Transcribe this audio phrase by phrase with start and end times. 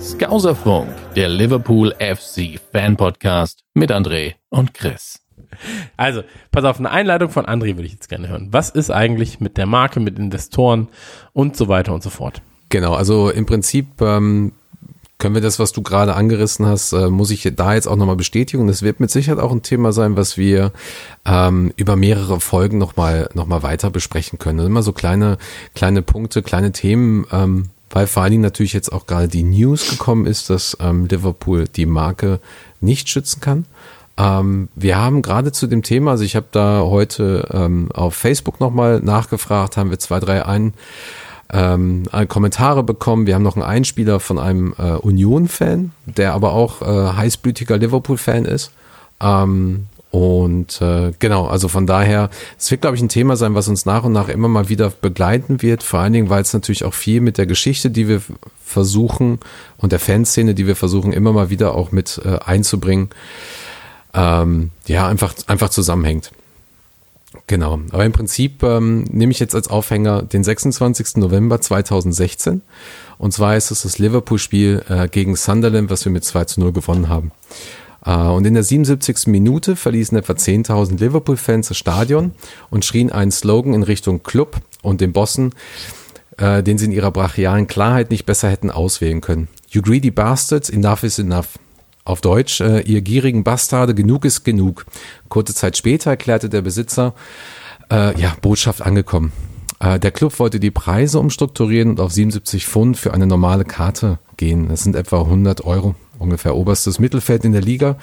[0.00, 5.25] Skauserfunk, der Liverpool FC Fan Podcast mit André und Chris.
[5.96, 8.48] Also, pass auf, eine Einleitung von André würde ich jetzt gerne hören.
[8.50, 10.88] Was ist eigentlich mit der Marke, mit Investoren
[11.32, 12.42] und so weiter und so fort?
[12.68, 14.52] Genau, also im Prinzip ähm,
[15.18, 18.16] können wir das, was du gerade angerissen hast, äh, muss ich da jetzt auch nochmal
[18.16, 18.66] bestätigen.
[18.66, 20.72] Das wird mit Sicherheit auch ein Thema sein, was wir
[21.24, 24.58] ähm, über mehrere Folgen nochmal noch mal weiter besprechen können.
[24.58, 25.38] Also immer so kleine,
[25.74, 29.88] kleine Punkte, kleine Themen, ähm, weil vor allen Dingen natürlich jetzt auch gerade die News
[29.88, 32.40] gekommen ist, dass ähm, Liverpool die Marke
[32.80, 33.64] nicht schützen kann.
[34.18, 38.60] Ähm, wir haben gerade zu dem Thema, also ich habe da heute ähm, auf Facebook
[38.60, 40.74] nochmal nachgefragt, haben wir zwei, drei ein,
[41.52, 43.26] ähm, Kommentare bekommen.
[43.26, 48.44] Wir haben noch einen Einspieler von einem äh, Union-Fan, der aber auch äh, heißblütiger Liverpool-Fan
[48.44, 48.72] ist.
[49.20, 53.68] Ähm, und äh, genau, also von daher, es wird, glaube ich, ein Thema sein, was
[53.68, 55.82] uns nach und nach immer mal wieder begleiten wird.
[55.82, 58.22] Vor allen Dingen, weil es natürlich auch viel mit der Geschichte, die wir
[58.64, 59.40] versuchen
[59.76, 63.10] und der Fanszene, die wir versuchen, immer mal wieder auch mit äh, einzubringen,
[64.16, 66.32] ähm, ja, einfach, einfach zusammenhängt.
[67.46, 71.16] Genau, aber im Prinzip ähm, nehme ich jetzt als Aufhänger den 26.
[71.16, 72.62] November 2016.
[73.18, 76.72] Und zwar ist es das Liverpool-Spiel äh, gegen Sunderland, was wir mit 2 zu 0
[76.72, 77.32] gewonnen haben.
[78.04, 79.26] Äh, und in der 77.
[79.26, 82.32] Minute verließen etwa 10.000 Liverpool-Fans das Stadion
[82.70, 85.54] und schrien einen Slogan in Richtung Club und den Bossen,
[86.38, 89.48] äh, den sie in ihrer brachialen Klarheit nicht besser hätten auswählen können.
[89.68, 91.58] You greedy bastards, enough is enough.
[92.06, 94.86] Auf Deutsch, äh, ihr gierigen Bastarde, genug ist genug.
[95.28, 97.14] Kurze Zeit später erklärte der Besitzer,
[97.90, 99.32] äh, ja, Botschaft angekommen.
[99.80, 104.20] Äh, der Club wollte die Preise umstrukturieren und auf 77 Pfund für eine normale Karte
[104.36, 104.68] gehen.
[104.68, 107.96] Das sind etwa 100 Euro, ungefähr oberstes Mittelfeld in der Liga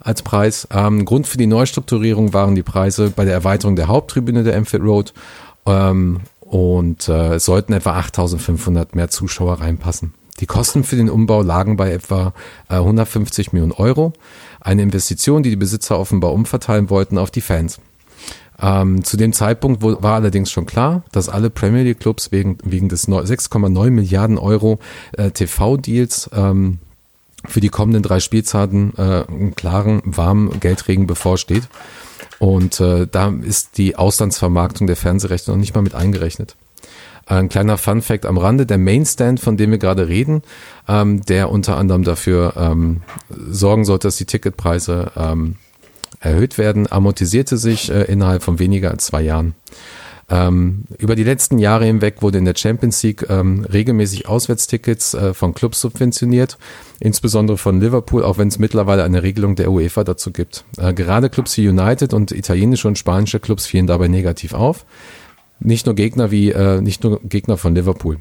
[0.00, 0.66] als Preis.
[0.70, 4.82] Ähm, Grund für die Neustrukturierung waren die Preise bei der Erweiterung der Haupttribüne der Enfield
[4.82, 5.12] Road
[5.66, 10.14] ähm, und äh, es sollten etwa 8500 mehr Zuschauer reinpassen.
[10.40, 12.32] Die Kosten für den Umbau lagen bei etwa
[12.68, 14.12] 150 Millionen Euro.
[14.60, 17.80] Eine Investition, die die Besitzer offenbar umverteilen wollten auf die Fans.
[18.60, 22.88] Ähm, zu dem Zeitpunkt war allerdings schon klar, dass alle Premier League Clubs wegen, wegen
[22.88, 24.78] des 6,9 Milliarden Euro
[25.12, 26.78] äh, TV-Deals ähm,
[27.46, 31.68] für die kommenden drei Spielzeiten äh, einen klaren, warmen Geldregen bevorsteht.
[32.38, 36.56] Und äh, da ist die Auslandsvermarktung der Fernsehrechte noch nicht mal mit eingerechnet.
[37.26, 40.42] Ein kleiner Fun Fact am Rande, der Mainstand, von dem wir gerade reden,
[40.88, 45.56] ähm, der unter anderem dafür ähm, sorgen sollte, dass die Ticketpreise ähm,
[46.20, 49.54] erhöht werden, amortisierte sich äh, innerhalb von weniger als zwei Jahren.
[50.30, 55.34] Ähm, über die letzten Jahre hinweg wurde in der Champions League ähm, regelmäßig Auswärtstickets äh,
[55.34, 56.56] von Clubs subventioniert,
[56.98, 60.64] insbesondere von Liverpool, auch wenn es mittlerweile eine Regelung der UEFA dazu gibt.
[60.78, 64.86] Äh, gerade Clubs wie United und italienische und spanische Clubs fielen dabei negativ auf.
[65.64, 68.18] Nicht nur Gegner wie, äh, nicht nur Gegner von Liverpool.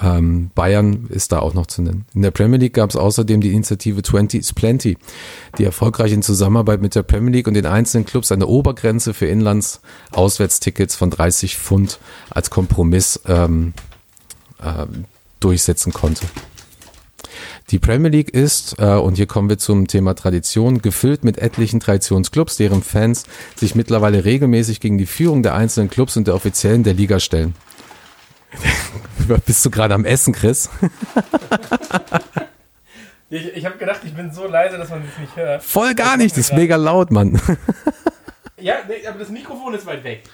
[0.00, 2.04] Ähm, Bayern ist da auch noch zu nennen.
[2.14, 4.96] In der Premier League gab es außerdem die Initiative 20 is Plenty,
[5.56, 9.26] die erfolgreich in Zusammenarbeit mit der Premier League und den einzelnen Clubs eine Obergrenze für
[9.26, 11.98] Inlands-Auswärtstickets von 30 Pfund
[12.30, 13.72] als Kompromiss ähm,
[14.62, 14.86] äh,
[15.40, 16.26] durchsetzen konnte.
[17.70, 21.80] Die Premier League ist, äh, und hier kommen wir zum Thema Tradition, gefüllt mit etlichen
[21.80, 23.24] Traditionsclubs, deren Fans
[23.56, 27.54] sich mittlerweile regelmäßig gegen die Führung der einzelnen Clubs und der Offiziellen der Liga stellen.
[29.46, 30.70] Bist du gerade am Essen, Chris?
[33.30, 35.62] Ich, ich habe gedacht, ich bin so leise, dass man das nicht hört.
[35.62, 37.40] Voll gar nicht, das ist mega laut, Mann.
[38.60, 40.24] Ja, nee, aber das Mikrofon ist weit weg.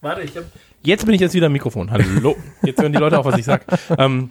[0.00, 0.44] Warte, ich hab,
[0.82, 1.90] Jetzt bin ich jetzt wieder am Mikrofon.
[1.90, 2.36] Hallo.
[2.62, 3.66] Jetzt hören die Leute auch, was ich sag.
[3.98, 4.30] Ähm,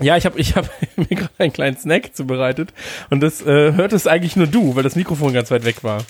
[0.00, 2.72] ja, ich habe ich hab mir gerade einen kleinen Snack zubereitet
[3.10, 6.04] und das äh, hört es eigentlich nur du, weil das Mikrofon ganz weit weg war.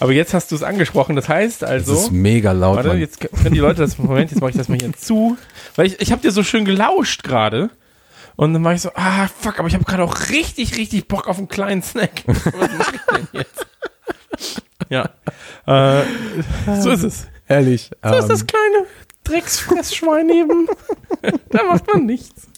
[0.00, 1.92] Aber jetzt hast du es angesprochen, das heißt also.
[1.92, 2.76] Das ist mega laut.
[2.76, 2.98] Warte, Mann.
[2.98, 3.98] jetzt können die Leute das.
[3.98, 5.36] Moment, jetzt mache ich das mal hier zu.
[5.76, 7.68] Weil ich, ich habe dir so schön gelauscht gerade.
[8.36, 11.28] Und dann war ich so, ah, fuck, aber ich habe gerade auch richtig, richtig Bock
[11.28, 12.22] auf einen kleinen Snack.
[12.26, 13.66] Was mache ich denn jetzt?
[14.88, 15.10] ja.
[15.66, 16.04] Äh,
[16.80, 17.26] so ist es.
[17.46, 17.90] Ehrlich.
[18.02, 18.86] So ist ähm, das kleine
[19.24, 20.66] Drecksfressschwein eben.
[21.50, 22.49] da macht man nichts.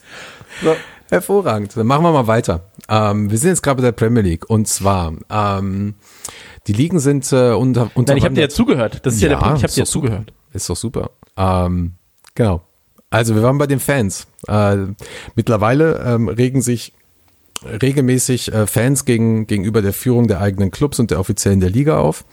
[0.62, 0.76] So.
[1.10, 1.76] Hervorragend.
[1.76, 2.70] Dann machen wir mal weiter.
[2.88, 4.48] Ähm, wir sind jetzt gerade bei der Premier League.
[4.48, 5.94] Und zwar, ähm,
[6.66, 9.00] die Ligen sind äh, unter, unter Nein, ich habe dir ja zugehört.
[9.04, 9.58] Das ist ja, der Punkt.
[9.58, 10.32] Ich habe dir ja zugehört.
[10.54, 11.10] Ist doch super.
[11.36, 11.94] Ähm,
[12.34, 12.62] genau.
[13.10, 14.26] Also wir waren bei den Fans.
[14.48, 14.76] Äh,
[15.34, 16.94] mittlerweile ähm, regen sich
[17.64, 21.98] regelmäßig äh, Fans gegen, gegenüber der Führung der eigenen Clubs und der Offiziellen der Liga
[21.98, 22.24] auf.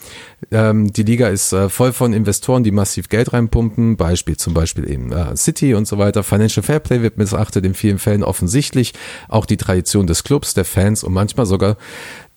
[0.51, 4.89] Ähm, die Liga ist äh, voll von Investoren, die massiv Geld reinpumpen, Beispiel zum Beispiel
[4.89, 6.23] eben äh, City und so weiter.
[6.23, 8.93] Financial Fairplay wird missachtet in vielen Fällen offensichtlich.
[9.27, 11.77] Auch die Tradition des Clubs, der Fans und manchmal sogar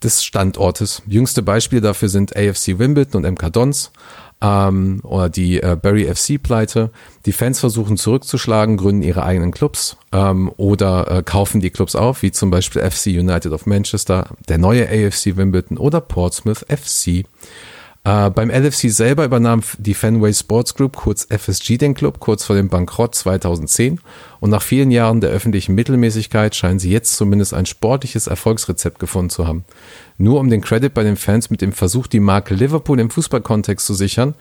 [0.03, 1.03] des Standortes.
[1.07, 3.93] Jüngste Beispiele dafür sind AFC Wimbledon und MK Dons
[4.43, 6.91] ähm, oder die äh, Barry FC Pleite.
[7.25, 12.23] Die Fans versuchen zurückzuschlagen, gründen ihre eigenen Clubs ähm, oder äh, kaufen die Clubs auf,
[12.23, 17.25] wie zum Beispiel FC United of Manchester, der neue AFC Wimbledon oder Portsmouth FC.
[18.05, 22.57] Äh, beim LFC selber übernahm die Fenway Sports Group, kurz FSG, den Club, kurz vor
[22.57, 24.01] dem Bankrott 2010.
[24.41, 29.31] Und nach vielen Jahren der öffentlichen Mittelmäßigkeit scheinen sie jetzt zumindest ein sportliches Erfolgsrezept gefunden
[29.31, 29.65] zu haben.
[30.19, 33.87] Nur um den Credit bei den Fans mit dem Versuch, die Marke Liverpool im Fußballkontext
[33.87, 34.35] zu sichern,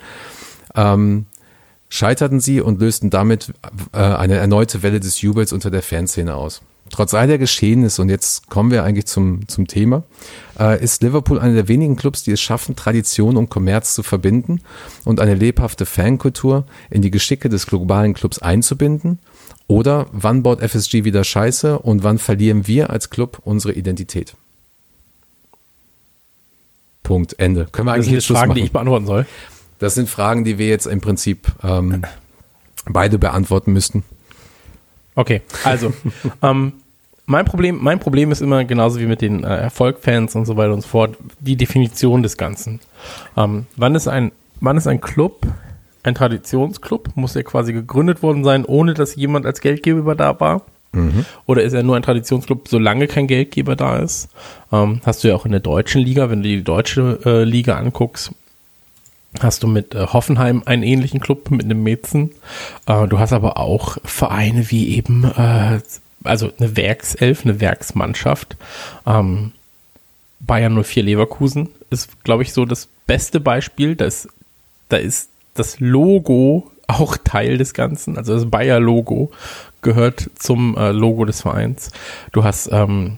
[0.75, 1.27] ähm,
[1.89, 3.53] scheiterten sie und lösten damit
[3.93, 6.63] äh, eine erneute Welle des Jubels unter der Fanszene aus.
[6.91, 10.03] Trotz all der Geschehnisse, und jetzt kommen wir eigentlich zum, zum Thema,
[10.59, 14.61] äh, ist Liverpool einer der wenigen Clubs, die es schaffen, Tradition und Kommerz zu verbinden
[15.05, 19.19] und eine lebhafte Fankultur in die Geschicke des globalen Clubs einzubinden.
[19.67, 24.35] Oder wann baut FSG wieder Scheiße und wann verlieren wir als Club unsere Identität?
[27.03, 27.67] Punkt, Ende.
[27.71, 28.57] Können wir eigentlich das sind Fragen, machen?
[28.57, 29.25] die ich beantworten soll?
[29.79, 32.03] Das sind Fragen, die wir jetzt im Prinzip ähm,
[32.85, 34.03] beide beantworten müssten.
[35.15, 35.93] Okay, also
[36.41, 36.73] ähm,
[37.31, 40.73] mein Problem, mein Problem ist immer genauso wie mit den äh, Erfolgfans und so weiter
[40.73, 42.79] und so fort, die Definition des Ganzen.
[43.35, 45.47] Ähm, wann ist ein, wann ist ein Club
[46.03, 47.15] ein Traditionsclub?
[47.15, 50.63] Muss er quasi gegründet worden sein, ohne dass jemand als Geldgeber da war?
[50.93, 51.25] Mhm.
[51.45, 54.29] Oder ist er nur ein Traditionsclub, solange kein Geldgeber da ist?
[54.71, 57.77] Ähm, hast du ja auch in der deutschen Liga, wenn du die deutsche äh, Liga
[57.77, 58.31] anguckst,
[59.39, 62.31] hast du mit äh, Hoffenheim einen ähnlichen Club mit einem Mäzen.
[62.87, 65.79] Äh, du hast aber auch Vereine wie eben, äh,
[66.23, 68.57] also eine Werkself, eine Werksmannschaft.
[69.05, 69.51] Ähm,
[70.39, 73.95] Bayern 04 Leverkusen ist, glaube ich, so das beste Beispiel.
[73.95, 74.27] Da ist,
[74.89, 78.17] da ist das Logo auch Teil des Ganzen.
[78.17, 79.31] Also das Bayer-Logo
[79.81, 81.91] gehört zum äh, Logo des Vereins.
[82.31, 83.17] Du hast ähm,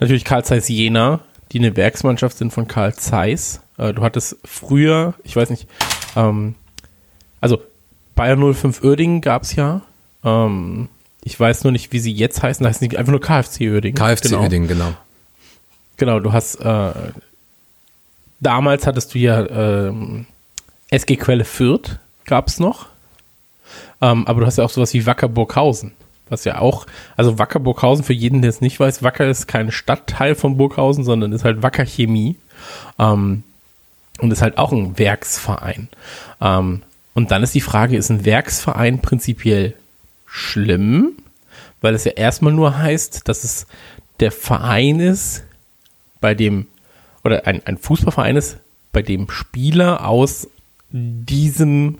[0.00, 1.20] natürlich Karl Zeiss Jena,
[1.52, 3.60] die eine Werksmannschaft sind von Karl Zeiss.
[3.78, 5.68] Äh, du hattest früher, ich weiß nicht,
[6.16, 6.54] ähm,
[7.40, 7.60] also
[8.14, 9.82] Bayer 05 Uerdingen gab es ja.
[10.24, 10.88] Ähm,
[11.24, 12.64] ich weiß nur nicht, wie sie jetzt heißen.
[12.64, 13.94] Da heißen die einfach nur KFC Uerdingen.
[13.94, 14.42] KFC genau.
[14.42, 14.92] Uerdingen, genau.
[15.96, 16.92] Genau, du hast äh,
[18.40, 20.26] damals hattest du ja ähm,
[20.90, 22.86] SG Quelle Fürth, gab es noch.
[24.00, 25.92] Ähm, aber du hast ja auch sowas wie Wacker Burghausen.
[26.28, 26.86] Was ja auch,
[27.16, 31.04] also Wacker Burghausen, für jeden, der es nicht weiß, Wacker ist kein Stadtteil von Burghausen,
[31.04, 32.36] sondern ist halt Wacker Chemie.
[32.98, 33.44] Ähm,
[34.18, 35.88] und ist halt auch ein Werksverein.
[36.40, 36.82] Ähm,
[37.14, 39.74] und dann ist die Frage, ist ein Werksverein prinzipiell
[40.32, 41.12] schlimm?
[41.80, 43.66] Weil es ja erstmal nur heißt, dass es
[44.20, 45.44] der Verein ist,
[46.20, 46.66] bei dem,
[47.24, 48.56] oder ein, ein Fußballverein ist,
[48.92, 50.48] bei dem Spieler aus
[50.90, 51.98] diesem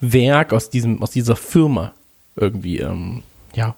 [0.00, 1.92] Werk, aus diesem, aus dieser Firma
[2.36, 3.22] irgendwie, ähm,
[3.54, 3.76] ja,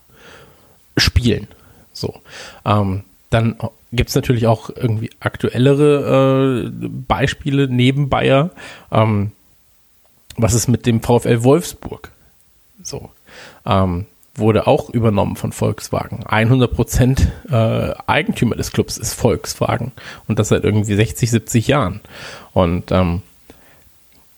[0.96, 1.48] spielen.
[1.92, 2.20] So.
[2.64, 3.56] Ähm, dann
[3.92, 8.50] gibt es natürlich auch irgendwie aktuellere äh, Beispiele neben Bayer.
[8.90, 9.32] Ähm,
[10.36, 12.12] was ist mit dem VfL Wolfsburg?
[12.82, 13.10] So.
[13.66, 14.06] Ähm,
[14.38, 16.24] wurde auch übernommen von Volkswagen.
[16.24, 19.92] 100 Prozent äh, Eigentümer des Clubs ist Volkswagen
[20.26, 22.00] und das seit irgendwie 60, 70 Jahren.
[22.52, 23.22] Und ähm,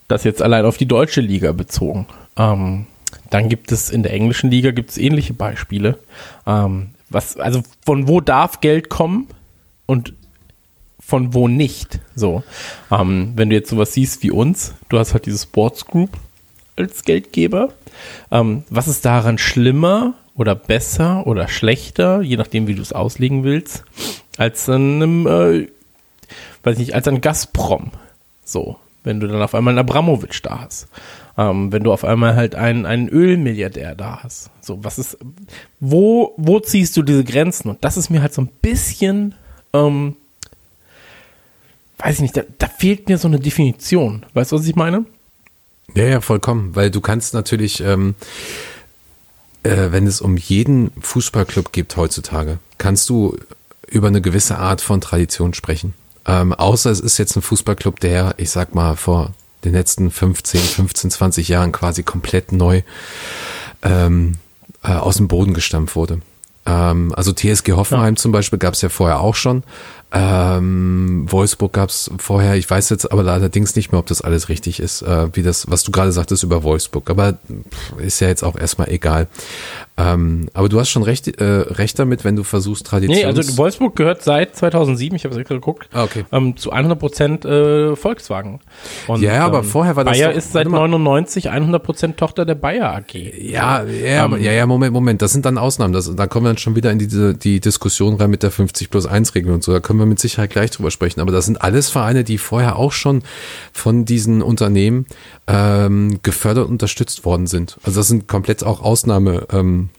[0.08, 2.06] das jetzt allein auf die deutsche Liga bezogen.
[2.36, 2.86] Ähm,
[3.30, 5.98] dann gibt es in der englischen Liga gibt es ähnliche Beispiele.
[6.46, 9.28] Ähm, was, also von wo darf Geld kommen
[9.86, 10.14] und
[11.00, 12.00] von wo nicht?
[12.14, 12.42] So,
[12.90, 16.10] ähm, wenn du jetzt sowas siehst wie uns, du hast halt diese Sports Group
[16.76, 17.72] als Geldgeber.
[18.30, 23.44] Ähm, was ist daran schlimmer oder besser oder schlechter, je nachdem, wie du es auslegen
[23.44, 23.84] willst,
[24.38, 25.68] als einem, äh,
[26.62, 27.90] weiß nicht, als ein Gazprom?
[28.44, 30.88] So, wenn du dann auf einmal einen Abramowitsch da hast.
[31.38, 34.50] Ähm, wenn du auf einmal halt einen, einen Ölmilliardär da hast.
[34.60, 35.18] So, was ist,
[35.78, 37.70] wo, wo ziehst du diese Grenzen?
[37.70, 39.34] Und das ist mir halt so ein bisschen,
[39.72, 40.16] ähm,
[41.98, 44.26] weiß ich nicht, da, da fehlt mir so eine Definition.
[44.34, 45.04] Weißt du, was ich meine?
[45.94, 48.14] Ja, ja, vollkommen, weil du kannst natürlich, ähm,
[49.62, 53.36] äh, wenn es um jeden Fußballclub geht heutzutage, kannst du
[53.88, 55.94] über eine gewisse Art von Tradition sprechen.
[56.26, 59.32] Ähm, außer es ist jetzt ein Fußballclub, der, ich sag mal, vor
[59.64, 62.82] den letzten 15, 15, 20 Jahren quasi komplett neu
[63.82, 64.34] ähm,
[64.82, 66.20] äh, aus dem Boden gestampft wurde.
[66.66, 68.20] Ähm, also TSG Hoffenheim ja.
[68.20, 69.62] zum Beispiel gab es ja vorher auch schon.
[70.12, 74.48] Ähm, Wolfsburg gab es vorher, ich weiß jetzt aber allerdings nicht mehr, ob das alles
[74.48, 77.08] richtig ist, äh, wie das, was du gerade sagtest über Wolfsburg.
[77.10, 79.28] Aber pff, ist ja jetzt auch erstmal egal.
[79.96, 83.18] Ähm, aber du hast schon recht, äh, recht damit, wenn du versuchst, Tradition.
[83.18, 86.24] Nee, also Wolfsburg gehört seit 2007, ich habe es extra geguckt, Ah, okay.
[86.32, 88.60] ähm, zu 100 Prozent äh, Volkswagen.
[89.08, 90.88] Und, Ja, aber ähm, vorher war das Bayer doch- ist seit warte mal.
[90.88, 93.14] 99 100 Prozent Tochter der Bayer AG.
[93.14, 95.92] Ja, ja, aber- ja, ja, Moment, Moment, das sind dann Ausnahmen.
[95.92, 98.88] Das, da kommen wir dann schon wieder in diese, die Diskussion rein mit der 50
[98.90, 99.72] plus 1 Regelung und so.
[99.72, 101.20] Da können wir mit Sicherheit gleich drüber sprechen.
[101.20, 103.22] Aber das sind alles Vereine, die vorher auch schon
[103.72, 105.06] von diesen Unternehmen
[105.46, 107.78] ähm, gefördert und unterstützt worden sind.
[107.82, 109.90] Also das sind komplett auch Ausnahme, ähm,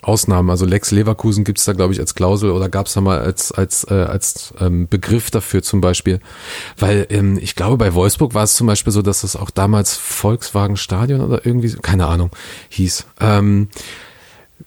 [0.00, 0.50] Ausnahmen.
[0.50, 3.84] Also Lex Leverkusen gibt's da, glaube ich, als Klausel oder gab's da mal als, als,
[3.90, 6.20] äh, als ähm, Begriff dafür zum Beispiel.
[6.78, 9.96] Weil ähm, ich glaube, bei Wolfsburg war es zum Beispiel so, dass das auch damals
[9.96, 12.30] Volkswagen Stadion oder irgendwie, keine Ahnung,
[12.68, 13.06] hieß.
[13.20, 13.68] Ähm,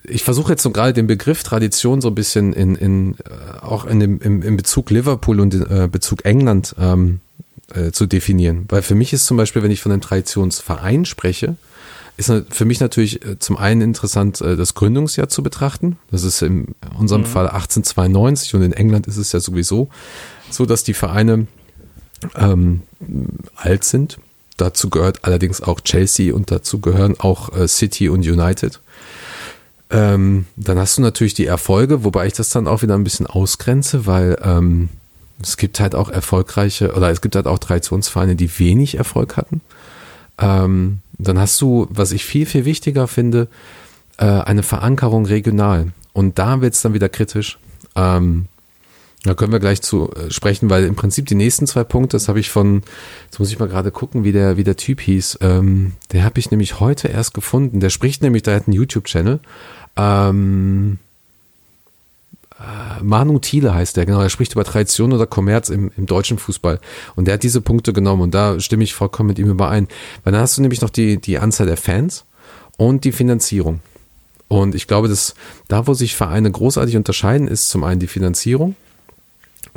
[0.03, 3.85] ich versuche jetzt so gerade den Begriff Tradition so ein bisschen in, in äh, auch
[3.85, 7.19] in dem, im, im Bezug Liverpool und äh, Bezug England ähm,
[7.73, 8.65] äh, zu definieren.
[8.69, 11.55] Weil für mich ist zum Beispiel, wenn ich von einem Traditionsverein spreche,
[12.17, 15.97] ist für mich natürlich äh, zum einen interessant, äh, das Gründungsjahr zu betrachten.
[16.11, 19.89] Das ist in unserem Fall 1892 und in England ist es ja sowieso
[20.49, 21.47] so, dass die Vereine
[22.35, 22.83] ähm,
[23.55, 24.17] alt sind.
[24.57, 28.79] Dazu gehört allerdings auch Chelsea und dazu gehören auch äh, City und United.
[29.89, 33.27] Ähm, dann hast du natürlich die Erfolge, wobei ich das dann auch wieder ein bisschen
[33.27, 34.89] ausgrenze, weil ähm,
[35.42, 39.62] es gibt halt auch erfolgreiche oder es gibt halt auch Traditionsvereine, die wenig Erfolg hatten.
[40.38, 43.48] Ähm, dann hast du, was ich viel, viel wichtiger finde,
[44.18, 45.92] äh, eine Verankerung regional.
[46.13, 47.60] Und da wird es dann wieder kritisch.
[47.96, 48.48] Ähm,
[49.25, 52.27] da können wir gleich zu äh, sprechen, weil im Prinzip die nächsten zwei Punkte, das
[52.27, 52.84] habe ich von,
[53.25, 55.39] jetzt muss ich mal gerade gucken, wie der, wie der Typ hieß.
[55.41, 57.79] Ähm, der habe ich nämlich heute erst gefunden.
[57.79, 59.39] Der spricht nämlich, der hat einen YouTube-Channel.
[59.98, 61.00] Ähm,
[62.60, 64.22] äh, Manu Thiele heißt der, genau.
[64.22, 66.79] Er spricht über Tradition oder Kommerz im, im deutschen Fußball.
[67.15, 69.88] Und der hat diese Punkte genommen und da stimme ich vollkommen mit ihm überein.
[70.24, 72.25] Weil dann hast du nämlich noch die, die Anzahl der Fans
[72.77, 73.79] und die Finanzierung.
[74.48, 75.34] Und ich glaube, dass
[75.67, 78.75] da, wo sich Vereine großartig unterscheiden, ist zum einen die Finanzierung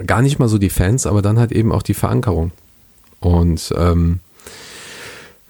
[0.07, 2.53] gar nicht mal so die Fans, aber dann halt eben auch die Verankerung.
[3.21, 4.21] Und ähm,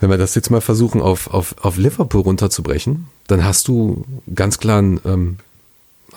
[0.01, 4.05] wenn wir das jetzt mal versuchen, auf, auf, auf Liverpool runterzubrechen, dann hast du
[4.35, 5.37] ganz klar ein ähm,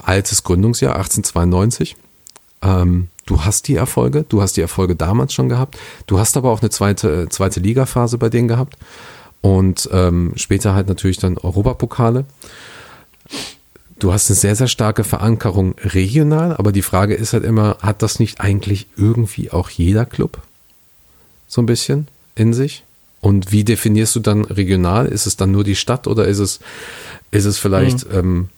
[0.01, 1.95] altes Gründungsjahr, 1892.
[2.61, 6.51] Ähm, du hast die Erfolge, du hast die Erfolge damals schon gehabt, du hast aber
[6.51, 8.77] auch eine zweite, zweite Ligaphase bei denen gehabt
[9.41, 12.25] und ähm, später halt natürlich dann Europapokale.
[14.01, 18.01] Du hast eine sehr, sehr starke Verankerung regional, aber die Frage ist halt immer, hat
[18.01, 20.39] das nicht eigentlich irgendwie auch jeder Club?
[21.47, 22.83] So ein bisschen in sich?
[23.19, 25.05] Und wie definierst du dann regional?
[25.05, 26.61] Ist es dann nur die Stadt oder ist es,
[27.29, 28.49] ist es vielleicht, ähm,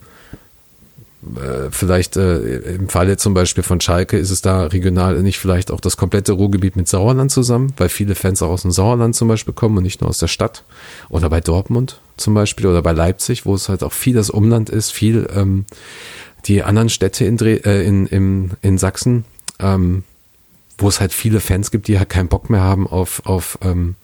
[1.36, 5.72] äh, vielleicht äh, im Falle zum Beispiel von Schalke, ist es da regional nicht vielleicht
[5.72, 9.28] auch das komplette Ruhrgebiet mit Sauerland zusammen, weil viele Fans auch aus dem Sauerland zum
[9.28, 10.64] Beispiel kommen und nicht nur aus der Stadt.
[11.10, 14.70] Oder bei Dortmund zum Beispiel oder bei Leipzig, wo es halt auch viel das Umland
[14.70, 15.66] ist, viel ähm,
[16.46, 19.26] die anderen Städte in, Dre äh, in, in, in Sachsen,
[19.60, 20.04] ähm,
[20.78, 23.96] wo es halt viele Fans gibt, die halt keinen Bock mehr haben auf, auf, ähm,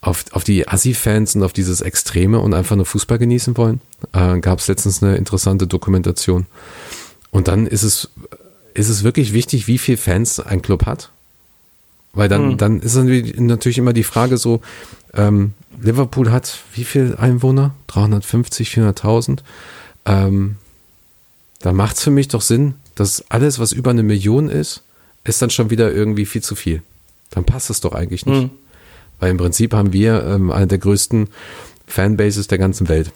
[0.00, 3.80] auf, auf die Assi-Fans und auf dieses Extreme und einfach nur Fußball genießen wollen.
[4.12, 6.46] Äh, Gab es letztens eine interessante Dokumentation.
[7.30, 8.10] Und dann ist es,
[8.74, 11.10] ist es wirklich wichtig, wie viel Fans ein Club hat.
[12.12, 14.62] Weil dann, dann ist natürlich immer die Frage so,
[15.12, 17.74] ähm, Liverpool hat wie viel Einwohner?
[17.88, 19.40] 350, 400.000.
[20.04, 20.56] Ähm,
[21.60, 24.82] da macht es für mich doch Sinn, dass alles, was über eine Million ist,
[25.24, 26.82] ist dann schon wieder irgendwie viel zu viel.
[27.30, 28.44] Dann passt es doch eigentlich nicht.
[28.44, 28.50] Mhm.
[29.18, 31.28] Weil im Prinzip haben wir ähm, eine der größten
[31.86, 33.12] Fanbases der ganzen Welt.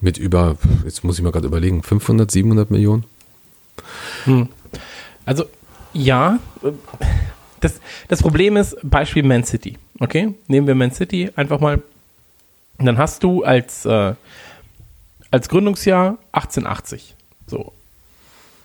[0.00, 3.04] Mit über, jetzt muss ich mal gerade überlegen, 500, 700 Millionen?
[5.24, 5.44] Also,
[5.92, 6.72] ja, äh,
[7.64, 10.34] das, das Problem ist, Beispiel Man City, okay?
[10.48, 11.82] Nehmen wir Man City einfach mal.
[12.78, 14.14] Dann hast du als, äh,
[15.30, 17.14] als Gründungsjahr 1880.
[17.46, 17.72] So.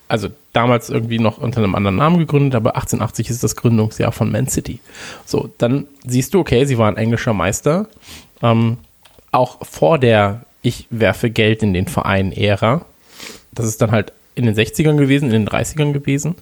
[0.08, 4.32] Also damals irgendwie noch unter einem anderen Namen gegründet, aber 1880 ist das Gründungsjahr von
[4.32, 4.80] Man City.
[5.26, 7.88] So, dann siehst du, okay, sie waren englischer Meister.
[8.42, 8.78] Ähm,
[9.32, 12.86] auch vor der Ich werfe Geld in den Verein-Ära.
[13.52, 16.36] Das ist dann halt in den 60ern gewesen, in den 30ern gewesen.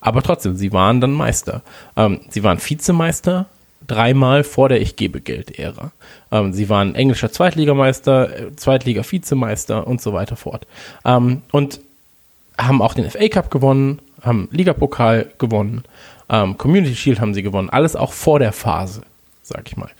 [0.00, 1.62] Aber trotzdem, sie waren dann Meister.
[1.96, 3.46] Ähm, sie waren Vizemeister
[3.86, 5.92] dreimal vor der Ich gebe Geld-Ära.
[6.30, 10.66] Ähm, sie waren englischer Zweitligameister, äh, Zweitliga-Vizemeister und so weiter fort.
[11.04, 11.80] Ähm, und
[12.56, 15.84] haben auch den FA Cup gewonnen, haben Ligapokal gewonnen,
[16.28, 17.70] ähm, Community Shield haben sie gewonnen.
[17.70, 19.02] Alles auch vor der Phase,
[19.42, 19.90] sag ich mal.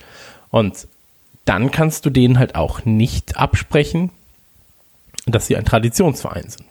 [0.51, 0.87] Und
[1.45, 4.11] dann kannst du denen halt auch nicht absprechen,
[5.25, 6.68] dass sie ein Traditionsverein sind.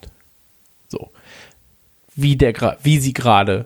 [2.21, 3.65] Wie, der, wie sie gerade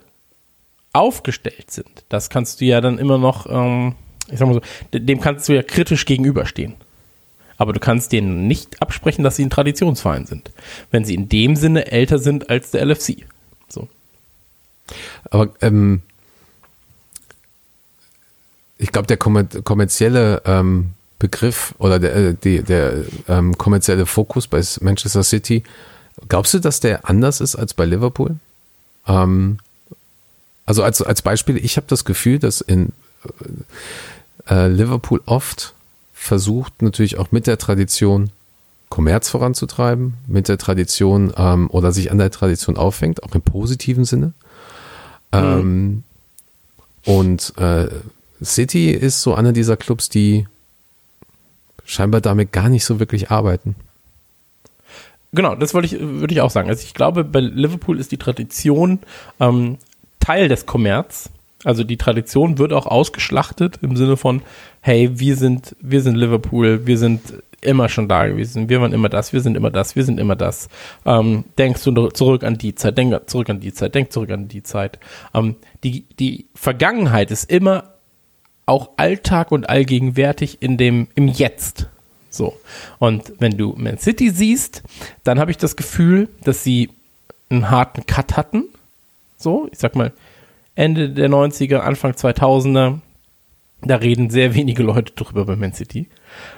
[0.91, 3.95] aufgestellt sind, das kannst du ja dann immer noch, ähm,
[4.31, 4.61] ich sag mal so,
[4.93, 6.75] de- dem kannst du ja kritisch gegenüberstehen.
[7.57, 10.51] Aber du kannst denen nicht absprechen, dass sie ein Traditionsverein sind,
[10.91, 13.25] wenn sie in dem Sinne älter sind als der LFC.
[13.69, 13.87] So.
[15.29, 16.01] Aber ähm,
[18.77, 24.47] ich glaube, der kommer kommerzielle ähm, Begriff oder der, äh, die, der ähm, kommerzielle Fokus
[24.47, 25.63] bei Manchester City,
[26.27, 28.35] glaubst du, dass der anders ist als bei Liverpool?
[29.07, 29.59] Ähm,
[30.65, 32.93] also als, als Beispiel, ich habe das Gefühl, dass in
[34.49, 35.73] äh, Liverpool oft
[36.13, 38.29] versucht, natürlich auch mit der Tradition
[38.89, 44.05] Kommerz voranzutreiben, mit der Tradition ähm, oder sich an der Tradition aufhängt, auch im positiven
[44.05, 44.33] Sinne.
[45.31, 46.03] Ähm,
[47.05, 47.87] und äh,
[48.43, 50.47] City ist so einer dieser Clubs, die
[51.85, 53.75] scheinbar damit gar nicht so wirklich arbeiten.
[55.33, 56.69] Genau, das wollte ich, würde ich auch sagen.
[56.69, 58.99] Also ich glaube, bei Liverpool ist die Tradition
[59.39, 59.77] ähm,
[60.19, 61.29] Teil des Kommerz.
[61.63, 64.41] Also die Tradition wird auch ausgeschlachtet im Sinne von,
[64.81, 67.21] hey, wir sind, wir sind Liverpool, wir sind
[67.61, 70.35] immer schon da gewesen, wir waren immer das, wir sind immer das, wir sind immer
[70.35, 70.67] das.
[71.05, 74.49] Ähm, denkst du zurück an die Zeit, denk zurück an die Zeit, denk zurück an
[74.49, 74.99] die Zeit.
[75.33, 77.93] Ähm, die, die Vergangenheit ist immer
[78.65, 81.87] auch Alltag und allgegenwärtig in dem, im Jetzt.
[82.33, 82.57] So.
[82.99, 84.83] Und wenn du Man City siehst,
[85.23, 86.89] dann habe ich das Gefühl, dass sie
[87.49, 88.65] einen harten Cut hatten.
[89.37, 90.11] So, ich sag mal,
[90.75, 92.99] Ende der 90er, Anfang 2000er,
[93.81, 96.07] da reden sehr wenige Leute drüber bei Man City.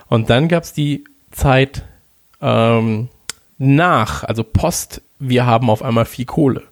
[0.07, 1.83] Und dann gab es die Zeit
[2.41, 3.09] ähm,
[3.57, 6.63] nach, also post, wir haben auf einmal viel Kohle.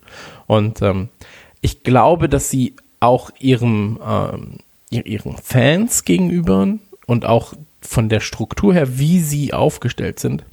[0.47, 1.09] Und ähm,
[1.61, 4.57] ich glaube, dass sie auch ihrem ähm,
[4.89, 6.67] ihren Fans gegenüber
[7.07, 7.53] und auch
[7.85, 10.43] von der Struktur her, wie sie aufgestellt sind,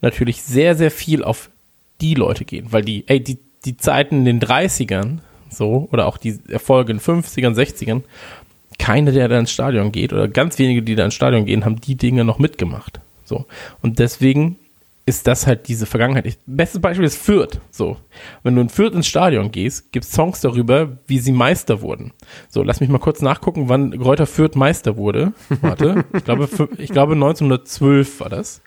[0.00, 1.50] natürlich sehr, sehr viel auf
[2.00, 5.18] die Leute gehen, weil die, ey, die, die Zeiten in den 30ern,
[5.50, 8.02] so, oder auch die Erfolge in 50ern, 60ern,
[8.78, 11.80] keine, der da ins Stadion geht, oder ganz wenige, die da ins Stadion gehen, haben
[11.80, 13.00] die Dinge noch mitgemacht.
[13.24, 13.46] So.
[13.82, 14.56] Und deswegen
[15.06, 16.26] ist das halt diese Vergangenheit.
[16.26, 17.60] Ich, bestes Beispiel ist Fürth.
[17.70, 17.96] So,
[18.42, 22.12] wenn du in Fürth ins Stadion gehst, gibt es Songs darüber, wie sie Meister wurden.
[22.48, 25.32] So, lass mich mal kurz nachgucken, wann Kräuter Fürth Meister wurde.
[25.60, 28.62] Warte, ich glaube, ich glaube 1912 war das.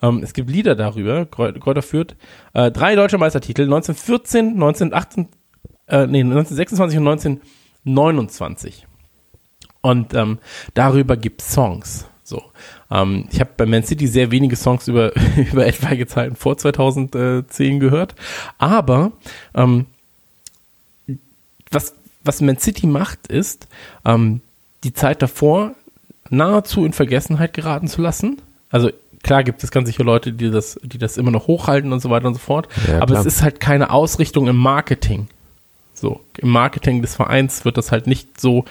[0.00, 1.26] Ähm, es gibt Lieder darüber.
[1.26, 2.14] Kräuter Fürth,
[2.54, 5.28] äh, drei deutsche Meistertitel: 1914, 1918,
[5.88, 8.86] äh, nee, 1926 und 1929.
[9.80, 10.38] Und ähm,
[10.74, 12.06] darüber gibt Songs.
[12.22, 12.44] So.
[12.90, 17.80] Ähm, ich habe bei Man City sehr wenige Songs über, über etwaige Zeiten vor 2010
[17.80, 18.14] gehört.
[18.58, 19.12] Aber
[19.54, 19.86] ähm,
[21.70, 23.68] was, was Man City macht, ist,
[24.04, 24.40] ähm,
[24.84, 25.72] die Zeit davor
[26.30, 28.40] nahezu in Vergessenheit geraten zu lassen.
[28.70, 28.90] Also
[29.22, 32.10] klar gibt es ganz sicher Leute, die das, die das immer noch hochhalten und so
[32.10, 32.68] weiter und so fort.
[32.88, 35.28] Ja, aber es ist halt keine Ausrichtung im Marketing.
[35.92, 38.64] So, im Marketing des Vereins wird das halt nicht so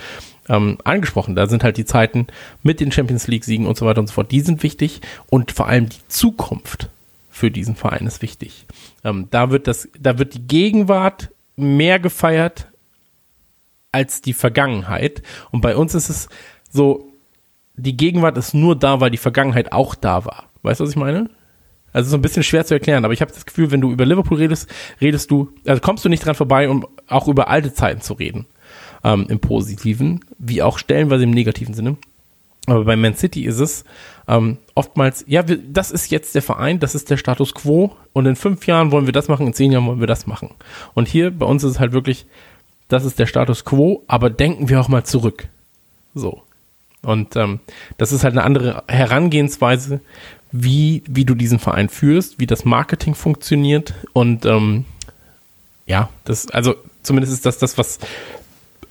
[0.50, 1.36] ähm, angesprochen.
[1.36, 2.28] Da sind halt die Zeiten
[2.64, 4.32] mit den Champions League-Siegen und so weiter und so fort.
[4.32, 6.90] Die sind wichtig und vor allem die Zukunft
[7.30, 8.66] für diesen Verein ist wichtig.
[9.06, 12.68] Ähm, da wird das, da wird die Gegenwart mehr gefeiert
[13.92, 15.22] als die Vergangenheit.
[15.52, 16.28] Und bei uns ist es
[16.70, 17.08] so,
[17.76, 20.50] die Gegenwart ist nur da, weil die Vergangenheit auch da war.
[20.64, 21.30] Weißt du, was ich meine?
[21.94, 24.06] Also so ein bisschen schwer zu erklären, aber ich habe das Gefühl, wenn du über
[24.06, 24.70] Liverpool redest,
[25.02, 28.46] redest du, also kommst du nicht dran vorbei, um auch über alte Zeiten zu reden
[29.04, 31.98] ähm, im positiven, wie auch stellenweise im negativen Sinne.
[32.68, 33.84] Aber bei Man City ist es
[34.28, 38.26] ähm, oftmals, ja, wir, das ist jetzt der Verein, das ist der Status quo und
[38.26, 40.52] in fünf Jahren wollen wir das machen, in zehn Jahren wollen wir das machen.
[40.94, 42.26] Und hier bei uns ist es halt wirklich,
[42.88, 45.48] das ist der Status quo, aber denken wir auch mal zurück.
[46.14, 46.44] So.
[47.02, 47.60] Und ähm,
[47.98, 50.02] das ist halt eine andere Herangehensweise,
[50.52, 54.86] wie, wie du diesen Verein führst, wie das Marketing funktioniert und ähm,
[55.86, 58.00] ja, das, also zumindest ist das das, was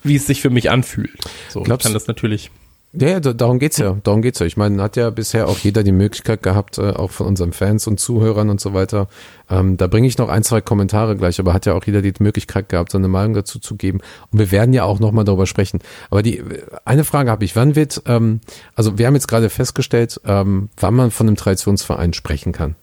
[0.08, 1.18] wie es sich für mich anfühlt.
[1.48, 2.50] So, Glaubst, kann das natürlich.
[2.92, 3.98] Ja, ja darum geht's ja.
[4.02, 4.46] Darum geht's ja.
[4.46, 7.86] Ich meine, hat ja bisher auch jeder die Möglichkeit gehabt, äh, auch von unseren Fans
[7.86, 9.08] und Zuhörern und so weiter.
[9.50, 12.14] Ähm, da bringe ich noch ein, zwei Kommentare gleich, aber hat ja auch jeder die
[12.18, 14.00] Möglichkeit gehabt, seine Meinung dazu zu geben.
[14.32, 15.80] Und wir werden ja auch nochmal darüber sprechen.
[16.10, 16.42] Aber die
[16.84, 18.40] eine Frage habe ich, wann wird, ähm,
[18.74, 22.74] also wir haben jetzt gerade festgestellt, ähm, wann man von einem Traditionsverein sprechen kann.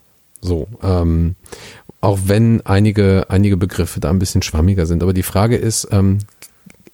[0.42, 1.36] So, ähm,
[2.02, 5.02] auch wenn einige, einige Begriffe da ein bisschen schwammiger sind.
[5.02, 6.20] Aber die Frage ist, ähm,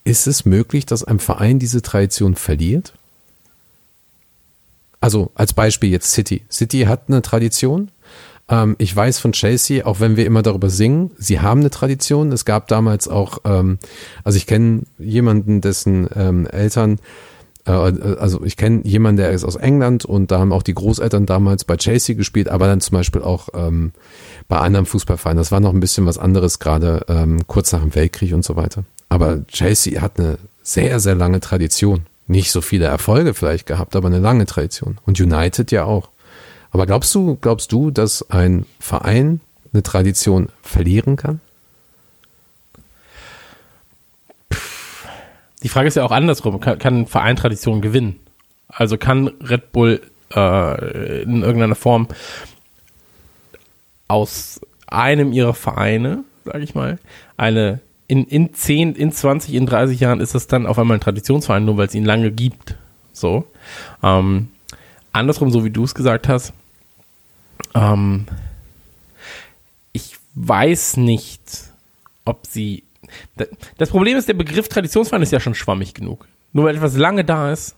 [0.03, 2.93] ist es möglich, dass ein Verein diese Tradition verliert?
[4.99, 6.43] Also als Beispiel jetzt City.
[6.49, 7.89] City hat eine Tradition.
[8.49, 12.31] Ähm, ich weiß von Chelsea, auch wenn wir immer darüber singen, sie haben eine Tradition.
[12.31, 13.79] Es gab damals auch, ähm,
[14.23, 16.99] also ich kenne jemanden, dessen ähm, Eltern
[17.65, 21.25] äh, also ich kenne jemanden, der ist aus England und da haben auch die Großeltern
[21.25, 25.37] damals bei Chelsea gespielt, aber dann zum Beispiel auch bei anderen Fußballvereinen.
[25.37, 27.05] Das war noch ein bisschen was anderes, gerade
[27.45, 28.83] kurz nach dem Weltkrieg und so weiter.
[29.11, 32.05] Aber Chelsea hat eine sehr, sehr lange Tradition.
[32.27, 34.99] Nicht so viele Erfolge vielleicht gehabt, aber eine lange Tradition.
[35.05, 36.07] Und United ja auch.
[36.71, 39.41] Aber glaubst du, glaubst du, dass ein Verein
[39.73, 41.41] eine Tradition verlieren kann?
[45.61, 46.61] Die Frage ist ja auch andersrum.
[46.61, 48.17] Kann, ein Verein Tradition gewinnen?
[48.69, 49.99] Also kann Red Bull
[50.33, 52.07] äh, in irgendeiner Form
[54.07, 56.97] aus einem ihrer Vereine, sage ich mal,
[57.35, 60.99] eine in, in 10, in 20, in 30 Jahren ist es dann auf einmal ein
[60.99, 62.75] Traditionsverein, nur weil es ihn lange gibt.
[63.13, 63.45] So.
[64.03, 64.49] Ähm,
[65.13, 66.51] andersrum, so wie du es gesagt hast,
[67.73, 68.25] ähm,
[69.93, 71.41] ich weiß nicht,
[72.25, 72.83] ob sie.
[73.77, 76.27] Das Problem ist, der Begriff Traditionsverein ist ja schon schwammig genug.
[76.51, 77.77] Nur weil etwas lange da ist,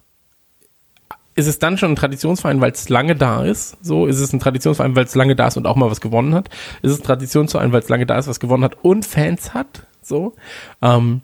[1.35, 3.77] ist es dann schon ein Traditionsverein, weil es lange da ist?
[3.83, 6.33] So, ist es ein Traditionsverein, weil es lange da ist und auch mal was gewonnen
[6.33, 6.49] hat?
[6.81, 9.85] Ist es ein Traditionsverein, weil es lange da ist, was gewonnen hat und Fans hat?
[10.03, 10.33] So,
[10.81, 11.21] ähm,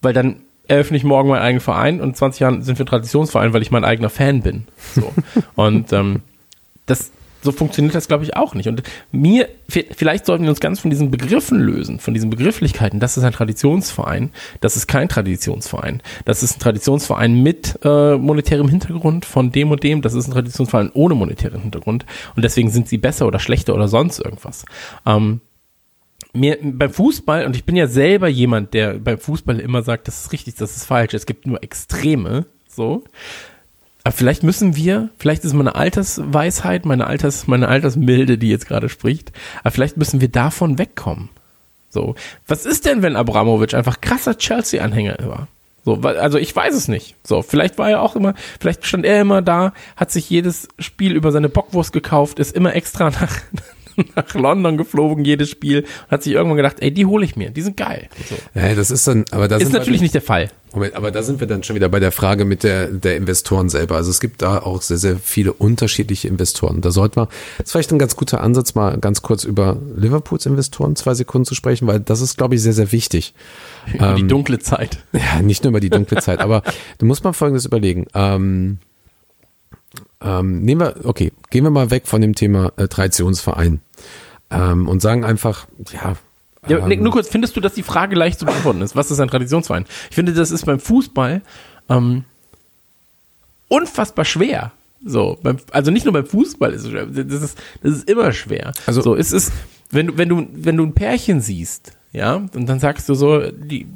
[0.00, 0.36] weil dann
[0.66, 3.70] eröffne ich morgen meinen eigenen Verein und in 20 Jahren sind wir Traditionsverein, weil ich
[3.70, 4.66] mein eigener Fan bin.
[4.94, 5.12] So.
[5.54, 6.22] und ähm,
[6.86, 7.10] das,
[7.42, 8.68] so funktioniert das, glaube ich, auch nicht.
[8.68, 13.00] Und mir, vielleicht sollten wir uns ganz von diesen Begriffen lösen, von diesen Begrifflichkeiten.
[13.00, 14.30] Das ist ein Traditionsverein,
[14.62, 16.02] das ist kein Traditionsverein.
[16.24, 20.00] Das ist ein Traditionsverein mit äh, monetärem Hintergrund von dem und dem.
[20.00, 22.06] Das ist ein Traditionsverein ohne monetären Hintergrund.
[22.34, 24.64] Und deswegen sind sie besser oder schlechter oder sonst irgendwas.
[25.04, 25.42] Ähm,
[26.34, 30.24] mir beim Fußball, und ich bin ja selber jemand, der beim Fußball immer sagt, das
[30.24, 33.04] ist richtig, das ist falsch, es gibt nur Extreme, so.
[34.02, 38.88] Aber vielleicht müssen wir, vielleicht ist meine Altersweisheit, meine Alters, meine Altersmilde, die jetzt gerade
[38.88, 41.30] spricht, aber vielleicht müssen wir davon wegkommen.
[41.88, 42.14] So.
[42.46, 45.48] Was ist denn, wenn Abramovic einfach krasser Chelsea-Anhänger war?
[45.84, 47.14] So, also ich weiß es nicht.
[47.24, 51.14] So, vielleicht war er auch immer, vielleicht stand er immer da, hat sich jedes Spiel
[51.14, 53.36] über seine Bockwurst gekauft, ist immer extra nach,
[54.16, 57.50] nach London geflogen, jedes Spiel, und hat sich irgendwann gedacht, ey, die hole ich mir,
[57.50, 58.08] die sind geil.
[58.28, 58.36] So.
[58.58, 60.50] Ja, das ist dann, aber das ist natürlich nicht der Fall.
[60.74, 63.68] Moment, aber da sind wir dann schon wieder bei der Frage mit der, der Investoren
[63.68, 63.94] selber.
[63.94, 66.80] Also es gibt da auch sehr, sehr viele unterschiedliche Investoren.
[66.80, 67.28] Da sollte man,
[67.58, 71.44] das ist vielleicht ein ganz guter Ansatz, mal ganz kurz über Liverpools Investoren zwei Sekunden
[71.44, 73.34] zu sprechen, weil das ist, glaube ich, sehr, sehr wichtig.
[73.92, 74.98] Über ähm, die dunkle Zeit.
[75.12, 76.62] Ja, nicht nur über die dunkle Zeit, aber
[76.98, 78.06] du musst mal Folgendes überlegen.
[78.14, 78.78] Ähm,
[80.20, 83.80] ähm, nehmen wir, okay, gehen wir mal weg von dem Thema äh, Traditionsverein
[84.50, 86.16] ähm, und sagen einfach, ja.
[86.68, 88.96] ja ähm, nur kurz, findest du, dass die Frage leicht zu beantworten ist?
[88.96, 89.84] Was ist ein Traditionsverein?
[90.08, 91.42] Ich finde, das ist beim Fußball
[91.88, 92.24] ähm,
[93.68, 94.72] unfassbar schwer.
[95.04, 98.32] So, beim, also nicht nur beim Fußball ist es schwer, das ist, das ist immer
[98.32, 98.72] schwer.
[98.86, 99.52] Also, so, es ist,
[99.90, 103.50] wenn du, wenn du, wenn du ein Pärchen siehst, ja, und dann sagst du so,
[103.50, 103.86] die,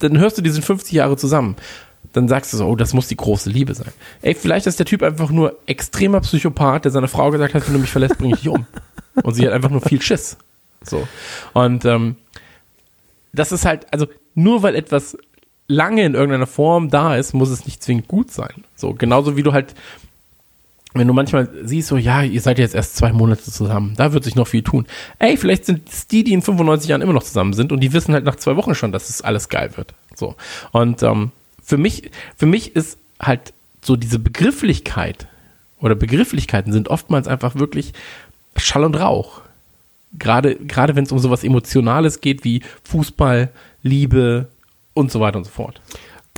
[0.00, 1.54] dann hörst du, die sind 50 Jahre zusammen
[2.18, 3.92] dann sagst du so, oh, das muss die große Liebe sein.
[4.22, 7.74] Ey, vielleicht ist der Typ einfach nur extremer Psychopath, der seiner Frau gesagt hat, wenn
[7.74, 8.66] du mich verlässt, bringe ich dich um.
[9.22, 10.36] Und sie hat einfach nur viel Schiss.
[10.82, 11.06] So.
[11.54, 12.16] Und ähm,
[13.32, 15.16] das ist halt, also nur weil etwas
[15.68, 18.64] lange in irgendeiner Form da ist, muss es nicht zwingend gut sein.
[18.74, 19.74] So, genauso wie du halt,
[20.94, 24.24] wenn du manchmal siehst, so, ja, ihr seid jetzt erst zwei Monate zusammen, da wird
[24.24, 24.86] sich noch viel tun.
[25.18, 27.92] Ey, vielleicht sind es die, die in 95 Jahren immer noch zusammen sind und die
[27.92, 29.94] wissen halt nach zwei Wochen schon, dass es alles geil wird.
[30.16, 30.34] So.
[30.72, 31.30] Und ähm,
[31.68, 33.52] für mich, für mich ist halt
[33.82, 35.26] so diese Begrifflichkeit
[35.80, 37.92] oder Begrifflichkeiten sind oftmals einfach wirklich
[38.56, 39.42] Schall und Rauch.
[40.18, 43.50] Gerade, gerade wenn es um sowas Emotionales geht wie Fußball,
[43.82, 44.48] Liebe
[44.94, 45.82] und so weiter und so fort.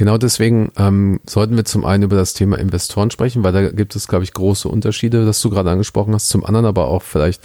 [0.00, 3.94] Genau deswegen ähm, sollten wir zum einen über das Thema Investoren sprechen, weil da gibt
[3.94, 6.30] es, glaube ich, große Unterschiede, das du gerade angesprochen hast.
[6.30, 7.42] Zum anderen aber auch vielleicht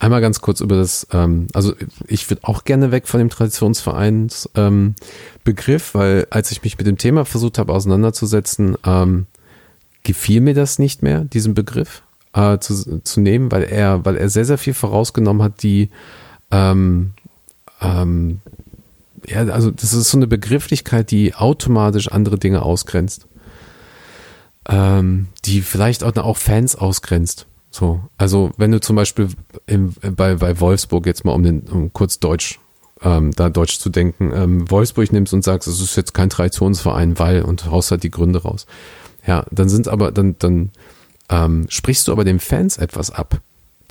[0.00, 1.72] einmal ganz kurz über das, ähm, also
[2.08, 4.96] ich würde auch gerne weg von dem Traditionsvereins ähm,
[5.44, 9.26] weil als ich mich mit dem Thema versucht habe auseinanderzusetzen, ähm,
[10.02, 12.02] gefiel mir das nicht mehr, diesen Begriff
[12.32, 15.90] äh, zu, zu nehmen, weil er, weil er sehr, sehr viel vorausgenommen hat, die
[16.50, 17.12] ähm,
[17.80, 18.40] ähm,
[19.26, 23.26] ja, also das ist so eine Begrifflichkeit, die automatisch andere Dinge ausgrenzt.
[24.66, 27.46] Ähm, die vielleicht auch, auch Fans ausgrenzt.
[27.70, 29.28] So, also wenn du zum Beispiel
[29.66, 32.60] im, bei, bei Wolfsburg jetzt mal um den um kurz Deutsch,
[33.02, 37.18] ähm, da Deutsch zu denken, ähm, Wolfsburg nimmst und sagst, es ist jetzt kein Traditionsverein,
[37.18, 38.66] weil und haust halt die Gründe raus.
[39.26, 40.70] Ja, dann sind aber dann dann
[41.28, 43.40] ähm, sprichst du aber den Fans etwas ab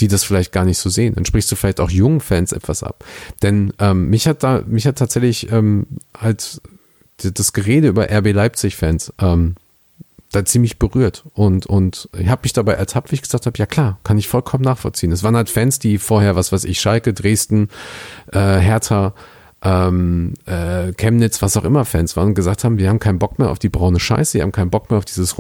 [0.04, 1.16] die das vielleicht gar nicht so sehen.
[1.16, 3.06] Dann sprichst du vielleicht auch jungen Fans etwas ab.
[3.42, 5.88] Denn ähm, mich hat da, mich hat tatsächlich ähm,
[6.20, 6.62] halt
[7.18, 9.56] das Gerede über RB Leipzig-Fans ähm,
[10.32, 11.24] da ziemlich berührt.
[11.34, 14.28] Und, und ich habe mich dabei ertappt, wie ich gesagt habe, ja klar, kann ich
[14.28, 15.14] vollkommen nachvollziehen.
[15.14, 17.70] Es waren halt Fans, die vorher, was weiß ich, Schalke, Dresden,
[18.34, 19.14] äh, Hertha,
[19.64, 23.50] ähm, äh, Chemnitz, was auch immer Fans waren gesagt haben, wir haben keinen Bock mehr
[23.50, 25.38] auf die braune Scheiße, die haben keinen Bock mehr auf dieses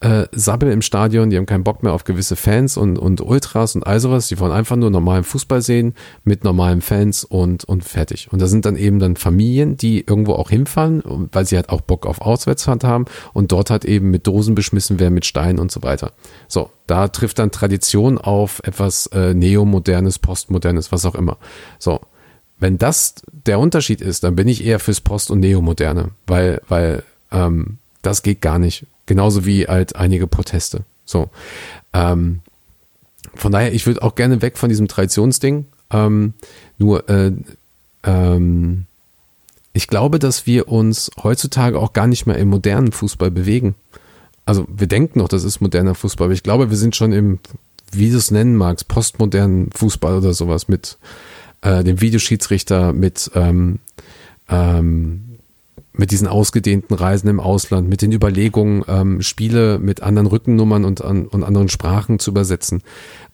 [0.00, 3.86] Rumgesabbel im Stadion, die haben keinen Bock mehr auf gewisse Fans und, und Ultras und
[3.86, 8.28] all sowas, die wollen einfach nur normalen Fußball sehen mit normalen Fans und, und fertig.
[8.30, 11.80] Und da sind dann eben dann Familien, die irgendwo auch hinfahren, weil sie halt auch
[11.80, 15.72] Bock auf Auswärtsfahrt haben und dort halt eben mit Dosen beschmissen werden, mit Steinen und
[15.72, 16.12] so weiter.
[16.46, 21.38] So, da trifft dann Tradition auf etwas äh, Neomodernes, Postmodernes, was auch immer.
[21.78, 22.00] So,
[22.60, 27.02] wenn das der Unterschied ist, dann bin ich eher fürs Post- und Neomoderne, weil, weil
[27.32, 28.86] ähm, das geht gar nicht.
[29.08, 30.82] Genauso wie halt einige Proteste.
[31.06, 31.30] So.
[31.94, 32.40] Ähm,
[33.34, 35.64] von daher, ich würde auch gerne weg von diesem Traditionsding.
[35.90, 36.34] Ähm,
[36.76, 37.32] nur, äh,
[38.04, 38.84] ähm,
[39.72, 43.76] ich glaube, dass wir uns heutzutage auch gar nicht mehr im modernen Fußball bewegen.
[44.44, 47.38] Also wir denken noch, das ist moderner Fußball, aber ich glaube, wir sind schon im,
[47.90, 50.98] wie du es nennen magst, postmodernen Fußball oder sowas mit
[51.62, 53.78] äh, dem Videoschiedsrichter, mit, ähm,
[54.50, 55.27] ähm,
[55.98, 61.04] mit diesen ausgedehnten Reisen im Ausland, mit den Überlegungen, ähm, Spiele mit anderen Rückennummern und,
[61.04, 62.82] an, und anderen Sprachen zu übersetzen,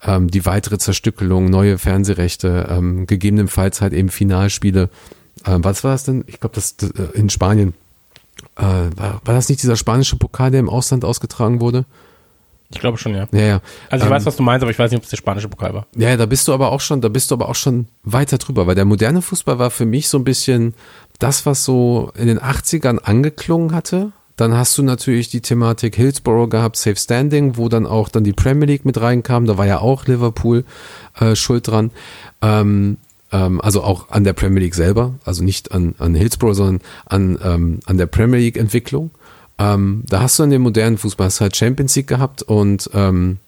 [0.02, 4.88] ähm, die weitere Zerstückelung, neue Fernsehrechte, ähm, gegebenenfalls halt eben Finalspiele.
[5.44, 6.24] Äh, was war das denn?
[6.26, 7.74] Ich glaube, das, das äh, in Spanien.
[8.56, 11.84] Äh, war, war das nicht dieser spanische Pokal, der im Ausland ausgetragen wurde?
[12.70, 13.28] Ich glaube schon, ja.
[13.30, 13.60] Ja, ja.
[13.90, 15.48] Also ich Ähm, weiß, was du meinst, aber ich weiß nicht, ob es der spanische
[15.48, 15.86] Pokal war.
[15.96, 18.66] Ja, da bist du aber auch schon, da bist du aber auch schon weiter drüber,
[18.66, 20.74] weil der moderne Fußball war für mich so ein bisschen
[21.18, 24.12] das, was so in den 80ern angeklungen hatte.
[24.36, 28.32] Dann hast du natürlich die Thematik Hillsborough gehabt, Safe Standing, wo dann auch dann die
[28.32, 29.46] Premier League mit reinkam.
[29.46, 30.64] Da war ja auch Liverpool
[31.20, 31.92] äh, schuld dran.
[32.42, 32.98] Ähm,
[33.30, 37.38] ähm, also auch an der Premier League selber, also nicht an, an Hillsborough, sondern an,
[37.44, 39.12] ähm, an der Premier League Entwicklung.
[39.58, 43.38] Ähm, da hast du in dem modernen Fußball halt Champions League gehabt und ähm,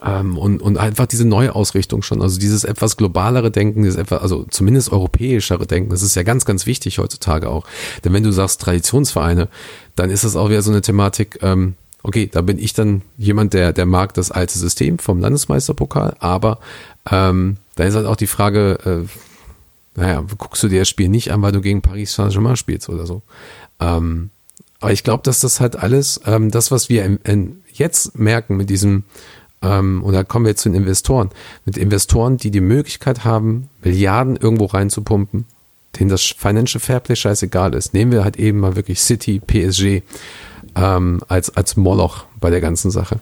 [0.00, 4.44] und, und einfach diese neue Ausrichtung schon, also dieses etwas globalere Denken, dieses etwas, also
[4.48, 7.64] zumindest europäischere Denken, das ist ja ganz, ganz wichtig heutzutage auch.
[8.04, 9.48] Denn wenn du sagst Traditionsvereine,
[9.96, 13.54] dann ist das auch wieder so eine Thematik, ähm, okay, da bin ich dann jemand,
[13.54, 16.58] der, der mag das alte System vom Landesmeisterpokal, aber
[17.10, 21.32] ähm, da ist halt auch die Frage, äh, naja, guckst du dir das Spiel nicht
[21.32, 23.22] an, weil du gegen Paris Saint-Germain spielst oder so.
[23.80, 24.30] Ähm,
[24.80, 28.56] aber ich glaube, dass das halt alles, ähm, das, was wir in, in jetzt merken
[28.56, 29.04] mit diesem,
[29.62, 31.30] ähm, und da kommen wir zu den Investoren,
[31.64, 35.46] mit Investoren, die die Möglichkeit haben, Milliarden irgendwo reinzupumpen,
[35.98, 37.94] denen das Financial Fairplay scheißegal ist.
[37.94, 40.02] Nehmen wir halt eben mal wirklich City, PSG
[40.76, 43.20] ähm, als, als Moloch bei der ganzen Sache.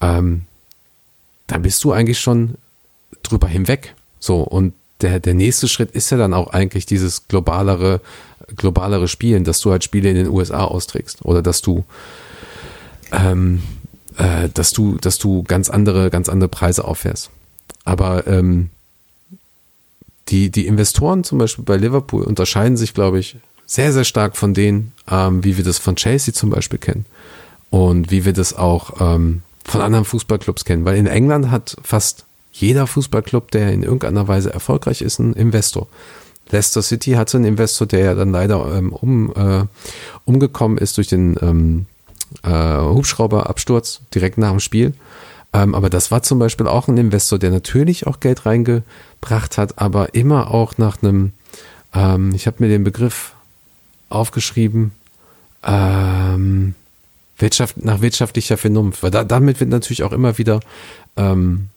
[0.00, 0.42] Ähm,
[1.46, 2.54] da bist du eigentlich schon
[3.22, 3.94] drüber hinweg.
[4.20, 8.00] So, und der, der nächste Schritt ist ja dann auch eigentlich dieses globalere,
[8.56, 11.84] globalere Spielen, dass du halt Spiele in den USA austrägst oder dass du
[13.12, 13.62] ähm,
[14.16, 17.30] äh, dass du, dass du ganz andere, ganz andere Preise auffährst.
[17.84, 18.70] Aber ähm,
[20.28, 24.54] die, die Investoren zum Beispiel bei Liverpool unterscheiden sich, glaube ich, sehr, sehr stark von
[24.54, 27.06] denen, ähm, wie wir das von Chelsea zum Beispiel kennen.
[27.70, 30.84] Und wie wir das auch ähm, von anderen Fußballclubs kennen.
[30.84, 35.88] Weil in England hat fast jeder Fußballclub, der in irgendeiner Weise erfolgreich ist, einen Investor.
[36.50, 39.64] Leicester City hatte einen Investor, der ja dann leider ähm, um, äh,
[40.24, 41.86] umgekommen ist durch den ähm,
[42.42, 44.94] äh, Hubschrauberabsturz direkt nach dem Spiel.
[45.52, 49.78] Ähm, aber das war zum Beispiel auch ein Investor, der natürlich auch Geld reingebracht hat,
[49.78, 51.32] aber immer auch nach einem,
[51.94, 53.32] ähm, ich habe mir den Begriff
[54.08, 54.92] aufgeschrieben,
[55.62, 56.74] ähm,
[57.38, 60.60] Wirtschaft, nach wirtschaftlicher Vernunft, weil da, damit wird natürlich auch immer wieder
[61.16, 61.68] ähm,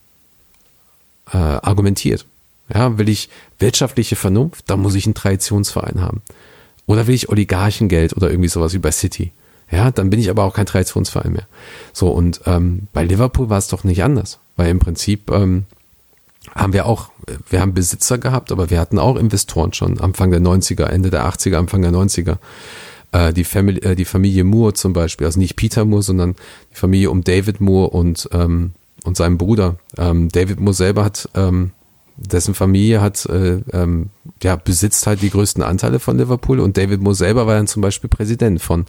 [1.32, 2.26] äh, argumentiert.
[2.72, 6.22] Ja, will ich wirtschaftliche Vernunft, dann muss ich einen Traditionsverein haben.
[6.86, 9.32] Oder will ich Oligarchengeld oder irgendwie sowas wie bei City.
[9.70, 11.46] Ja, dann bin ich aber auch kein Traditionsverein mehr.
[11.92, 15.64] So, und ähm, bei Liverpool war es doch nicht anders, weil im Prinzip ähm,
[16.54, 17.10] haben wir auch,
[17.50, 21.28] wir haben Besitzer gehabt, aber wir hatten auch Investoren schon Anfang der 90er, Ende der
[21.28, 22.38] 80er, Anfang der 90er.
[23.12, 26.34] Äh, die, Family, äh, die Familie Moore zum Beispiel, also nicht Peter Moore, sondern
[26.72, 28.72] die Familie um David Moore und, ähm,
[29.04, 29.76] und seinem Bruder.
[29.96, 31.72] Ähm, David Moore selber hat, ähm,
[32.16, 34.10] dessen Familie hat, äh, ähm,
[34.42, 37.82] ja, besitzt halt die größten Anteile von Liverpool und David Moore selber war dann zum
[37.82, 38.86] Beispiel Präsident von,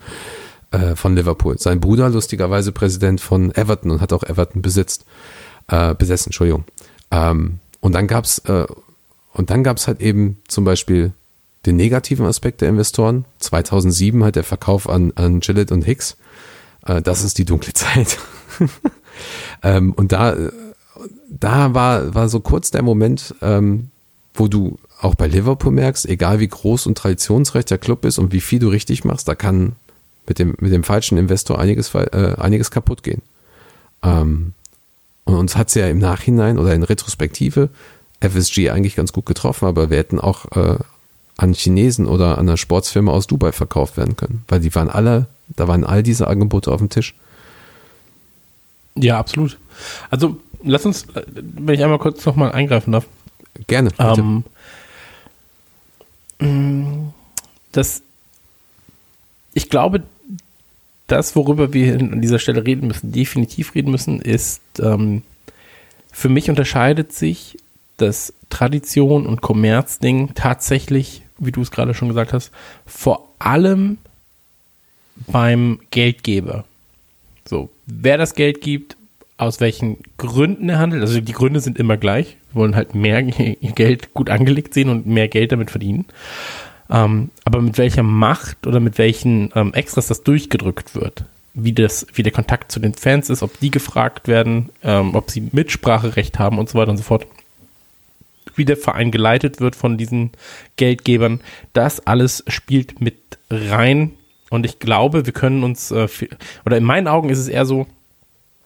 [0.72, 1.58] äh, von Liverpool.
[1.58, 5.06] Sein Bruder lustigerweise Präsident von Everton und hat auch Everton besitzt,
[5.68, 6.66] äh, besessen, Entschuldigung.
[7.12, 8.66] Ähm, und dann gab's äh,
[9.34, 11.14] und dann gab's halt eben zum Beispiel
[11.66, 13.26] den negativen Aspekt der Investoren.
[13.40, 16.18] 2007 halt der Verkauf an, an Gillett und Hicks.
[16.86, 18.18] Äh, das ist die dunkle Zeit.
[19.64, 20.36] ähm, und da,
[21.30, 23.92] da war, war so kurz der Moment, ähm,
[24.34, 28.34] wo du auch bei Liverpool merkst, egal wie groß und traditionsreich der Club ist und
[28.34, 29.76] wie viel du richtig machst, da kann
[30.30, 33.22] mit dem, mit dem falschen Investor einiges, äh, einiges kaputt gehen.
[34.04, 34.54] Ähm,
[35.26, 37.70] und uns hat es ja im Nachhinein oder in Retrospektive
[38.22, 40.78] FSG eigentlich ganz gut getroffen, aber wir hätten auch äh,
[41.38, 45.28] an Chinesen oder an einer Sportsfirma aus Dubai verkauft werden können, weil die waren alle,
[45.48, 47.16] da waren all diese Angebote auf dem Tisch.
[48.96, 49.58] Ja, absolut.
[50.10, 53.06] Also lass uns, äh, wenn ich einmal kurz nochmal eingreifen darf.
[53.68, 53.90] Gerne.
[53.90, 54.22] bitte.
[54.22, 54.44] Ähm,
[56.40, 57.14] mh,
[57.72, 58.02] das,
[59.54, 60.04] ich glaube,
[61.12, 65.24] das, worüber wir an dieser Stelle reden müssen, definitiv reden müssen, ist, ähm,
[66.12, 67.58] für mich unterscheidet sich
[67.98, 72.52] das Tradition und Kommerzding tatsächlich, wie du es gerade schon gesagt hast,
[72.86, 73.98] vor allem
[75.28, 76.66] beim Geldgeber.
[77.46, 78.96] So, wer das Geld gibt,
[79.38, 83.24] aus welchen Gründen er handelt, also die Gründe sind immer gleich, wir wollen halt mehr
[83.24, 86.06] Geld gut angelegt sehen und mehr Geld damit verdienen.
[86.90, 92.08] Ähm, aber mit welcher Macht oder mit welchen ähm, Extras das durchgedrückt wird, wie, das,
[92.14, 96.40] wie der Kontakt zu den Fans ist, ob die gefragt werden, ähm, ob sie Mitspracherecht
[96.40, 97.28] haben und so weiter und so fort,
[98.56, 100.32] wie der Verein geleitet wird von diesen
[100.76, 101.42] Geldgebern,
[101.74, 103.16] das alles spielt mit
[103.50, 104.12] rein.
[104.50, 106.08] Und ich glaube, wir können uns, äh,
[106.66, 107.86] oder in meinen Augen ist es eher so,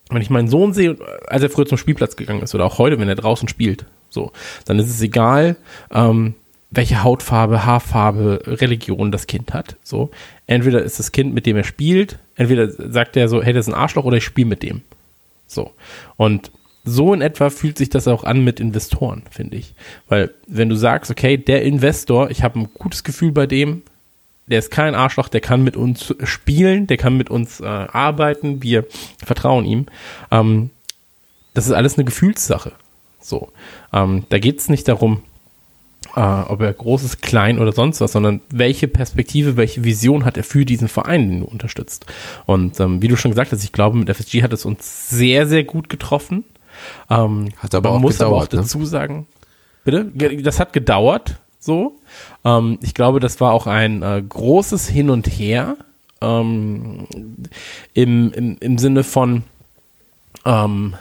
[0.09, 2.99] wenn ich meinen Sohn sehe, als er früher zum Spielplatz gegangen ist oder auch heute,
[2.99, 4.31] wenn er draußen spielt, so,
[4.65, 5.55] dann ist es egal,
[5.91, 6.35] ähm,
[6.73, 9.75] welche Hautfarbe, Haarfarbe, Religion das Kind hat.
[9.83, 10.09] So,
[10.47, 13.73] entweder ist das Kind, mit dem er spielt, entweder sagt er so, hey, das ist
[13.73, 14.81] ein Arschloch oder ich spiele mit dem.
[15.45, 15.71] So.
[16.17, 16.51] Und
[16.83, 19.73] so in etwa fühlt sich das auch an mit Investoren, finde ich.
[20.09, 23.83] Weil wenn du sagst, okay, der Investor, ich habe ein gutes Gefühl bei dem,
[24.47, 28.61] der ist kein Arschloch, der kann mit uns spielen, der kann mit uns äh, arbeiten,
[28.61, 28.85] wir
[29.23, 29.85] vertrauen ihm.
[30.31, 30.71] Ähm,
[31.53, 32.73] das ist alles eine Gefühlssache.
[33.21, 33.49] So,
[33.93, 35.21] ähm, da geht es nicht darum,
[36.15, 40.37] äh, ob er groß ist, klein oder sonst was, sondern welche Perspektive, welche Vision hat
[40.37, 42.05] er für diesen Verein, den du unterstützt.
[42.45, 45.47] Und ähm, wie du schon gesagt hast, ich glaube, mit FSG hat es uns sehr,
[45.47, 46.43] sehr gut getroffen.
[47.09, 48.61] Ähm, Hat aber man auch muss aber auch gedauert, ne?
[48.61, 49.27] dazu sagen,
[49.83, 50.05] bitte,
[50.41, 51.99] das hat gedauert, so.
[52.43, 55.77] Ähm, ich glaube, das war auch ein äh, großes Hin und Her
[56.21, 57.07] ähm,
[57.93, 59.43] im, im, im Sinne von,
[60.45, 60.95] ähm,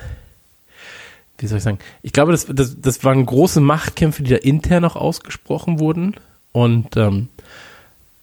[1.43, 4.85] wie soll ich sagen, ich glaube, das, das, das waren große Machtkämpfe, die da intern
[4.85, 6.15] auch ausgesprochen wurden.
[6.53, 7.29] Und ähm,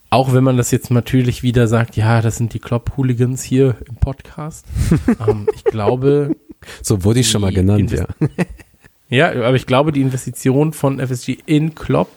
[0.10, 3.96] auch wenn man das jetzt natürlich wieder sagt, ja, das sind die Klopp-Hooligans hier im
[3.96, 4.66] Podcast.
[5.28, 6.36] ähm, ich glaube,
[6.82, 8.06] So wurde ich schon mal genannt, ja.
[8.20, 8.48] Invest-
[9.10, 12.10] ja, aber ich glaube, die Investition von FSG in Klopp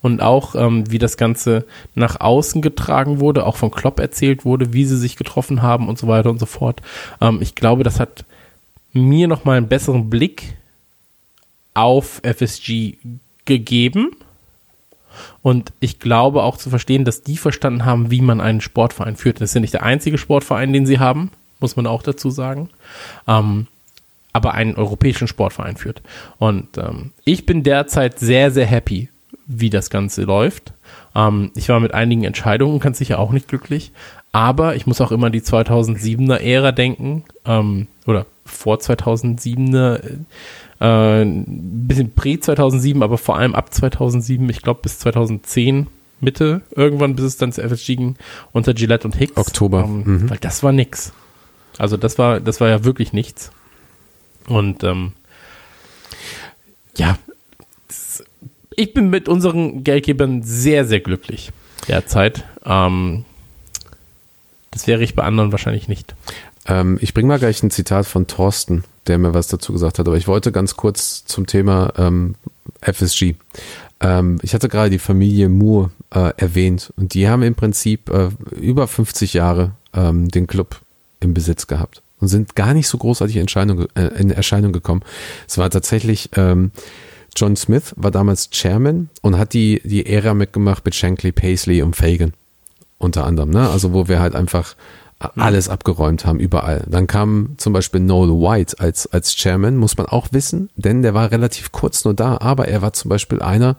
[0.00, 4.72] und auch ähm, wie das Ganze nach außen getragen wurde, auch von Klopp erzählt wurde,
[4.72, 6.80] wie sie sich getroffen haben und so weiter und so fort.
[7.20, 8.24] Ähm, ich glaube, das hat
[8.92, 10.54] mir nochmal einen besseren Blick
[11.74, 12.96] auf FSG
[13.44, 14.10] gegeben.
[15.42, 19.40] Und ich glaube auch zu verstehen, dass die verstanden haben, wie man einen Sportverein führt.
[19.40, 22.70] Das ist ja nicht der einzige Sportverein, den sie haben, muss man auch dazu sagen.
[23.26, 23.66] Ähm,
[24.32, 26.02] aber einen europäischen Sportverein führt.
[26.38, 29.08] Und ähm, ich bin derzeit sehr, sehr happy,
[29.46, 30.72] wie das Ganze läuft.
[31.14, 33.92] Ähm, ich war mit einigen Entscheidungen ganz sicher auch nicht glücklich,
[34.32, 40.00] aber ich muss auch immer an die 2007er Ära denken, ähm, oder vor 2007er,
[40.80, 41.44] äh, ein
[41.88, 45.86] bisschen prä 2007, aber vor allem ab 2007, ich glaube bis 2010
[46.20, 48.16] Mitte, irgendwann bis es dann zu FSG ging,
[48.52, 49.36] unter Gillette und Hicks.
[49.36, 50.30] Oktober, Ähm, mhm.
[50.30, 51.12] Weil das war nix.
[51.78, 53.52] Also das war, das war ja wirklich nichts.
[54.48, 55.12] Und ähm,
[56.96, 57.18] ja,
[57.86, 58.24] das-
[58.74, 61.50] ich bin mit unseren Geldgebern sehr, sehr glücklich
[61.88, 62.44] derzeit.
[62.64, 63.24] Ähm,
[64.70, 66.14] das wäre ich bei anderen wahrscheinlich nicht.
[66.66, 70.06] Ähm, ich bringe mal gleich ein Zitat von Thorsten, der mir was dazu gesagt hat,
[70.06, 72.34] aber ich wollte ganz kurz zum Thema ähm,
[72.80, 73.34] FSG.
[74.00, 78.28] Ähm, ich hatte gerade die Familie Moore äh, erwähnt und die haben im Prinzip äh,
[78.60, 80.80] über 50 Jahre ähm, den Club
[81.20, 85.02] im Besitz gehabt und sind gar nicht so großartig in Erscheinung, äh, in Erscheinung gekommen.
[85.48, 86.70] Es war tatsächlich ähm,
[87.34, 91.96] John Smith war damals Chairman und hat die, die Ära mitgemacht mit Shankly, Paisley und
[91.96, 92.32] Fagan
[92.98, 93.68] unter anderem, ne?
[93.70, 94.74] Also wo wir halt einfach
[95.36, 96.84] alles abgeräumt haben, überall.
[96.88, 101.12] Dann kam zum Beispiel Noel White als, als Chairman, muss man auch wissen, denn der
[101.12, 103.76] war relativ kurz nur da, aber er war zum Beispiel einer,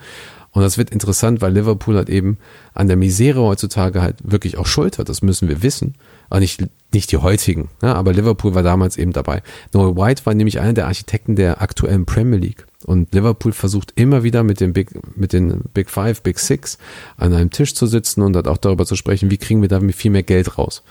[0.51, 2.39] und das wird interessant, weil Liverpool halt eben
[2.73, 5.95] an der Misere heutzutage halt wirklich auch Schuld hat, das müssen wir wissen,
[6.29, 6.63] aber nicht,
[6.93, 7.95] nicht die heutigen, ne?
[7.95, 9.41] aber Liverpool war damals eben dabei.
[9.73, 12.65] Noel White war nämlich einer der Architekten der aktuellen Premier League.
[12.85, 16.77] Und Liverpool versucht immer wieder mit den Big, mit den Big Five, Big Six
[17.17, 19.81] an einem Tisch zu sitzen und halt auch darüber zu sprechen, wie kriegen wir da
[19.91, 20.83] viel mehr Geld raus.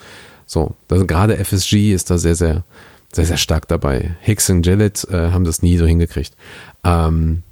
[0.46, 2.64] So, also gerade FSG ist da sehr, sehr,
[3.12, 4.16] sehr, sehr stark dabei.
[4.20, 6.34] Hicks und Gillett äh, haben das nie so hingekriegt.
[6.84, 7.42] Ähm,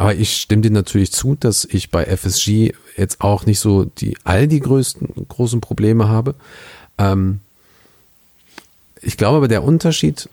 [0.00, 4.16] aber ich stimme dir natürlich zu, dass ich bei FSG jetzt auch nicht so die
[4.24, 6.34] all die größten großen Probleme habe.
[6.96, 7.40] Ähm,
[9.02, 10.30] ich glaube aber der Unterschied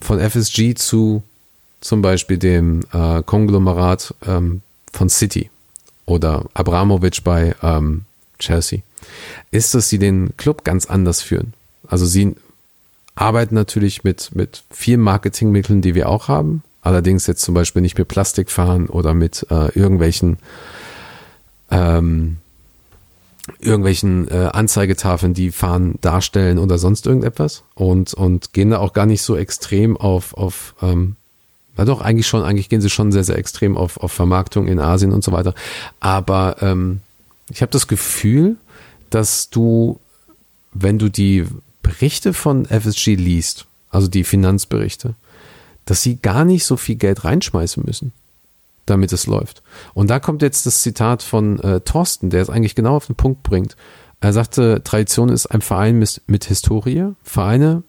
[0.00, 1.22] von FSG zu
[1.80, 4.60] zum Beispiel dem äh, Konglomerat ähm,
[4.92, 5.48] von City
[6.04, 8.04] oder Abramovic bei ähm,
[8.38, 8.80] Chelsea,
[9.50, 11.54] ist, dass sie den Club ganz anders führen.
[11.86, 12.36] Also sie
[13.14, 16.62] arbeiten natürlich mit, mit vielen Marketingmitteln, die wir auch haben.
[16.88, 20.38] Allerdings jetzt zum Beispiel nicht mit Plastikfahren oder mit äh, irgendwelchen
[21.70, 22.38] ähm,
[23.58, 29.04] irgendwelchen äh, Anzeigetafeln, die Fahren darstellen oder sonst irgendetwas und und gehen da auch gar
[29.04, 31.16] nicht so extrem auf auf ähm,
[31.76, 34.80] na doch eigentlich schon eigentlich gehen sie schon sehr sehr extrem auf auf Vermarktung in
[34.80, 35.52] Asien und so weiter.
[36.00, 37.02] Aber ähm,
[37.50, 38.56] ich habe das Gefühl,
[39.10, 40.00] dass du,
[40.72, 41.44] wenn du die
[41.82, 45.16] Berichte von FSG liest, also die Finanzberichte,
[45.88, 48.12] dass sie gar nicht so viel Geld reinschmeißen müssen,
[48.84, 49.62] damit es läuft.
[49.94, 53.16] Und da kommt jetzt das Zitat von äh, Thorsten, der es eigentlich genau auf den
[53.16, 53.74] Punkt bringt.
[54.20, 57.84] Er sagte, Tradition ist ein Verein mit, mit Historie, Vereine,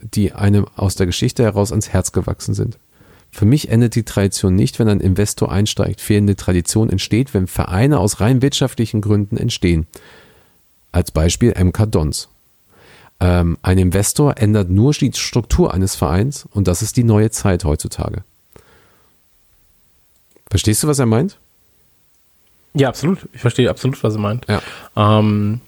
[0.00, 2.78] die einem aus der Geschichte heraus ans Herz gewachsen sind.
[3.30, 6.00] Für mich endet die Tradition nicht, wenn ein Investor einsteigt.
[6.00, 9.86] Fehlende Tradition entsteht, wenn Vereine aus rein wirtschaftlichen Gründen entstehen.
[10.90, 12.28] Als Beispiel MK Dons.
[13.22, 17.62] Ähm, ein Investor ändert nur die Struktur eines Vereins und das ist die neue Zeit
[17.62, 18.24] heutzutage.
[20.50, 21.38] Verstehst du, was er meint?
[22.74, 23.28] Ja, absolut.
[23.32, 24.46] Ich verstehe absolut, was er meint.
[24.48, 24.60] Ja.
[24.96, 25.60] Ähm,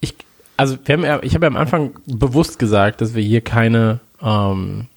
[0.00, 0.14] ich,
[0.58, 4.00] also wir haben ja, ich habe ja am Anfang bewusst gesagt, dass wir hier keine
[4.20, 4.88] ähm,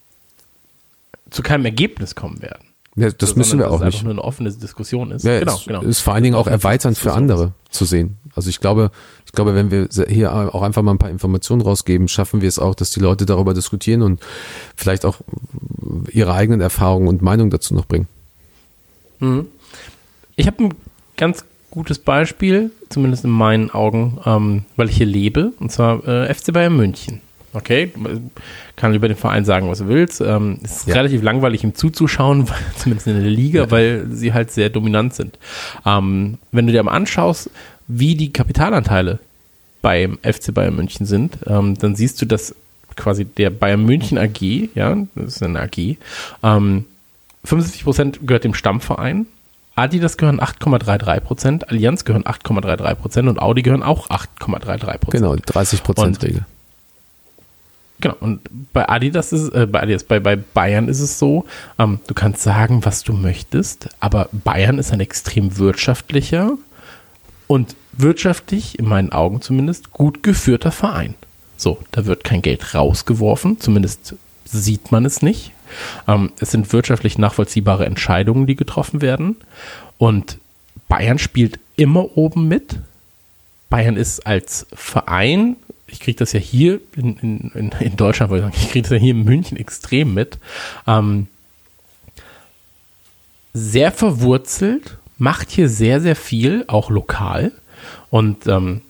[1.30, 2.68] zu keinem Ergebnis kommen werden.
[2.96, 4.04] Ja, das So, müssen sondern wir dass auch es einfach nicht.
[4.04, 5.24] nur eine offene Diskussion ist.
[5.24, 5.82] Ja, genau, es genau.
[5.82, 8.18] ist vor allen Dingen auch erweiternd für andere zu sehen.
[8.36, 8.92] Also ich glaube,
[9.26, 12.60] ich glaube, wenn wir hier auch einfach mal ein paar Informationen rausgeben, schaffen wir es
[12.60, 14.22] auch, dass die Leute darüber diskutieren und
[14.76, 15.18] vielleicht auch
[16.12, 18.08] ihre eigenen Erfahrungen und Meinungen dazu noch bringen.
[20.36, 20.74] Ich habe ein
[21.18, 26.32] ganz gutes Beispiel, zumindest in meinen Augen, ähm, weil ich hier lebe, und zwar äh,
[26.34, 27.22] FC Bayern München.
[27.54, 27.92] Okay,
[28.76, 30.22] kann über den Verein sagen, was du willst.
[30.22, 30.96] Ähm, es ist Ja.
[30.96, 32.48] relativ langweilig, ihm zuzuschauen,
[32.78, 35.38] zumindest in der Liga, weil sie halt sehr dominant sind.
[35.86, 37.50] Ähm, wenn du dir mal anschaust,
[37.88, 39.20] wie die Kapitalanteile
[39.82, 42.56] beim FC Bayern München sind, ähm, dann siehst du, dass
[42.96, 45.98] quasi der Bayern München AG, ja, das ist eine AG,
[46.42, 46.86] ähm,
[47.46, 49.26] 75% gehört dem Stammverein,
[49.76, 55.12] Adidas gehören 8,33 Prozent, Allianz gehören 8,33 Prozent und Audi gehören auch 8,33 Prozent.
[55.12, 56.46] Genau, 30 Prozent Regel.
[58.00, 58.42] Genau, und
[58.74, 61.46] bei Adidas ist äh, bei Adidas, bei, bei Bayern ist es so,
[61.80, 66.58] ähm, du kannst sagen, was du möchtest, aber Bayern ist ein extrem wirtschaftlicher
[67.48, 71.16] und wirtschaftlich, in meinen Augen zumindest, gut geführter Verein.
[71.56, 75.52] So, da wird kein Geld rausgeworfen, zumindest sieht man es nicht.
[76.08, 79.38] Ähm, es sind wirtschaftlich nachvollziehbare Entscheidungen, die getroffen werden.
[79.98, 80.40] Und
[80.88, 82.80] Bayern spielt immer oben mit.
[83.70, 85.56] Bayern ist als Verein,
[85.94, 88.92] ich kriege das ja hier in, in, in, Deutschland, wollte ich sagen, ich kriege das
[88.92, 90.40] ja hier in München extrem mit,
[90.88, 91.28] ähm,
[93.54, 97.52] sehr verwurzelt, macht hier sehr, sehr viel, auch lokal.
[98.10, 98.82] Und ähm,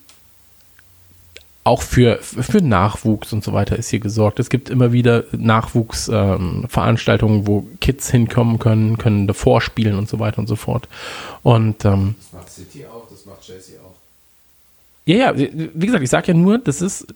[1.64, 4.38] auch für, für Nachwuchs und so weiter ist hier gesorgt.
[4.38, 10.18] Es gibt immer wieder Nachwuchsveranstaltungen, ähm, wo Kids hinkommen können, können davor spielen und so
[10.18, 10.88] weiter und so fort.
[11.42, 13.83] Und ähm, Das macht City auch, das macht Chelsea auch.
[15.06, 17.06] Ja, ja, wie gesagt, ich sage ja nur, das ist.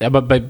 [0.00, 0.42] Aber bei,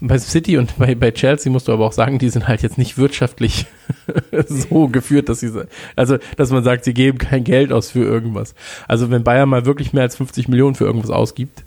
[0.00, 2.78] bei City und bei, bei Chelsea musst du aber auch sagen, die sind halt jetzt
[2.78, 3.66] nicht wirtschaftlich
[4.46, 5.50] so geführt, dass sie,
[5.96, 8.54] also, dass man sagt, sie geben kein Geld aus für irgendwas.
[8.86, 11.64] Also, wenn Bayern mal wirklich mehr als 50 Millionen für irgendwas ausgibt,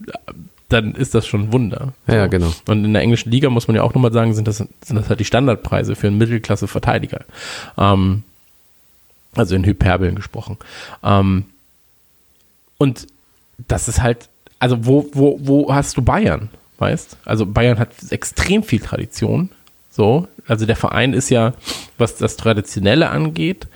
[0.69, 1.93] dann ist das schon ein Wunder.
[2.07, 2.53] Ja, genau.
[2.67, 5.09] Und in der englischen Liga muss man ja auch nochmal sagen, sind das, sind das
[5.09, 7.25] halt die Standardpreise für einen Mittelklasse-Verteidiger.
[7.77, 8.23] Ähm,
[9.35, 10.57] also in Hyperbeln gesprochen.
[11.03, 11.45] Ähm,
[12.77, 13.07] und
[13.67, 14.29] das ist halt,
[14.59, 16.49] also wo, wo, wo hast du Bayern?
[16.77, 17.17] Weißt?
[17.25, 19.49] Also Bayern hat extrem viel Tradition.
[19.89, 21.53] So, also der Verein ist ja,
[21.97, 23.67] was das Traditionelle angeht,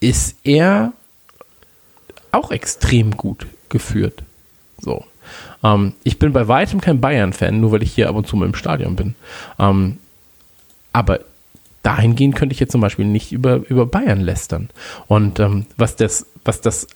[0.00, 0.92] ist er
[2.30, 4.22] auch extrem gut geführt.
[4.78, 5.04] So.
[5.62, 8.46] Ähm, ich bin bei weitem kein Bayern-Fan, nur weil ich hier ab und zu mal
[8.46, 9.14] im Stadion bin.
[9.58, 9.98] Ähm,
[10.92, 11.20] aber
[11.82, 14.68] dahingehend könnte ich jetzt zum Beispiel nicht über, über Bayern lästern.
[15.06, 16.86] Und ähm, was, das, was das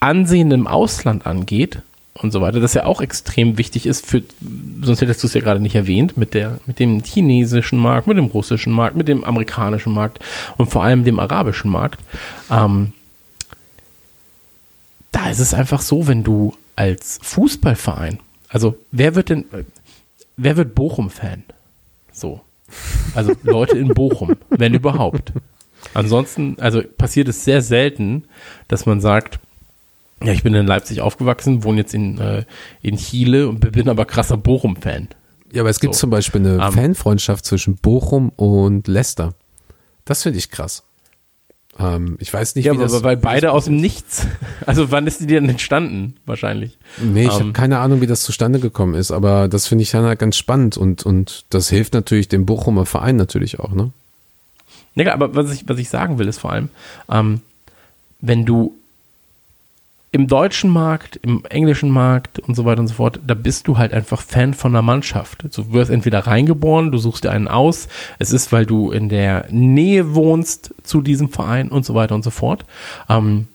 [0.00, 1.82] Ansehen im Ausland angeht
[2.14, 4.22] und so weiter, das ja auch extrem wichtig ist für,
[4.82, 8.16] sonst hättest du es ja gerade nicht erwähnt, mit der, mit dem chinesischen Markt, mit
[8.16, 10.18] dem russischen Markt, mit dem amerikanischen Markt
[10.56, 12.00] und vor allem dem arabischen Markt.
[12.50, 12.92] Ähm,
[15.12, 19.44] da ist es einfach so, wenn du als Fußballverein, also wer wird denn,
[20.36, 21.44] wer wird Bochum-Fan?
[22.12, 22.40] So.
[23.14, 25.32] Also Leute in Bochum, wenn überhaupt.
[25.94, 28.24] Ansonsten, also passiert es sehr selten,
[28.68, 29.40] dass man sagt,
[30.22, 32.44] ja, ich bin in Leipzig aufgewachsen, wohne jetzt in, äh,
[32.82, 35.08] in Chile und bin aber krasser Bochum-Fan.
[35.52, 36.00] Ja, aber es gibt So.
[36.00, 36.72] zum Beispiel eine Ähm.
[36.72, 39.34] Fanfreundschaft zwischen Bochum und Leicester.
[40.04, 40.82] Das finde ich krass.
[41.78, 43.02] Ähm, ich weiß nicht, Ja, wie aber das.
[43.02, 44.26] weil beide aus dem Nichts.
[44.66, 46.16] Also wann ist die denn entstanden?
[46.26, 46.76] Wahrscheinlich.
[47.02, 47.38] Nee, ich Ähm.
[47.40, 50.36] habe keine Ahnung, wie das zustande gekommen ist, aber das finde ich dann halt ganz
[50.36, 53.90] spannend und, und das hilft natürlich dem Bochumer Verein natürlich auch, ne?
[54.96, 56.68] Ja, aber was ich, was ich sagen will, ist vor allem,
[57.10, 57.40] ähm,
[58.20, 58.74] wenn du
[60.12, 63.78] im deutschen Markt, im englischen Markt und so weiter und so fort, da bist du
[63.78, 65.44] halt einfach Fan von der Mannschaft.
[65.56, 67.88] Du wirst entweder reingeboren, du suchst dir einen aus,
[68.18, 72.24] es ist, weil du in der Nähe wohnst zu diesem Verein und so weiter und
[72.24, 72.64] so fort.
[73.08, 73.46] Ähm,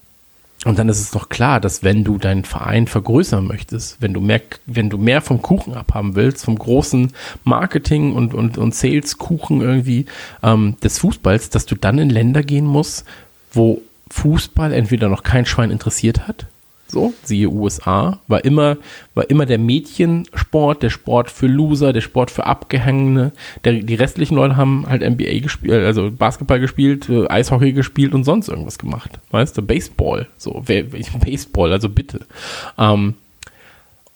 [0.64, 4.22] und dann ist es doch klar, dass wenn du deinen Verein vergrößern möchtest, wenn du
[4.22, 7.12] mehr, wenn du mehr vom Kuchen abhaben willst, vom großen
[7.43, 10.06] Marketing und, und, und Sales-Kuchen irgendwie
[10.41, 13.06] ähm, des Fußballs, dass du dann in Länder gehen musst,
[13.51, 13.82] wo
[14.12, 16.47] Fußball entweder noch kein Schwein interessiert hat,
[16.88, 18.78] so, siehe USA, war immer,
[19.16, 23.32] war immer der Mädchensport, der Sport für Loser, der Sport für Abgehangene.
[23.64, 28.24] Der, die restlichen Leute haben halt NBA gespielt, also Basketball gespielt, äh, Eishockey gespielt und
[28.24, 29.20] sonst irgendwas gemacht.
[29.32, 32.22] Weißt du, Baseball, so, wer, Baseball, also bitte.
[32.78, 33.16] Ähm,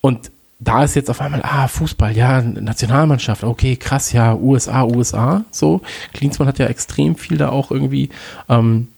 [0.02, 5.44] und da ist jetzt auf einmal, ah, Fußball, ja, Nationalmannschaft, okay, krass, ja, USA, USA,
[5.52, 5.82] so.
[6.14, 8.10] Klinsmann hat ja extrem viel da auch irgendwie,
[8.48, 8.90] ähm,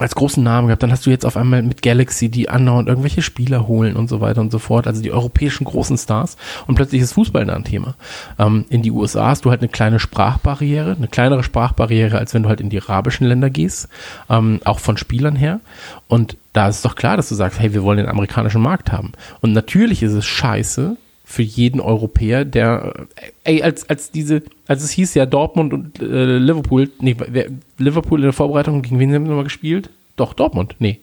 [0.00, 0.82] als großen Namen gehabt.
[0.82, 4.20] Dann hast du jetzt auf einmal mit Galaxy, die andauernd irgendwelche Spieler holen und so
[4.20, 4.88] weiter und so fort.
[4.88, 6.36] Also die europäischen großen Stars.
[6.66, 7.94] Und plötzlich ist Fußball da ein Thema.
[8.38, 12.42] Ähm, in die USA hast du halt eine kleine Sprachbarriere, eine kleinere Sprachbarriere, als wenn
[12.42, 13.88] du halt in die arabischen Länder gehst.
[14.28, 15.60] Ähm, auch von Spielern her.
[16.08, 19.12] Und da ist doch klar, dass du sagst, hey, wir wollen den amerikanischen Markt haben.
[19.42, 20.96] Und natürlich ist es scheiße,
[21.34, 23.06] für jeden Europäer, der,
[23.42, 28.20] ey, als, als diese, als es hieß ja Dortmund und äh, Liverpool, nee, wer, Liverpool
[28.20, 29.90] in der Vorbereitung, gegen wen haben sie nochmal gespielt?
[30.16, 31.00] Doch, Dortmund, nee.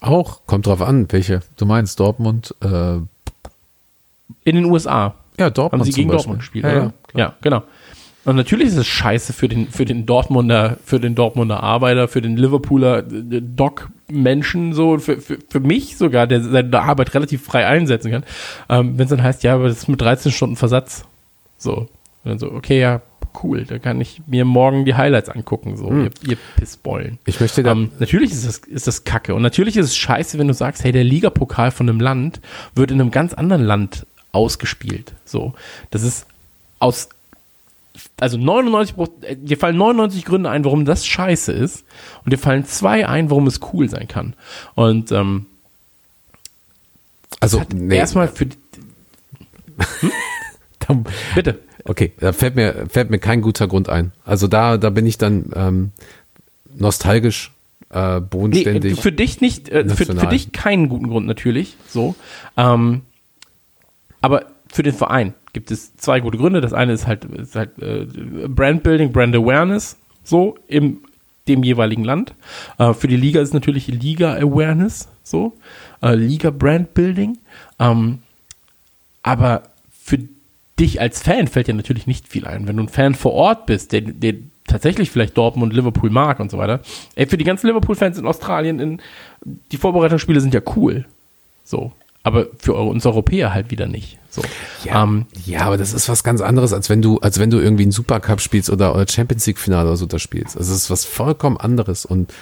[0.00, 1.42] Auch, kommt drauf an, welche.
[1.56, 2.96] Du meinst Dortmund, äh,
[4.44, 6.16] In den USA Ja, Dortmund haben sie zum gegen Beispiel.
[6.16, 6.92] Dortmund gespielt, ja, oder?
[7.14, 7.62] Ja, Ja, genau.
[8.28, 12.20] Und natürlich ist es scheiße für den, für den Dortmunder, für den Dortmunder Arbeiter, für
[12.20, 17.66] den Liverpooler äh, Doc-Menschen, so, für, für, für mich sogar, der seine Arbeit relativ frei
[17.66, 18.24] einsetzen kann,
[18.68, 21.06] ähm, wenn es dann heißt, ja, aber das ist mit 13 Stunden Versatz.
[21.56, 21.72] So.
[21.72, 21.88] Und
[22.24, 23.00] dann so, okay, ja,
[23.42, 27.18] cool, da kann ich mir morgen die Highlights angucken, so, ihr, ihr Pissbollen.
[27.24, 29.34] Ich möchte da, Ähm, natürlich ist das, ist das kacke.
[29.34, 32.42] Und natürlich ist es scheiße, wenn du sagst, hey, der Ligapokal von einem Land
[32.74, 35.14] wird in einem ganz anderen Land ausgespielt.
[35.24, 35.54] So.
[35.90, 36.26] Das ist
[36.78, 37.08] aus,
[38.20, 41.84] also 99, Pro- äh, dir fallen 99 Gründe ein, warum das scheiße ist.
[42.24, 44.34] Und dir fallen zwei ein, warum es cool sein kann.
[44.74, 45.46] Und, ähm,
[47.40, 48.46] also, nee, erstmal für,
[50.80, 50.96] da-
[51.34, 51.58] bitte.
[51.84, 54.12] okay, da fällt mir, fällt mir kein guter Grund ein.
[54.24, 55.92] Also da, da bin ich dann ähm,
[56.74, 57.52] nostalgisch,
[57.90, 58.98] äh, Nee, bodenständig.
[58.98, 62.14] äh, für dich nicht, äh, für, für dich keinen guten Grund natürlich, so.
[62.56, 63.02] Ähm,
[64.20, 66.60] aber für den Verein gibt es zwei gute Gründe.
[66.60, 68.06] Das eine ist halt, ist halt äh,
[68.48, 70.98] Brand Building, Brand Awareness, so im
[71.48, 72.34] dem jeweiligen Land.
[72.78, 75.54] Äh, für die Liga ist natürlich Liga Awareness, so
[76.02, 77.38] äh, Liga Brand Building.
[77.78, 78.18] Ähm,
[79.22, 80.18] aber für
[80.78, 82.68] dich als Fan fällt dir natürlich nicht viel ein.
[82.68, 84.34] Wenn du ein Fan vor Ort bist, der, der
[84.66, 86.80] tatsächlich vielleicht Dortmund, Liverpool mag und so weiter.
[87.16, 89.00] Ey, für die ganzen Liverpool-Fans in Australien, in,
[89.72, 91.06] die Vorbereitungsspiele sind ja cool.
[91.64, 91.92] So.
[92.28, 94.18] Aber für uns Europäer halt wieder nicht.
[94.28, 94.42] So.
[94.84, 97.58] ja, Ähm, ja, aber das ist was ganz anderes, als wenn du, als wenn du
[97.58, 100.56] irgendwie einen Supercup spielst oder, oder Champions League Finale oder so da spielst.
[100.56, 102.32] Also es ist was vollkommen anderes und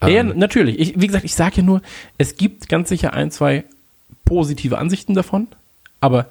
[0.00, 0.78] Ja, ja, ähm, natürlich.
[0.78, 1.82] Ich, wie gesagt, ich sage ja nur,
[2.18, 3.64] es gibt ganz sicher ein, zwei
[4.24, 5.48] positive Ansichten davon,
[6.00, 6.26] aber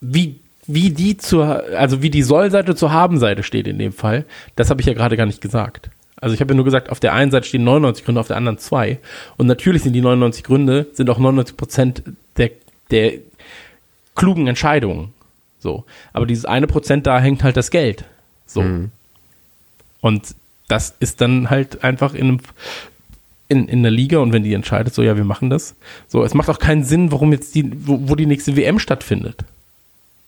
[0.00, 4.24] wie, wie die zur, also wie die Soll-Seite zur Haben-Seite steht in dem Fall,
[4.56, 5.90] das habe ich ja gerade gar nicht gesagt.
[6.20, 8.36] Also ich habe ja nur gesagt, auf der einen Seite stehen 99 Gründe, auf der
[8.36, 8.98] anderen zwei.
[9.36, 12.02] Und natürlich sind die 99 Gründe, sind auch 99 Prozent
[12.36, 12.50] der,
[12.90, 13.14] der
[14.14, 15.12] klugen Entscheidungen.
[15.60, 15.84] So.
[16.12, 18.04] Aber dieses eine Prozent da hängt halt das Geld.
[18.46, 18.62] So.
[20.00, 20.34] Und
[20.68, 22.40] das ist dann halt einfach in einem,
[23.48, 25.74] in, in der Liga und wenn die entscheidet, so ja, wir machen das.
[26.06, 29.44] So, es macht auch keinen Sinn, warum jetzt die, wo, wo die nächste WM stattfindet.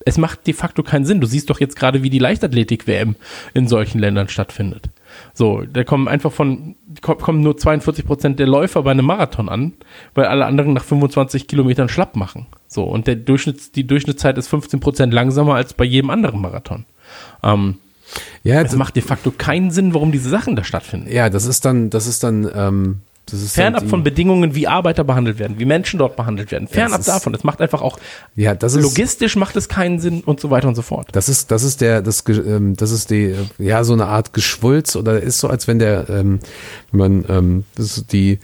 [0.07, 1.21] Es macht de facto keinen Sinn.
[1.21, 3.17] Du siehst doch jetzt gerade, wie die Leichtathletik-WM
[3.53, 4.89] in solchen Ländern stattfindet.
[5.35, 9.49] So, da kommen einfach von, ko- kommen nur 42 Prozent der Läufer bei einem Marathon
[9.49, 9.73] an,
[10.15, 12.47] weil alle anderen nach 25 Kilometern schlapp machen.
[12.69, 16.85] So, und der Durchschnitts, die Durchschnittszeit ist 15 Prozent langsamer als bei jedem anderen Marathon.
[17.43, 17.77] Ähm,
[18.43, 21.11] ja, es macht de facto keinen Sinn, warum diese Sachen da stattfinden.
[21.11, 23.01] ja, das ist dann, das ist dann, ähm,
[23.37, 26.69] Fernab von Bedingungen, wie Arbeiter behandelt werden, wie Menschen dort behandelt werden.
[26.69, 27.35] Fernab davon.
[27.35, 27.99] Es macht einfach auch,
[28.37, 31.09] ja, das ist logistisch macht es keinen Sinn und so weiter und so fort.
[31.13, 34.97] Das ist, das ist der, das, ähm, das ist die, ja, so eine Art Geschwulz
[34.97, 36.41] oder ist so, als wenn der, ähm,
[36.93, 38.39] wenn man, ähm, das ist die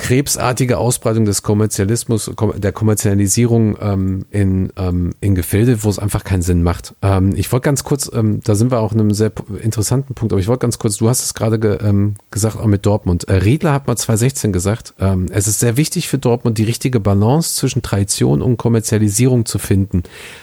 [0.00, 6.24] krebsartige Ausbreitung des Kommerzialismus, kom- der Kommerzialisierung ähm, in, ähm, in Gefilde, wo es einfach
[6.24, 6.94] keinen Sinn macht.
[7.02, 9.30] Ähm, ich wollte ganz kurz, ähm, da sind wir auch in einem sehr
[9.62, 12.64] interessanten Punkt, aber ich wollte ganz kurz, du hast es gerade ge, ähm, gesagt, auch
[12.64, 13.28] mit Dortmund.
[13.28, 16.98] Äh, Riedler hat mal 2016 gesagt, ähm, es ist sehr wichtig für Dortmund, die richtige
[16.98, 20.02] Balance zwischen Tradition und Kommerzialisierung zu finden.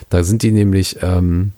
[0.10, 1.54] Da sind die nämlich ähm,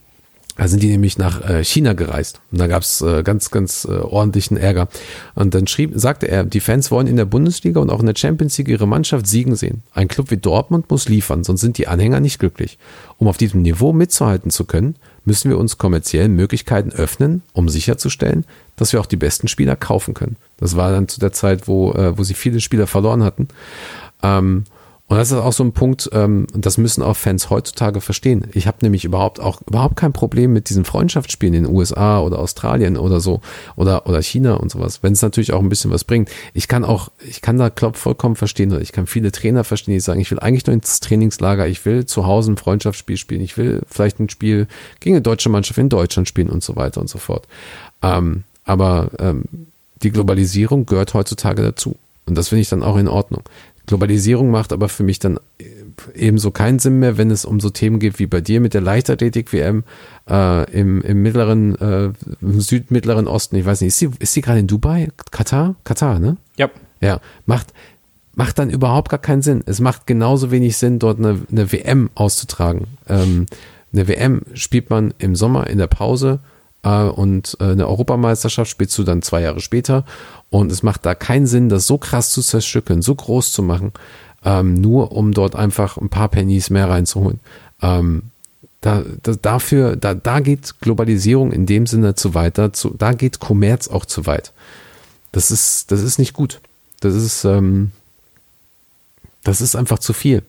[0.60, 2.42] da sind die nämlich nach äh, China gereist.
[2.52, 4.90] Und da gab's äh, ganz, ganz äh, ordentlichen Ärger.
[5.34, 8.16] Und dann schrieb, sagte er, die Fans wollen in der Bundesliga und auch in der
[8.18, 9.84] Champions League ihre Mannschaft siegen sehen.
[9.94, 12.78] Ein Club wie Dortmund muss liefern, sonst sind die Anhänger nicht glücklich.
[13.18, 18.44] Um auf diesem Niveau mitzuhalten zu können, müssen wir uns kommerziellen Möglichkeiten öffnen, um sicherzustellen,
[18.76, 20.36] dass wir auch die besten Spieler kaufen können.
[20.58, 23.48] Das war dann zu der Zeit, wo, wo sie viele Spieler verloren hatten.
[24.24, 24.66] Ähm,
[25.10, 28.46] und das ist auch so ein Punkt, ähm, das müssen auch Fans heutzutage verstehen.
[28.54, 32.38] Ich habe nämlich überhaupt auch überhaupt kein Problem mit diesen Freundschaftsspielen in den USA oder
[32.38, 33.42] Australien oder so
[33.76, 36.30] oder oder China und sowas, wenn es natürlich auch ein bisschen was bringt.
[36.54, 39.96] Ich kann auch, ich kann da Klopp vollkommen verstehen oder ich kann viele Trainer verstehen,
[39.96, 43.42] die sagen, ich will eigentlich nur ins Trainingslager, ich will zu Hause ein Freundschaftsspiel spielen,
[43.42, 44.68] ich will vielleicht ein Spiel
[45.00, 47.48] gegen eine deutsche Mannschaft in Deutschland spielen und so weiter und so fort.
[48.04, 49.46] Ähm, aber ähm,
[50.04, 51.96] die Globalisierung gehört heutzutage dazu.
[52.28, 53.42] Und das finde ich dann auch in Ordnung.
[53.90, 55.40] Globalisierung macht aber für mich dann
[56.14, 58.82] ebenso keinen Sinn mehr, wenn es um so Themen geht wie bei dir mit der
[58.82, 59.84] Leichtathletik-WM
[60.30, 63.56] äh, im, im mittleren, äh, im südmittleren Osten.
[63.56, 65.10] Ich weiß nicht, ist sie, ist sie gerade in Dubai?
[65.32, 65.76] Katar?
[65.86, 66.38] Katar, ne?
[66.56, 66.70] Ja.
[67.02, 67.74] Ja, macht,
[68.36, 69.64] macht dann überhaupt gar keinen Sinn.
[69.66, 72.86] Es macht genauso wenig Sinn, dort eine, eine WM auszutragen.
[73.08, 73.48] Ähm,
[73.92, 78.98] eine WM spielt man im Sommer in der Pause äh, und äh, eine Europameisterschaft spielst
[78.98, 80.06] du dann zwei Jahre später.
[80.50, 83.94] Und es macht da keinen Sinn, das so krass zu zerstückeln, so groß zu machen,
[84.44, 87.40] ähm, nur um dort einfach ein paar Pennies mehr reinzuholen.
[87.82, 88.24] Ähm,
[88.82, 93.40] da, da, dafür, da, da geht Globalisierung in dem Sinne zu weit, dazu, da geht
[93.40, 94.54] Kommerz auch zu weit.
[95.32, 96.62] Das ist, das ist nicht gut.
[97.02, 97.92] Das ist, ähm,
[99.44, 100.44] das ist einfach zu viel.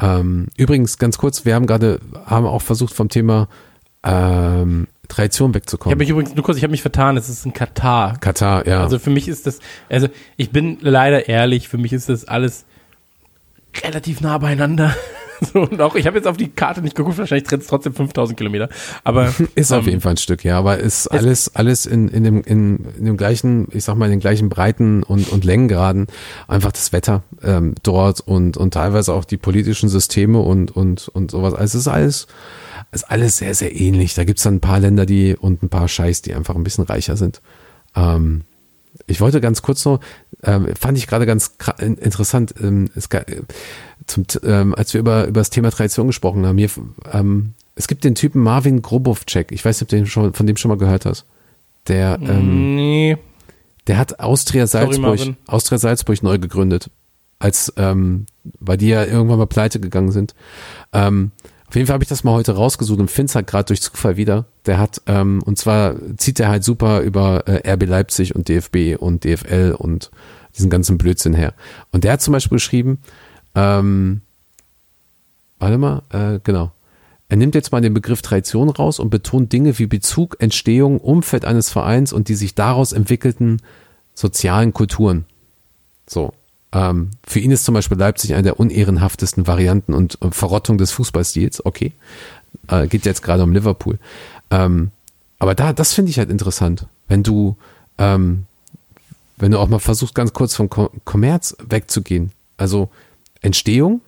[0.00, 3.48] Ähm, übrigens, ganz kurz, wir haben gerade, haben auch versucht vom Thema
[4.02, 5.98] ähm, Tradition Ich habe wegzukommen.
[5.98, 8.18] mich übrigens, nur kurz, ich habe mich vertan, es ist in Katar.
[8.18, 8.82] Katar, ja.
[8.82, 12.64] Also für mich ist das, also ich bin leider ehrlich, für mich ist das alles
[13.82, 14.94] relativ nah beieinander.
[15.52, 17.92] So, und auch, ich habe jetzt auf die Karte nicht geguckt, wahrscheinlich trennt es trotzdem
[17.92, 18.68] 5000 Kilometer.
[19.02, 22.24] Aber Ist auf ähm, jeden Fall ein Stück, ja, aber ist alles, alles in, in,
[22.24, 26.06] dem, in, in dem gleichen, ich sag mal, in den gleichen Breiten und, und Längengraden.
[26.46, 31.32] Einfach das Wetter ähm, dort und, und teilweise auch die politischen Systeme und, und, und
[31.32, 31.52] sowas.
[31.52, 32.26] Also es ist alles,
[32.94, 34.14] ist alles sehr, sehr ähnlich.
[34.14, 36.84] Da gibt's dann ein paar Länder, die und ein paar Scheiß, die einfach ein bisschen
[36.84, 37.40] reicher sind.
[37.94, 38.42] Ähm,
[39.06, 40.00] ich wollte ganz kurz noch,
[40.42, 43.42] ähm, fand ich gerade ganz interessant, ähm, es, äh,
[44.06, 46.70] zum, ähm, als wir über, über das Thema Tradition gesprochen haben, hier,
[47.12, 50.46] ähm, es gibt den Typen Marvin Grobovcek, ich weiß nicht, ob du den schon, von
[50.46, 51.24] dem schon mal gehört hast.
[51.88, 53.18] Der, ähm, nee,
[53.86, 55.36] der hat Austria Sorry, Salzburg, Marvin.
[55.46, 56.90] Austria Salzburg neu gegründet,
[57.38, 58.26] als ähm,
[58.60, 60.34] weil die ja irgendwann mal pleite gegangen sind.
[60.92, 61.32] Ähm,
[61.74, 63.82] auf jeden Fall habe ich das mal heute rausgesucht und finde es halt gerade durch
[63.82, 64.44] Zufall wieder.
[64.64, 68.96] Der hat, ähm, und zwar zieht der halt super über äh, RB Leipzig und DFB
[68.96, 70.12] und DFL und
[70.56, 71.52] diesen ganzen Blödsinn her.
[71.90, 72.98] Und der hat zum Beispiel geschrieben,
[73.56, 74.20] ähm,
[75.58, 76.70] warte mal, äh, genau.
[77.28, 81.44] Er nimmt jetzt mal den Begriff Tradition raus und betont Dinge wie Bezug, Entstehung, Umfeld
[81.44, 83.60] eines Vereins und die sich daraus entwickelten
[84.14, 85.24] sozialen Kulturen.
[86.06, 86.34] So.
[86.74, 90.90] Ähm, für ihn ist zum Beispiel Leipzig eine der unehrenhaftesten Varianten und äh, Verrottung des
[90.90, 91.64] Fußballstils.
[91.64, 91.92] Okay.
[92.68, 93.98] Äh, geht jetzt gerade um Liverpool.
[94.50, 94.90] Ähm,
[95.38, 96.86] aber da, das finde ich halt interessant.
[97.08, 97.56] Wenn du,
[97.98, 98.46] ähm,
[99.36, 102.32] wenn du auch mal versuchst, ganz kurz vom Ko- Kommerz wegzugehen.
[102.56, 102.90] Also
[103.40, 104.00] Entstehung,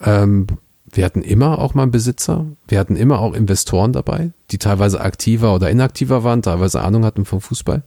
[0.00, 0.46] ähm,
[0.90, 5.00] wir hatten immer auch mal einen Besitzer, wir hatten immer auch Investoren dabei, die teilweise
[5.00, 7.82] aktiver oder inaktiver waren, teilweise Ahnung hatten vom Fußball.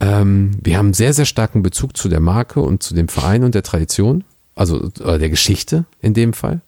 [0.00, 3.54] Ähm, wir haben sehr, sehr starken Bezug zu der Marke und zu dem Verein und
[3.54, 4.24] der Tradition,
[4.54, 6.60] also der Geschichte in dem Fall.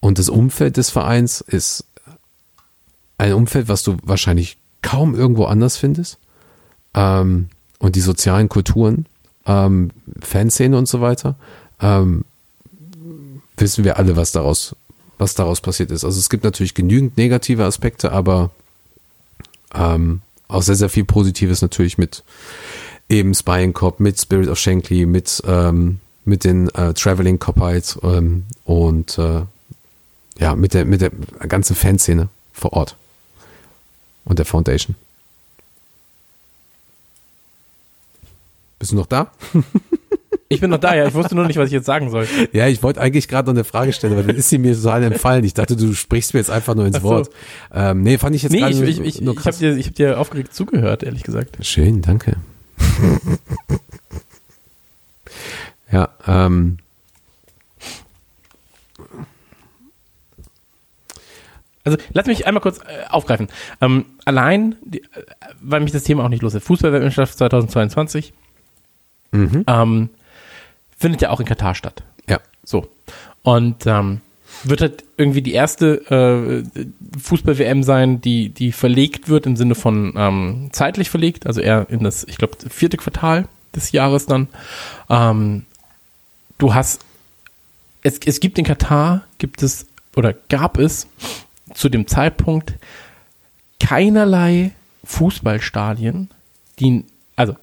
[0.00, 1.84] Und das Umfeld des Vereins ist
[3.18, 6.18] ein Umfeld, was du wahrscheinlich kaum irgendwo anders findest.
[6.94, 9.06] Ähm, und die sozialen Kulturen,
[9.46, 11.36] ähm, Fanszene und so weiter,
[11.80, 12.24] ähm,
[13.56, 14.76] wissen wir alle, was daraus,
[15.18, 16.04] was daraus passiert ist.
[16.04, 18.50] Also es gibt natürlich genügend negative Aspekte, aber
[19.74, 20.20] ähm,
[20.52, 22.22] auch sehr, sehr viel Positives natürlich mit
[23.08, 28.44] eben Spying Cop, mit Spirit of Shankly, mit, ähm, mit den äh, Traveling Copites ähm,
[28.64, 29.42] und äh,
[30.38, 31.10] ja, mit der, mit der
[31.46, 32.96] ganzen Fanszene vor Ort
[34.24, 34.96] und der Foundation.
[38.78, 39.30] Bist du noch da?
[40.52, 41.06] ich bin noch da, ja.
[41.06, 42.26] Ich wusste nur nicht, was ich jetzt sagen soll.
[42.52, 45.02] Ja, ich wollte eigentlich gerade noch eine Frage stellen, aber dann ist sie mir total
[45.04, 45.44] entfallen.
[45.44, 47.02] Ich dachte, du sprichst mir jetzt einfach nur ins so.
[47.02, 47.30] Wort.
[47.72, 49.58] Ähm, nee, fand ich jetzt Nee, gerade ich, ich, ich, nur ich habe krass.
[49.58, 51.64] dir, ich hab dir aufgeregt zugehört, ehrlich gesagt.
[51.64, 52.36] Schön, danke.
[55.90, 56.78] Ja, ähm,
[61.84, 63.48] Also lass mich einmal kurz äh, aufgreifen.
[63.80, 65.06] Ähm, allein, die, äh,
[65.60, 66.64] weil mich das Thema auch nicht los ist.
[66.64, 68.32] Fußballweltmeisterschaft 2022
[69.32, 70.10] ähm,
[71.02, 72.02] findet ja auch in Katar statt.
[72.28, 72.40] ja.
[72.64, 72.86] So.
[73.42, 74.20] Und ähm,
[74.64, 76.86] wird halt irgendwie die erste äh,
[77.18, 82.04] Fußball-WM sein, die, die verlegt wird im Sinne von ähm, zeitlich verlegt, also eher in
[82.04, 84.48] das, ich glaube, vierte Quartal des Jahres dann.
[85.10, 85.64] Ähm,
[86.58, 87.00] du hast,
[88.02, 91.08] es, es gibt in Katar, gibt es oder gab es
[91.74, 92.74] zu dem Zeitpunkt
[93.80, 94.72] keinerlei
[95.04, 96.28] Fußballstadien,
[96.78, 97.56] die, also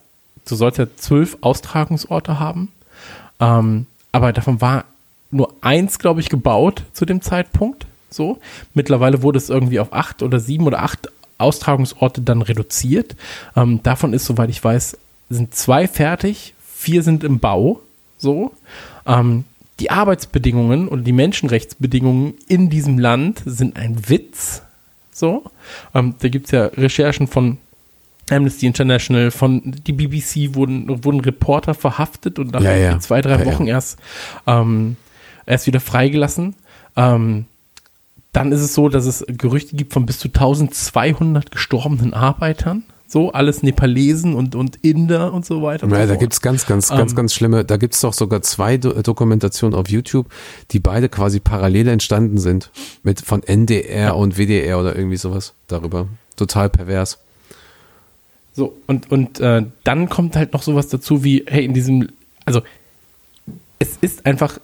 [0.45, 2.71] du sollst ja zwölf Austragungsorte haben,
[3.39, 4.85] ähm, aber davon war
[5.31, 7.85] nur eins, glaube ich, gebaut zu dem Zeitpunkt.
[8.09, 8.39] So.
[8.73, 13.15] Mittlerweile wurde es irgendwie auf acht oder sieben oder acht Austragungsorte dann reduziert.
[13.55, 14.97] Ähm, davon ist, soweit ich weiß,
[15.29, 17.81] sind zwei fertig, vier sind im Bau.
[18.17, 18.51] So.
[19.05, 19.45] Ähm,
[19.79, 24.61] die Arbeitsbedingungen und die Menschenrechtsbedingungen in diesem Land sind ein Witz.
[25.11, 25.43] So.
[25.93, 27.57] Ähm, da gibt es ja Recherchen von
[28.31, 32.99] Amnesty International, von die BBC wurden, wurden Reporter verhaftet und nach Ja, ja.
[32.99, 33.45] zwei, drei Ja.
[33.45, 33.99] Wochen erst,
[34.47, 34.95] ähm,
[35.45, 36.55] erst wieder freigelassen.
[36.95, 37.45] Ähm,
[38.31, 42.83] dann ist es so, dass es Gerüchte gibt von bis zu 1200 gestorbenen Arbeitern.
[43.07, 45.85] So, alles Nepalesen und, und Inder und so weiter.
[45.85, 46.19] und Ja, so da fort.
[46.19, 49.89] gibt's ganz, ganz, ganz, Ähm, ganz schlimme, da gibt's doch sogar zwei Do Dokumentationen auf
[49.89, 50.27] YouTube,
[50.69, 52.69] die beide quasi parallel entstanden sind.
[53.01, 56.07] Mit von NDR und WDR oder irgendwie sowas darüber.
[56.35, 57.17] Total pervers.
[58.53, 62.09] So, und, und äh, dann kommt halt noch sowas dazu wie, hey, in diesem,
[62.45, 62.61] also
[63.79, 64.59] es ist einfach,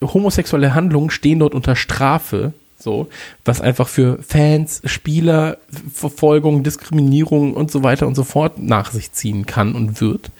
[0.00, 3.08] homosexuelle Handlungen stehen dort unter Strafe, so,
[3.44, 5.58] was einfach für Fans, Spieler,
[5.92, 10.30] Verfolgung, Diskriminierung und so weiter und so fort nach sich ziehen kann und wird.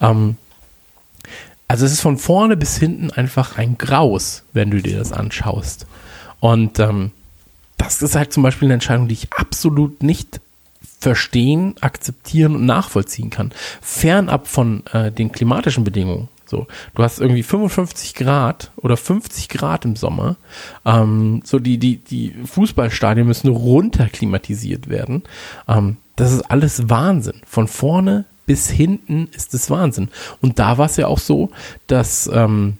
[0.00, 0.36] Ähm,
[1.66, 5.86] also es ist von vorne bis hinten einfach ein Graus, wenn du dir das anschaust.
[6.40, 7.10] Und ähm,
[7.76, 10.40] das ist halt zum Beispiel eine Entscheidung, die ich absolut nicht
[10.98, 13.52] verstehen, akzeptieren und nachvollziehen kann.
[13.80, 16.28] Fernab von äh, den klimatischen Bedingungen.
[16.44, 20.36] So, du hast irgendwie 55 Grad oder 50 Grad im Sommer.
[20.84, 25.24] Ähm, so die die die Fußballstadien müssen runter klimatisiert werden.
[25.68, 27.42] Ähm, das ist alles Wahnsinn.
[27.46, 30.08] Von vorne bis hinten ist es Wahnsinn.
[30.40, 31.50] Und da war es ja auch so,
[31.86, 32.78] dass ähm,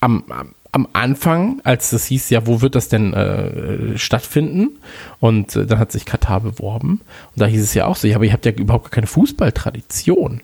[0.00, 4.78] am, am, am Anfang, als das hieß, ja, wo wird das denn äh, stattfinden?
[5.18, 7.00] Und äh, dann hat sich Katar beworben.
[7.34, 10.42] Und da hieß es ja auch so, ja, aber ihr habt ja überhaupt keine Fußballtradition.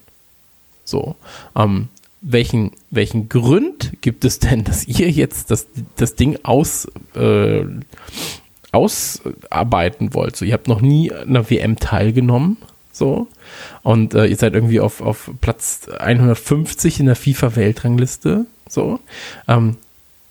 [0.84, 1.16] So.
[1.54, 1.88] Ähm,
[2.22, 7.64] welchen, welchen Grund gibt es denn, dass ihr jetzt das, das Ding aus, äh,
[8.72, 10.34] ausarbeiten wollt?
[10.34, 12.56] So, ihr habt noch nie einer WM teilgenommen.
[12.90, 13.28] So.
[13.82, 18.46] Und äh, ihr seid irgendwie auf, auf Platz 150 in der FIFA-Weltrangliste.
[18.68, 18.98] So.
[19.46, 19.76] Ähm,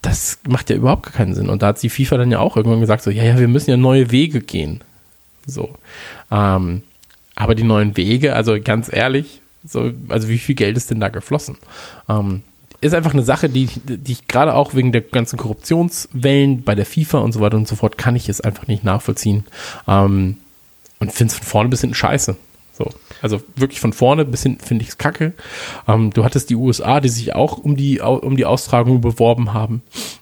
[0.06, 1.50] das macht ja überhaupt keinen Sinn.
[1.50, 3.72] Und da hat die FIFA dann ja auch irgendwann gesagt, so, ja, ja, wir müssen
[3.72, 4.82] ja neue Wege gehen.
[5.48, 5.74] So.
[6.32, 6.84] Ähm,
[7.36, 11.10] aber die neuen Wege, also ganz ehrlich, so, also wie viel Geld ist denn da
[11.10, 11.58] geflossen?
[12.08, 12.44] Ähm,
[12.82, 16.86] ist einfach eine Sache, die, die ich gerade auch wegen der ganzen Korruptionswellen bei der
[16.86, 19.44] FIFA und so weiter und so fort, kann ich es einfach nicht nachvollziehen.
[19.88, 20.38] Ähm,
[21.00, 22.36] und finde es von vorne bis hinten scheiße.
[22.78, 22.90] So.
[23.22, 25.34] Also wirklich von vorne bis hinten finde ich es kacke.
[25.88, 29.82] Ähm, du hattest die USA, die sich auch um die, um die Austragung beworben haben.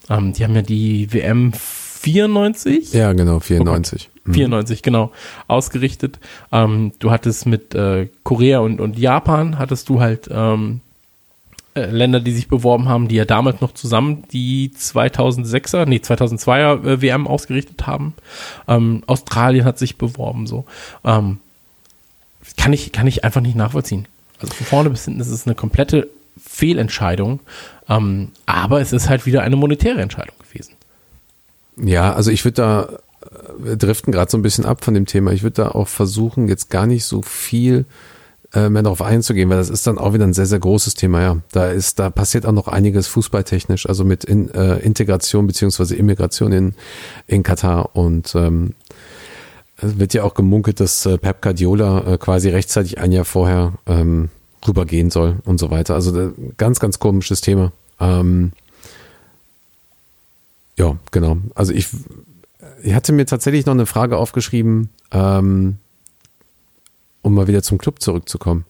[0.09, 2.93] Ähm, die haben ja die WM 94.
[2.93, 4.09] Ja, genau, 94.
[4.25, 4.33] Mhm.
[4.33, 5.11] 94, genau,
[5.47, 6.19] ausgerichtet.
[6.51, 10.81] Ähm, du hattest mit äh, Korea und, und Japan, hattest du halt ähm,
[11.75, 16.85] äh, Länder, die sich beworben haben, die ja damals noch zusammen die 2006er, nee, 2002er
[16.85, 18.13] äh, WM ausgerichtet haben.
[18.67, 20.65] Ähm, Australien hat sich beworben, so.
[21.03, 21.39] Ähm,
[22.57, 24.07] kann ich, kann ich einfach nicht nachvollziehen.
[24.39, 27.39] Also von vorne bis hinten ist es eine komplette Fehlentscheidung.
[27.89, 30.73] Ähm, aber es ist halt wieder eine monetäre Entscheidung gewesen.
[31.77, 35.05] Ja, also ich würde da, äh, wir driften gerade so ein bisschen ab von dem
[35.05, 35.31] Thema.
[35.31, 37.85] Ich würde da auch versuchen, jetzt gar nicht so viel
[38.53, 41.21] äh, mehr darauf einzugehen, weil das ist dann auch wieder ein sehr, sehr großes Thema,
[41.21, 41.37] ja.
[41.51, 46.51] Da ist, da passiert auch noch einiges fußballtechnisch, also mit in, äh, Integration beziehungsweise Immigration
[46.51, 46.75] in,
[47.25, 48.75] in Katar und ähm,
[49.77, 53.73] es wird ja auch gemunkelt, dass äh, Pep Guardiola äh, quasi rechtzeitig ein Jahr vorher
[53.85, 54.29] ähm,
[54.67, 55.95] rübergehen soll und so weiter.
[55.95, 57.71] Also äh, ganz, ganz komisches Thema.
[57.99, 58.51] Ähm,
[60.77, 61.37] ja, genau.
[61.55, 61.87] Also ich,
[62.81, 65.77] ich hatte mir tatsächlich noch eine Frage aufgeschrieben, ähm,
[67.21, 68.65] um mal wieder zum Club zurückzukommen.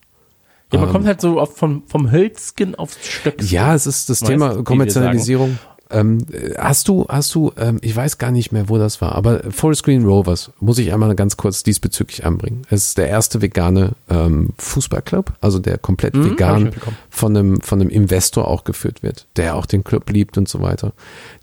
[0.71, 3.47] Ja, man Ähm, kommt halt so vom, vom Hölzgen aufs Stöckchen.
[3.49, 5.59] Ja, es ist das Thema Kommerzialisierung.
[5.93, 6.25] Ähm,
[6.57, 9.83] hast du, hast du, ähm, ich weiß gar nicht mehr, wo das war, aber Forest
[9.83, 12.63] Green Rovers muss ich einmal ganz kurz diesbezüglich anbringen.
[12.69, 16.71] Es ist der erste vegane ähm, Fußballclub, also der komplett Mhm, vegan
[17.09, 20.61] von einem, von einem Investor auch geführt wird, der auch den Club liebt und so
[20.61, 20.93] weiter.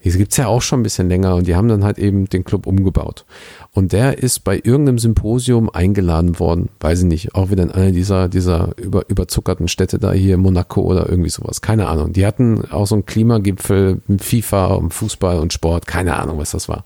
[0.04, 2.44] Die gibt's ja auch schon ein bisschen länger und die haben dann halt eben den
[2.44, 3.24] Club umgebaut.
[3.72, 7.92] Und der ist bei irgendeinem Symposium eingeladen worden, weiß ich nicht, auch wieder in einer
[7.92, 12.12] dieser, dieser über, überzuckerten Städte da hier, Monaco oder irgendwie sowas, keine Ahnung.
[12.12, 16.68] Die hatten auch so einen Klimagipfel FIFA und Fußball und Sport, keine Ahnung, was das
[16.68, 16.84] war.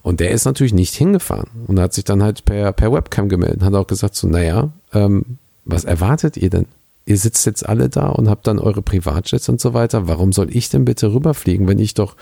[0.00, 3.60] Und der ist natürlich nicht hingefahren und hat sich dann halt per, per Webcam gemeldet
[3.60, 6.66] und hat auch gesagt so, naja, ähm, was erwartet ihr denn?
[7.04, 10.08] Ihr sitzt jetzt alle da und habt dann eure Privatjets und so weiter.
[10.08, 12.16] Warum soll ich denn bitte rüberfliegen, wenn ich doch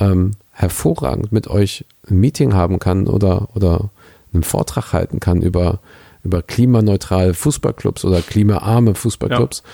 [0.00, 0.32] ähm,
[0.62, 3.90] hervorragend mit euch ein Meeting haben kann oder, oder
[4.32, 5.80] einen Vortrag halten kann über,
[6.22, 9.64] über klimaneutrale Fußballclubs oder klimaarme Fußballclubs,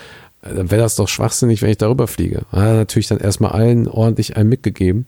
[0.42, 2.46] äh, dann wäre das doch schwachsinnig, wenn ich darüber fliege.
[2.50, 5.06] Hat er natürlich dann erstmal allen ordentlich einen mitgegeben.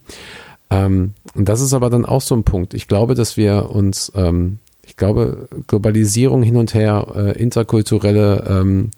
[0.69, 2.75] Ähm, und das ist aber dann auch so ein Punkt.
[2.75, 8.91] Ich glaube, dass wir uns, ähm, ich glaube, Globalisierung hin und her, äh, interkulturelle ähm,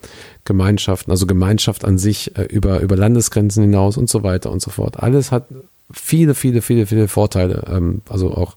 [0.43, 4.69] Gemeinschaften, also Gemeinschaft an sich äh, über, über Landesgrenzen hinaus und so weiter und so
[4.69, 5.01] fort.
[5.01, 5.45] Alles hat
[5.91, 7.65] viele, viele, viele, viele Vorteile.
[7.69, 8.55] Ähm, also auch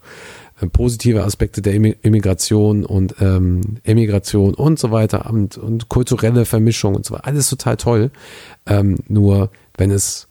[0.61, 6.45] äh, positive Aspekte der Immi- Immigration und ähm, Emigration und so weiter und, und kulturelle
[6.45, 7.27] Vermischung und so weiter.
[7.27, 8.11] Alles total toll.
[8.66, 10.29] Ähm, nur wenn es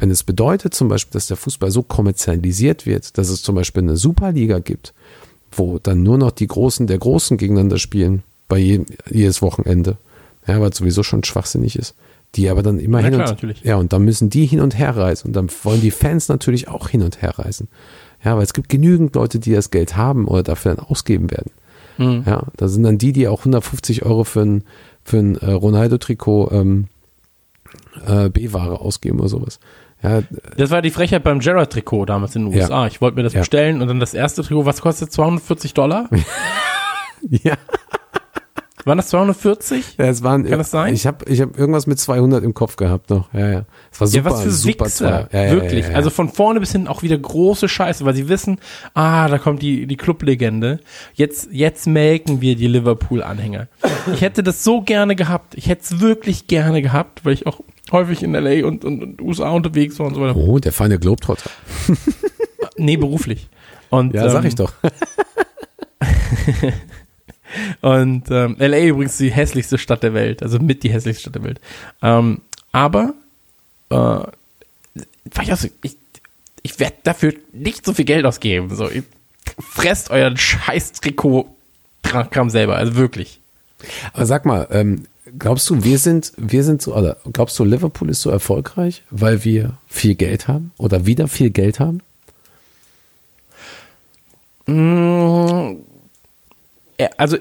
[0.00, 3.82] wenn es bedeutet zum Beispiel, dass der Fußball so kommerzialisiert wird, dass es zum Beispiel
[3.82, 4.94] eine Superliga gibt,
[5.50, 9.96] wo dann nur noch die Großen der Großen gegeneinander spielen bei jedem, jedes Wochenende,
[10.46, 11.96] ja, weil es sowieso schon schwachsinnig ist,
[12.34, 13.62] die aber dann immer Na hin klar, und natürlich.
[13.64, 16.68] ja und dann müssen die hin und her reisen und dann wollen die Fans natürlich
[16.68, 17.68] auch hin und her reisen,
[18.24, 21.50] ja, weil es gibt genügend Leute, die das Geld haben oder dafür dann ausgeben werden,
[21.96, 22.24] Mhm.
[22.26, 24.64] ja, da sind dann die, die auch 150 Euro für ein
[25.04, 26.86] für ein äh, Ronaldo-Trikot ähm,
[28.06, 29.58] äh, B-Ware ausgeben oder sowas.
[30.02, 30.22] Ja,
[30.56, 32.62] Das war die Frechheit beim Gerrard-Trikot damals in den Ja.
[32.64, 32.86] USA.
[32.86, 33.40] Ich wollte mir das Ja.
[33.40, 36.08] bestellen und dann das erste Trikot, was kostet 240 Dollar?
[37.30, 37.54] ja.
[38.88, 39.96] Waren das 240?
[39.98, 40.94] Ja, es waren, Kann das sein?
[40.94, 43.32] Ich habe ich hab irgendwas mit 200 im Kopf gehabt noch.
[43.34, 43.64] Ja, ja.
[43.92, 45.28] Es war ja, super, was für super Wichser.
[45.30, 45.84] Ja, ja, Wirklich.
[45.84, 48.58] Ja, ja, Also von vorne bis hinten auch wieder große Scheiße, weil sie wissen,
[48.94, 50.80] ah, da kommt die, die Clublegende.
[51.12, 53.68] Jetzt, jetzt melken wir die Liverpool-Anhänger.
[54.14, 55.54] Ich hätte das so gerne gehabt.
[55.54, 57.60] Ich hätte es wirklich gerne gehabt, weil ich auch
[57.92, 60.34] häufig in LA und, und, und USA unterwegs war und so weiter.
[60.34, 61.50] Oh, der feine Globetrotter.
[62.80, 63.48] Nee, beruflich.
[63.90, 64.72] Und, Ja, sag ähm, ich doch.
[67.80, 71.44] Und ähm, LA übrigens die hässlichste Stadt der Welt, also mit die hässlichste Stadt der
[71.44, 71.60] Welt.
[72.02, 72.40] Ähm,
[72.72, 73.14] aber
[73.90, 74.20] äh,
[75.82, 75.96] ich,
[76.62, 78.74] ich, werde dafür nicht so viel Geld ausgeben.
[78.74, 78.88] So,
[79.58, 83.40] fresst euren scheiß Trikot-Kram selber, also wirklich.
[84.12, 85.04] Aber sag mal, ähm,
[85.38, 89.44] glaubst du, wir sind, wir sind so, oder glaubst du, Liverpool ist so erfolgreich, weil
[89.44, 92.00] wir viel Geld haben oder wieder viel Geld haben?
[94.66, 95.74] Mm, ja,
[97.16, 97.38] also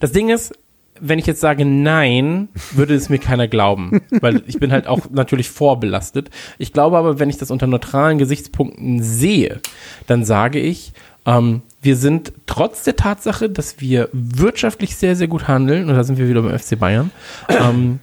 [0.00, 0.52] das Ding ist,
[1.00, 5.10] wenn ich jetzt sage nein, würde es mir keiner glauben, weil ich bin halt auch
[5.10, 6.30] natürlich vorbelastet.
[6.58, 9.60] Ich glaube aber, wenn ich das unter neutralen Gesichtspunkten sehe,
[10.06, 10.92] dann sage ich,
[11.26, 16.02] ähm, wir sind trotz der Tatsache, dass wir wirtschaftlich sehr, sehr gut handeln, und da
[16.02, 17.10] sind wir wieder beim FC Bayern,
[17.48, 18.00] ähm,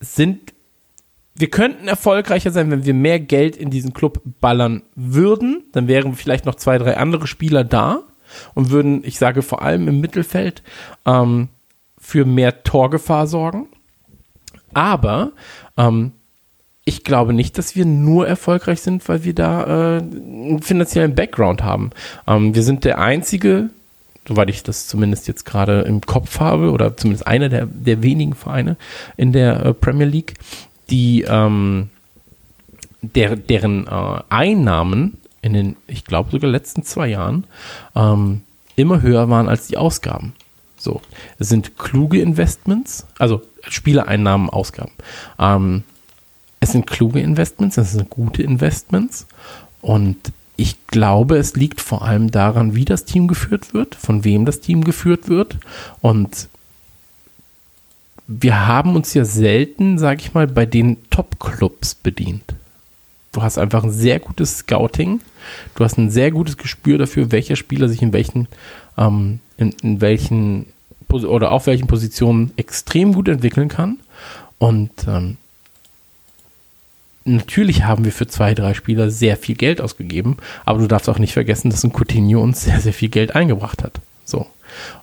[0.00, 0.52] sind
[1.38, 5.64] wir könnten erfolgreicher sein, wenn wir mehr Geld in diesen Club ballern würden.
[5.72, 8.02] Dann wären vielleicht noch zwei, drei andere Spieler da
[8.54, 10.62] und würden, ich sage vor allem im Mittelfeld,
[11.06, 11.48] ähm,
[11.98, 13.68] für mehr Torgefahr sorgen.
[14.74, 15.32] Aber
[15.76, 16.12] ähm,
[16.84, 21.62] ich glaube nicht, dass wir nur erfolgreich sind, weil wir da äh, einen finanziellen Background
[21.62, 21.90] haben.
[22.26, 23.70] Ähm, wir sind der einzige,
[24.26, 28.34] soweit ich das zumindest jetzt gerade im Kopf habe, oder zumindest einer der, der wenigen
[28.34, 28.76] Vereine
[29.16, 30.34] in der äh, Premier League,
[30.90, 31.90] die ähm,
[33.02, 37.44] der, deren äh, Einnahmen in den, ich glaube sogar letzten zwei Jahren
[37.94, 38.42] ähm,
[38.76, 40.34] immer höher waren als die Ausgaben.
[40.76, 41.00] So,
[41.38, 44.92] es sind kluge Investments, also Spielereinnahmen, Ausgaben.
[45.38, 45.84] Ähm,
[46.60, 49.26] es sind kluge Investments, es sind gute Investments
[49.80, 50.16] und
[50.56, 54.60] ich glaube, es liegt vor allem daran, wie das Team geführt wird, von wem das
[54.60, 55.58] Team geführt wird
[56.00, 56.48] und
[58.28, 62.54] wir haben uns ja selten, sag ich mal, bei den Top-Clubs bedient.
[63.32, 65.20] Du hast einfach ein sehr gutes Scouting,
[65.74, 68.46] du hast ein sehr gutes Gespür dafür, welcher Spieler sich in welchen,
[68.98, 70.66] ähm, in, in welchen
[71.10, 73.98] oder auf welchen Positionen extrem gut entwickeln kann.
[74.58, 75.38] Und ähm,
[77.24, 81.18] natürlich haben wir für zwei, drei Spieler sehr viel Geld ausgegeben, aber du darfst auch
[81.18, 84.00] nicht vergessen, dass ein Coutinho uns sehr, sehr viel Geld eingebracht hat.
[84.26, 84.46] So.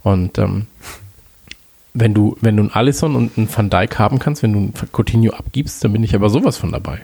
[0.04, 0.68] Und ähm,
[1.96, 4.74] wenn du, wenn du einen Alisson und einen Van Dijk haben kannst, wenn du einen
[4.92, 7.00] Coutinho abgibst, dann bin ich aber sowas von dabei.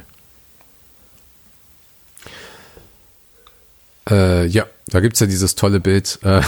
[4.10, 6.42] Äh, ja, da gibt's ja dieses tolle Bild äh,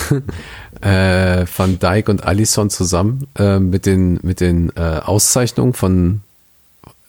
[1.42, 6.22] äh, Van Dijk und Alisson zusammen äh, mit den, mit den äh, Auszeichnungen von,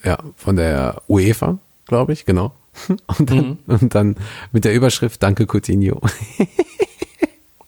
[0.05, 2.53] ja, von der UEFA, glaube ich, genau.
[3.19, 3.59] Und dann, Mhm.
[3.69, 4.17] und dann
[4.51, 6.01] mit der Überschrift Danke Coutinho.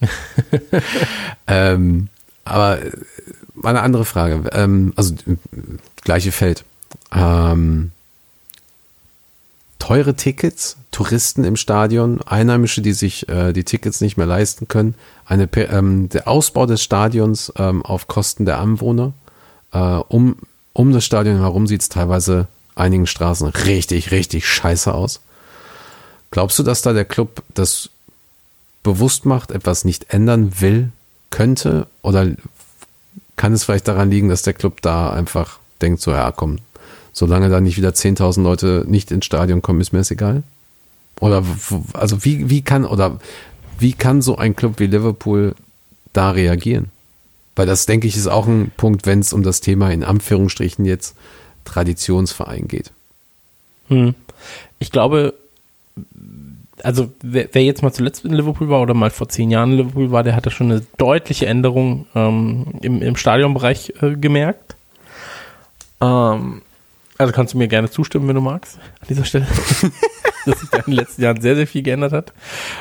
[1.46, 2.08] ähm,
[2.44, 2.90] aber äh,
[3.62, 4.48] eine andere Frage.
[4.52, 5.14] Ähm, also
[6.02, 6.64] gleiche Feld.
[7.12, 7.92] Ähm,
[9.78, 14.94] teure Tickets, Touristen im Stadion, Einheimische, die sich äh, die Tickets nicht mehr leisten können,
[15.26, 19.12] eine, ähm, der Ausbau des Stadions ähm, auf Kosten der Anwohner.
[19.72, 20.36] Äh, um,
[20.72, 25.20] um das Stadion herum sieht es teilweise einigen Straßen richtig, richtig scheiße aus.
[26.30, 27.90] Glaubst du, dass da der Club das
[28.82, 30.90] bewusst macht, etwas nicht ändern will,
[31.30, 31.86] könnte?
[32.02, 32.28] Oder
[33.36, 36.58] kann es vielleicht daran liegen, dass der Club da einfach denkt, so, ja, komm,
[37.12, 40.42] solange da nicht wieder 10.000 Leute nicht ins Stadion kommen, ist mir das egal?
[41.20, 41.42] Oder,
[41.94, 43.18] also wie, wie kann, oder
[43.78, 45.54] wie kann so ein Club wie Liverpool
[46.12, 46.90] da reagieren?
[47.54, 50.84] Weil das, denke ich, ist auch ein Punkt, wenn es um das Thema in Anführungsstrichen
[50.84, 51.14] jetzt
[51.64, 52.92] Traditionsverein geht.
[53.88, 54.14] Hm.
[54.78, 55.34] Ich glaube,
[56.82, 59.78] also wer, wer jetzt mal zuletzt in Liverpool war oder mal vor zehn Jahren in
[59.78, 64.76] Liverpool war, der hatte schon eine deutliche Änderung ähm, im, im Stadionbereich äh, gemerkt.
[66.00, 66.62] Ähm,
[67.18, 69.46] also kannst du mir gerne zustimmen, wenn du magst, an dieser Stelle.
[70.44, 72.32] Dass sich da in den letzten Jahren sehr, sehr viel geändert hat.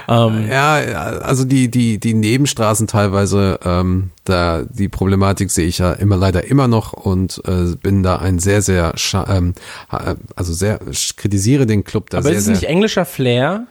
[0.08, 5.94] Ähm, Ja, also die, die, die Nebenstraßen teilweise, ähm, da die Problematik sehe ich ja
[5.94, 8.94] immer leider immer noch und äh, bin da ein sehr, sehr,
[9.28, 9.56] ähm,
[10.36, 12.70] also sehr, ich kritisiere den Club da aber sehr, ist es nicht sehr.
[12.70, 13.66] englischer Flair?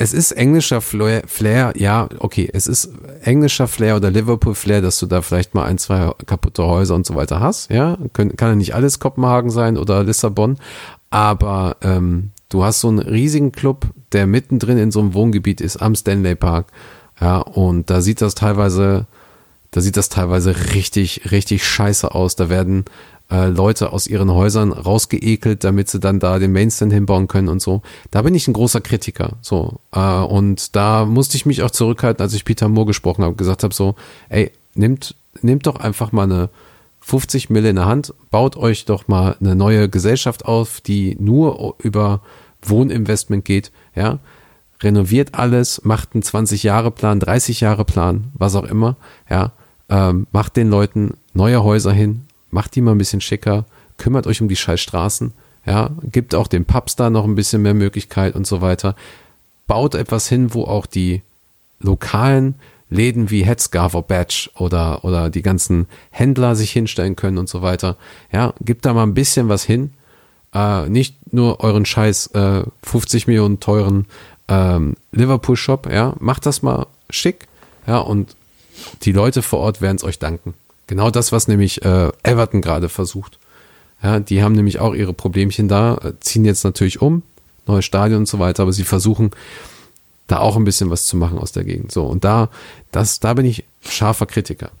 [0.00, 2.88] Es ist englischer Flair, Flair, ja, okay, es ist
[3.22, 7.04] englischer Flair oder Liverpool Flair, dass du da vielleicht mal ein, zwei kaputte Häuser und
[7.04, 10.56] so weiter hast, ja, Können, kann ja nicht alles Kopenhagen sein oder Lissabon,
[11.10, 15.76] aber ähm, du hast so einen riesigen Club, der mittendrin in so einem Wohngebiet ist,
[15.76, 16.68] am Stanley Park,
[17.20, 19.04] ja, und da sieht das teilweise,
[19.70, 22.86] da sieht das teilweise richtig, richtig scheiße aus, da werden
[23.30, 27.62] äh, Leute aus ihren Häusern rausgeekelt, damit sie dann da den Mainstand hinbauen können und
[27.62, 27.82] so.
[28.10, 29.36] Da bin ich ein großer Kritiker.
[29.40, 33.34] So äh, und da musste ich mich auch zurückhalten, als ich Peter Moore gesprochen habe,
[33.34, 33.94] gesagt habe so,
[34.28, 36.50] ey, nimmt nimmt doch einfach mal eine
[37.00, 41.74] 50 Mille in der Hand, baut euch doch mal eine neue Gesellschaft auf, die nur
[41.78, 42.20] über
[42.62, 44.18] Wohninvestment geht, ja,
[44.82, 48.96] renoviert alles, macht einen 20 Jahre Plan, 30 Jahre Plan, was auch immer,
[49.28, 49.52] ja,
[49.88, 53.64] ähm, macht den Leuten neue Häuser hin, macht die mal ein bisschen schicker,
[53.96, 55.32] kümmert euch um die scheiß Straßen,
[55.66, 58.94] ja, gibt auch den Pubs da noch ein bisschen mehr Möglichkeit und so weiter.
[59.66, 61.22] Baut etwas hin, wo auch die
[61.80, 62.54] lokalen
[62.88, 67.96] Läden wie Headscarver Badge oder, oder die ganzen Händler sich hinstellen können und so weiter.
[68.32, 69.92] Ja, gibt da mal ein bisschen was hin.
[70.52, 74.06] Äh, nicht nur euren scheiß äh, 50 Millionen teuren
[74.48, 77.46] ähm, Liverpool-Shop, ja, macht das mal schick,
[77.86, 78.34] ja, und
[79.02, 80.54] die Leute vor Ort werden es euch danken.
[80.90, 83.38] Genau das, was nämlich äh, Everton gerade versucht.
[84.02, 87.22] Ja, die haben nämlich auch ihre Problemchen da, äh, ziehen jetzt natürlich um,
[87.64, 89.30] neues Stadion und so weiter, aber sie versuchen
[90.26, 91.92] da auch ein bisschen was zu machen aus der Gegend.
[91.92, 92.48] So, und da,
[92.90, 94.72] das, da bin ich scharfer Kritiker.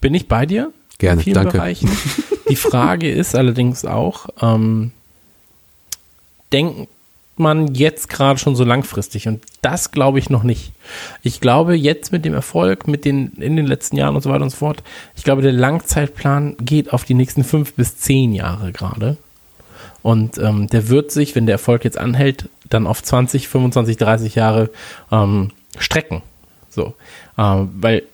[0.00, 0.72] Bin ich bei dir?
[0.98, 1.52] Gerne, danke.
[1.52, 1.88] Bereichen.
[2.48, 4.90] Die Frage ist allerdings auch, ähm,
[6.52, 6.88] denkt
[7.38, 9.28] man jetzt gerade schon so langfristig?
[9.28, 10.72] Und das glaube ich noch nicht.
[11.22, 14.44] Ich glaube jetzt mit dem Erfolg, mit den in den letzten Jahren und so weiter
[14.44, 14.82] und so fort,
[15.16, 19.16] ich glaube, der Langzeitplan geht auf die nächsten fünf bis zehn Jahre gerade.
[20.02, 24.34] Und ähm, der wird sich, wenn der Erfolg jetzt anhält, dann auf 20, 25, 30
[24.36, 24.70] Jahre
[25.10, 26.22] ähm, strecken.
[26.70, 26.94] So.
[27.36, 28.04] Ähm, weil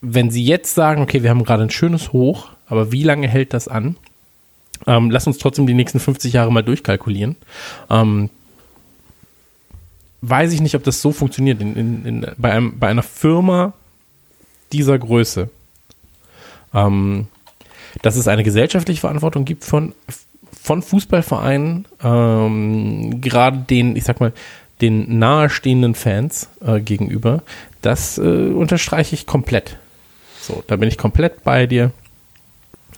[0.00, 3.52] wenn Sie jetzt sagen, okay, wir haben gerade ein schönes Hoch, aber wie lange hält
[3.52, 3.96] das an?
[4.86, 7.36] Ähm, lass uns trotzdem die nächsten 50 Jahre mal durchkalkulieren.
[7.90, 8.30] Ähm,
[10.20, 13.72] weiß ich nicht, ob das so funktioniert in, in, in, bei, einem, bei einer Firma
[14.72, 15.50] dieser Größe.
[16.74, 17.28] Ähm,
[18.02, 19.94] dass es eine gesellschaftliche Verantwortung gibt von,
[20.60, 24.32] von Fußballvereinen, ähm, gerade den, ich sag mal,
[24.80, 27.42] den nahestehenden Fans äh, gegenüber,
[27.82, 29.78] das äh, unterstreiche ich komplett.
[30.40, 31.92] So, da bin ich komplett bei dir.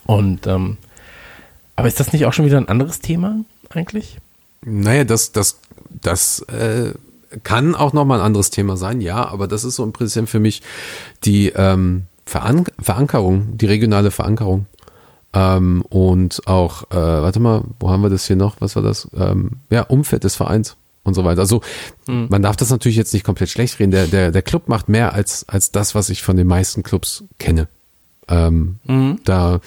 [0.07, 0.77] Und ähm,
[1.77, 4.19] aber ist das nicht auch schon wieder ein anderes Thema eigentlich?
[4.63, 5.59] Naja, das, das,
[5.89, 6.93] das äh,
[7.43, 10.41] kann auch nochmal ein anderes Thema sein, ja, aber das ist so im Prinzip für
[10.41, 10.63] mich
[11.25, 14.67] die ähm, Veran Verankerung, die regionale Verankerung.
[15.33, 18.57] Ähm, und auch, äh, warte mal, wo haben wir das hier noch?
[18.61, 19.09] Was war das?
[19.17, 20.77] Ähm, ja, Umfeld des Vereins.
[21.03, 21.41] und so weiter.
[21.41, 21.63] Also
[22.07, 23.91] man darf das natürlich jetzt nicht komplett schlecht reden.
[23.93, 27.25] Der, der, der Club macht mehr als, als das, was ich von den meisten Clubs
[27.39, 27.69] kenne.
[28.29, 28.79] Ähm,
[29.25, 29.61] Da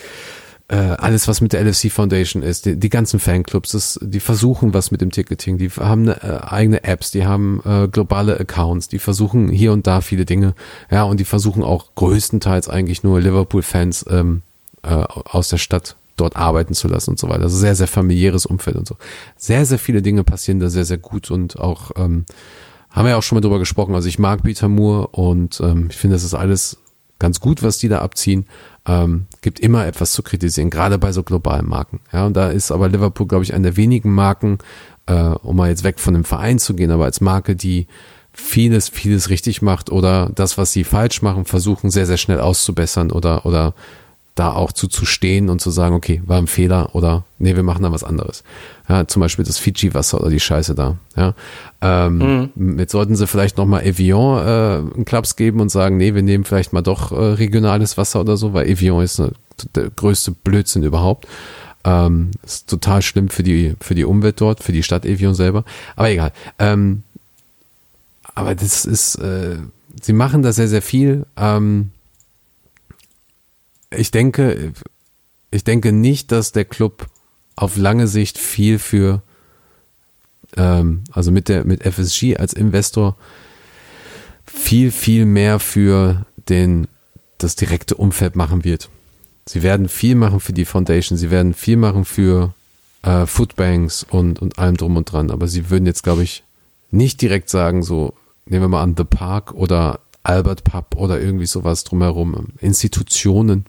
[0.74, 4.74] äh, alles, was mit der LFC Foundation ist, die, die ganzen Fanclubs, das, die versuchen
[4.74, 8.98] was mit dem Ticketing, die haben äh, eigene Apps, die haben äh, globale Accounts, die
[8.98, 10.56] versuchen hier und da viele Dinge,
[10.90, 14.42] ja, und die versuchen auch größtenteils eigentlich nur Liverpool-Fans ähm,
[14.82, 17.44] äh, aus der Stadt dort arbeiten zu lassen und so weiter.
[17.44, 18.96] Also sehr, sehr familiäres Umfeld und so.
[19.38, 22.26] Sehr, sehr viele Dinge passieren da sehr, sehr gut und auch, ähm,
[22.90, 23.94] haben wir ja auch schon mal drüber gesprochen.
[23.94, 26.78] Also ich mag Peter Moore und ähm, ich finde, das ist alles
[27.20, 28.46] ganz gut, was die da abziehen.
[28.86, 32.02] Ähm, gibt immer etwas zu kritisieren, gerade bei so globalen Marken.
[32.12, 34.58] Ja, und da ist aber Liverpool, glaube ich, eine der wenigen Marken,
[35.06, 37.88] äh, um mal jetzt weg von dem Verein zu gehen, aber als Marke, die
[38.34, 43.12] vieles, vieles richtig macht oder das, was sie falsch machen, versuchen sehr, sehr schnell auszubessern
[43.12, 43.74] oder, oder
[44.36, 47.62] da auch zu, zu stehen und zu sagen, okay, war ein Fehler oder nee, wir
[47.62, 48.44] machen da was anderes.
[48.90, 50.98] Ja, zum Beispiel das Fiji-Wasser oder die Scheiße da.
[51.16, 51.36] Ja,
[51.82, 56.24] ähm, Jetzt sollten sie vielleicht nochmal Evian äh, einen Klaps geben und sagen, nee, wir
[56.24, 59.34] nehmen vielleicht mal doch äh, regionales Wasser oder so, weil Evian ist eine,
[59.76, 61.28] der größte Blödsinn überhaupt.
[61.86, 65.64] Ähm, ist total schlimm für die, für die Umwelt dort, für die Stadt Evian selber.
[65.96, 66.32] Aber egal.
[66.58, 67.04] Ähm,
[68.34, 69.58] aber das ist, äh,
[70.02, 71.26] sie machen da sehr, sehr viel.
[71.38, 71.92] Ähm,
[73.98, 74.74] ich denke,
[75.52, 77.08] ich denke nicht, dass der Club
[77.56, 79.22] auf lange Sicht viel für,
[80.58, 83.16] ähm, also mit der, mit FSG als Investor
[84.46, 86.88] viel, viel mehr für den,
[87.38, 88.90] das direkte Umfeld machen wird.
[89.46, 92.54] Sie werden viel machen für die Foundation, sie werden viel machen für
[93.04, 96.44] äh, Foodbanks und, und allem drum und dran, aber sie würden jetzt, glaube ich,
[96.92, 98.14] nicht direkt sagen, so,
[98.46, 102.48] nehmen wir mal an, The Park oder Albert Pub oder irgendwie sowas drumherum.
[102.60, 103.66] Institutionen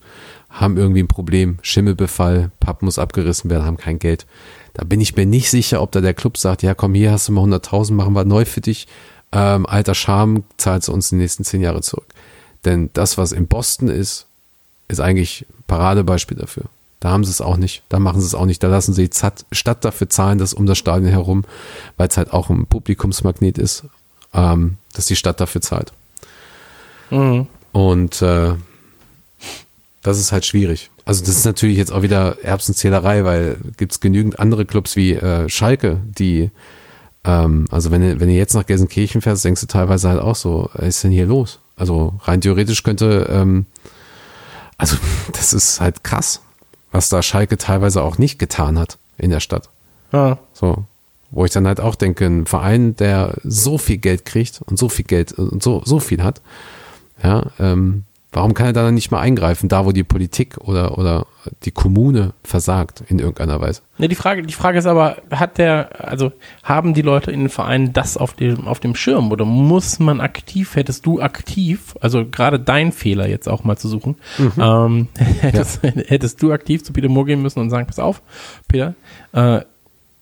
[0.49, 4.27] haben irgendwie ein Problem, Schimmelbefall, Pub muss abgerissen werden, haben kein Geld.
[4.73, 7.29] Da bin ich mir nicht sicher, ob da der Club sagt, ja komm, hier hast
[7.29, 8.87] du mal 100.000, machen wir neu für dich.
[9.33, 12.07] Ähm, alter Charme, zahlst du uns die nächsten zehn Jahre zurück.
[12.65, 14.27] Denn das, was in Boston ist,
[14.87, 16.65] ist eigentlich Paradebeispiel dafür.
[17.01, 19.09] Da haben sie es auch nicht, da machen sie es auch nicht, da lassen sie
[19.09, 19.17] die
[19.53, 21.45] Stadt dafür zahlen, dass um das Stadion herum,
[21.97, 23.85] weil es halt auch ein Publikumsmagnet ist,
[24.33, 25.93] ähm, dass die Stadt dafür zahlt.
[27.73, 28.55] Und äh,
[30.03, 30.91] das ist halt schwierig.
[31.05, 35.49] Also das ist natürlich jetzt auch wieder Erbsenzählerei, weil gibt's genügend andere Clubs wie äh,
[35.49, 36.51] Schalke, die,
[37.25, 40.37] ähm, also wenn du, wenn du jetzt nach Gelsenkirchen fährst, denkst du teilweise halt auch
[40.37, 41.59] so, was ist denn hier los?
[41.77, 43.67] Also rein theoretisch könnte, ähm,
[44.79, 44.97] also
[45.33, 46.41] das ist halt krass,
[46.91, 49.69] was da Schalke teilweise auch nicht getan hat in der Stadt.
[50.13, 50.39] Ja.
[50.53, 50.85] So.
[51.31, 54.89] Wo ich dann halt auch denke, ein Verein, der so viel Geld kriegt und so
[54.89, 56.41] viel Geld und so, so viel hat,
[57.23, 58.05] ja, ähm,
[58.35, 61.27] warum kann er da dann nicht mal eingreifen, da wo die Politik oder, oder
[61.63, 63.83] die Kommune versagt in irgendeiner Weise?
[63.99, 67.49] Ne, die Frage, die Frage ist aber, hat der, also haben die Leute in den
[67.49, 72.27] Vereinen das auf dem, auf dem Schirm oder muss man aktiv, hättest du aktiv, also
[72.27, 74.17] gerade dein Fehler jetzt auch mal zu suchen,
[74.59, 75.09] ähm,
[75.41, 78.21] hättest, hättest du aktiv zu Peter Moore gehen müssen und sagen, pass auf,
[78.69, 78.95] Peter,
[79.33, 79.61] äh,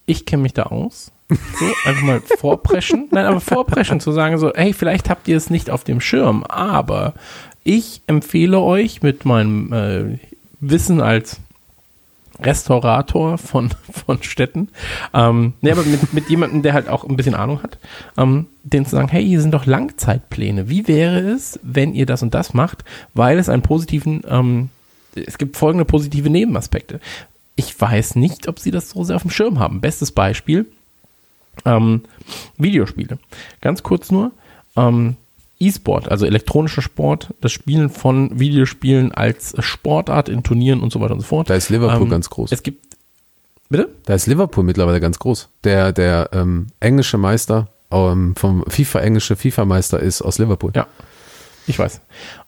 [0.05, 1.12] ich kenne mich da aus.
[1.59, 3.09] So, einfach mal vorpreschen.
[3.11, 6.45] Nein, aber vorpreschen, zu sagen so, hey, vielleicht habt ihr es nicht auf dem Schirm,
[6.45, 7.14] aber
[7.64, 10.18] ich empfehle euch mit meinem äh,
[10.61, 11.41] Wissen als
[12.41, 14.68] Restaurator von, von Städten,
[15.14, 17.78] ähm, nee, aber mit, mit jemandem, der halt auch ein bisschen Ahnung hat,
[18.16, 20.68] ähm, denen zu sagen, hey, hier sind doch Langzeitpläne.
[20.68, 24.70] Wie wäre es, wenn ihr das und das macht, weil es einen positiven, ähm,
[25.14, 27.01] es gibt folgende positive Nebenaspekte.
[27.55, 29.80] Ich weiß nicht, ob sie das so sehr auf dem Schirm haben.
[29.80, 30.66] Bestes Beispiel,
[31.64, 32.03] ähm,
[32.57, 33.18] Videospiele.
[33.61, 34.32] Ganz kurz nur,
[34.76, 35.16] ähm,
[35.59, 41.14] E-Sport, also elektronischer Sport, das Spielen von Videospielen als Sportart in Turnieren und so weiter
[41.14, 41.48] und so fort.
[41.48, 42.50] Da ist Liverpool Ähm, ganz groß.
[42.50, 42.96] Es gibt,
[43.68, 43.88] bitte?
[44.07, 45.48] Da ist Liverpool mittlerweile ganz groß.
[45.62, 50.72] Der, der ähm, englische Meister, ähm, vom FIFA, englische FIFA-Meister ist aus Liverpool.
[50.74, 50.88] Ja,
[51.68, 52.00] ich weiß.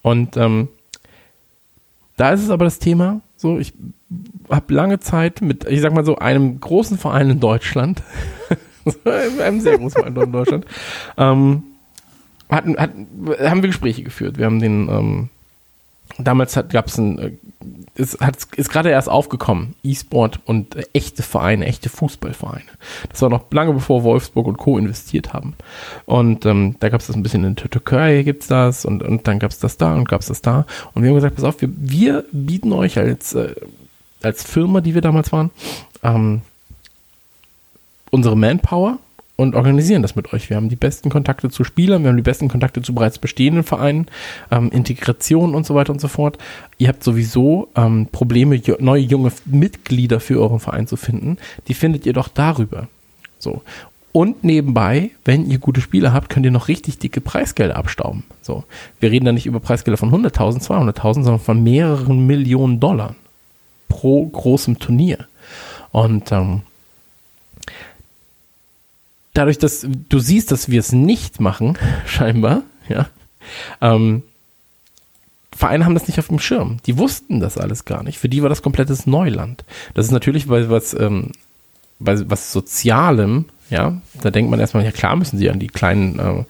[0.03, 0.69] Und ähm,
[2.17, 3.75] da ist es aber das Thema, so, ich
[4.51, 8.03] habe lange Zeit mit, ich sag mal so, einem großen Verein in Deutschland,
[9.05, 10.67] einem sehr großen Verein in Deutschland,
[11.17, 11.63] ähm,
[12.51, 13.07] hatten, hatten,
[13.39, 14.39] haben wir Gespräche geführt.
[14.39, 15.29] Wir haben den, ähm,
[16.19, 17.31] damals gab es ein, äh,
[17.97, 22.65] es hat, ist gerade erst aufgekommen, E-Sport und äh, echte Vereine, echte Fußballvereine.
[23.09, 24.79] Das war noch lange bevor Wolfsburg und Co.
[24.79, 25.55] investiert haben.
[26.05, 29.39] Und ähm, da gab es das ein bisschen in Türkei, gibt's das und, und dann
[29.39, 30.67] gab's das da und gab's das da.
[30.93, 33.55] Und wir haben gesagt, pass auf, wir, wir bieten euch als, äh,
[34.23, 35.51] als Firma, die wir damals waren,
[36.03, 36.43] ähm,
[38.15, 38.99] unsere Manpower
[39.37, 40.49] und organisieren das mit euch.
[40.49, 43.65] Wir haben die besten Kontakte zu Spielern, wir haben die besten Kontakte zu bereits bestehenden
[43.65, 44.07] Vereinen,
[44.53, 46.39] ähm, Integration und so weiter und so fort.
[46.79, 51.39] Ihr habt sowieso ähm, Probleme, neue junge Mitglieder für euren Verein zu finden.
[51.67, 52.87] Die findet ihr doch darüber.
[53.41, 53.63] So.
[54.13, 58.23] Und nebenbei, wenn ihr gute Spiele habt, könnt ihr noch richtig dicke Preisgelder abstauben.
[58.43, 58.63] So.
[59.01, 63.17] Wir reden da nicht über Preisgelder von 100.000, 200.000, sondern von mehreren Millionen Dollar
[63.89, 65.27] pro großem Turnier.
[65.91, 66.63] Und ähm,
[69.35, 73.07] dadurch, dass du siehst, dass wir es nicht machen, scheinbar, ja,
[73.81, 74.23] ähm,
[75.55, 76.79] Vereine haben das nicht auf dem Schirm.
[76.87, 78.19] Die wussten das alles gar nicht.
[78.19, 79.65] Für die war das komplettes Neuland.
[79.95, 81.31] Das ist natürlich bei was, ähm,
[82.01, 86.19] bei was Sozialem, ja, da denkt man erstmal, ja klar müssen sie an die kleinen,
[86.19, 86.45] äh,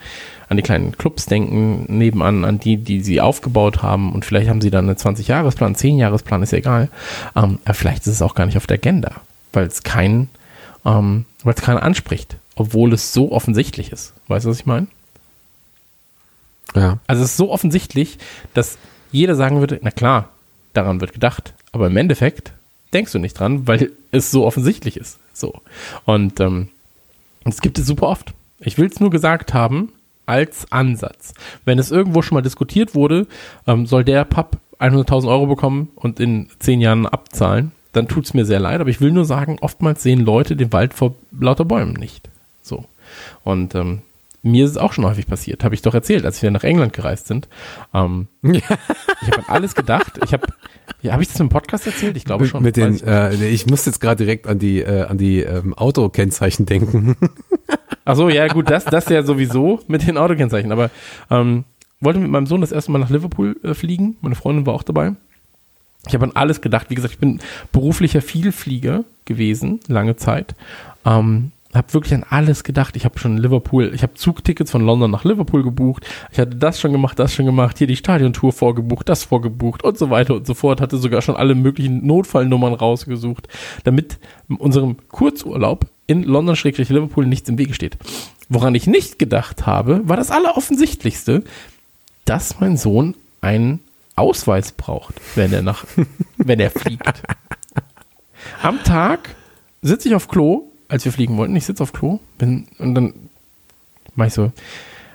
[0.49, 4.61] an die kleinen Clubs denken, nebenan, an die, die sie aufgebaut haben und vielleicht haben
[4.61, 6.89] sie dann einen 20-Jahresplan, 10-Jahresplan, ist ja egal.
[7.37, 9.13] Ähm, aber vielleicht ist es auch gar nicht auf der Agenda,
[9.53, 10.29] weil es keinen,
[10.85, 14.15] ähm, weil es keinen anspricht, obwohl es so offensichtlich ist.
[14.29, 14.87] Weißt du, was ich meine?
[16.75, 16.99] Ja.
[17.07, 18.19] Also es ist so offensichtlich,
[18.53, 18.79] dass
[19.13, 20.31] jeder sagen würde, na klar,
[20.73, 21.55] daran wird gedacht.
[21.73, 22.53] Aber im Endeffekt
[22.93, 25.19] denkst du nicht dran, weil es so offensichtlich ist.
[25.33, 25.55] So.
[26.05, 26.69] Und ähm,
[27.45, 28.33] es gibt es super oft.
[28.61, 29.93] Ich will es nur gesagt haben,
[30.27, 31.35] als Ansatz.
[31.65, 33.27] Wenn es irgendwo schon mal diskutiert wurde,
[33.67, 38.35] ähm, soll der Pub 100.000 Euro bekommen und in zehn Jahren abzahlen, dann tut es
[38.35, 38.81] mir sehr leid.
[38.81, 42.31] Aber ich will nur sagen, oftmals sehen Leute den Wald vor lauter Bäumen nicht.
[43.43, 44.03] Und ähm,
[44.43, 46.93] mir ist es auch schon häufig passiert, habe ich doch erzählt, als wir nach England
[46.93, 47.49] gereist sind.
[47.93, 50.21] Ähm, Ich habe an alles gedacht.
[50.23, 50.47] Ich habe,
[51.01, 52.17] ja, habe ich das im Podcast erzählt?
[52.17, 52.63] Ich glaube schon.
[52.63, 55.73] Mit den, ich äh, ich muss jetzt gerade direkt an die, äh, an die ähm,
[55.73, 57.17] Autokennzeichen denken.
[58.05, 60.73] Ach so, ja gut, das, das ja sowieso mit den Autokennzeichen.
[60.73, 60.91] Aber
[61.31, 61.65] ähm,
[62.01, 64.17] wollte mit meinem Sohn das erste Mal nach Liverpool äh, fliegen.
[64.21, 65.15] Meine Freundin war auch dabei.
[66.07, 66.91] Ich habe an alles gedacht.
[66.91, 67.41] Wie gesagt, ich bin
[67.73, 70.55] beruflicher Vielflieger gewesen, lange Zeit.
[71.07, 72.97] Ähm, habe wirklich an alles gedacht.
[72.97, 76.07] Ich habe schon Liverpool, ich habe Zugtickets von London nach Liverpool gebucht.
[76.31, 79.99] Ich hatte das schon gemacht, das schon gemacht, hier die Stadiontour vorgebucht, das vorgebucht und
[79.99, 80.81] so weiter und so fort.
[80.81, 83.49] Hatte sogar schon alle möglichen Notfallnummern rausgesucht,
[83.85, 84.19] damit
[84.59, 87.97] unserem Kurzurlaub in London-Liverpool nichts im Wege steht.
[88.49, 91.45] Woran ich nicht gedacht habe, war das Alleroffensichtlichste,
[92.25, 93.81] dass mein Sohn einen
[94.17, 95.85] Ausweis braucht, wenn er nach,
[96.37, 97.23] wenn er fliegt.
[98.63, 99.35] Am Tag
[99.83, 101.57] sitze ich auf Klo, als wir fliegen wollten.
[101.57, 103.15] Ich sitze auf Klo, bin, und dann
[104.15, 104.53] mach ich so,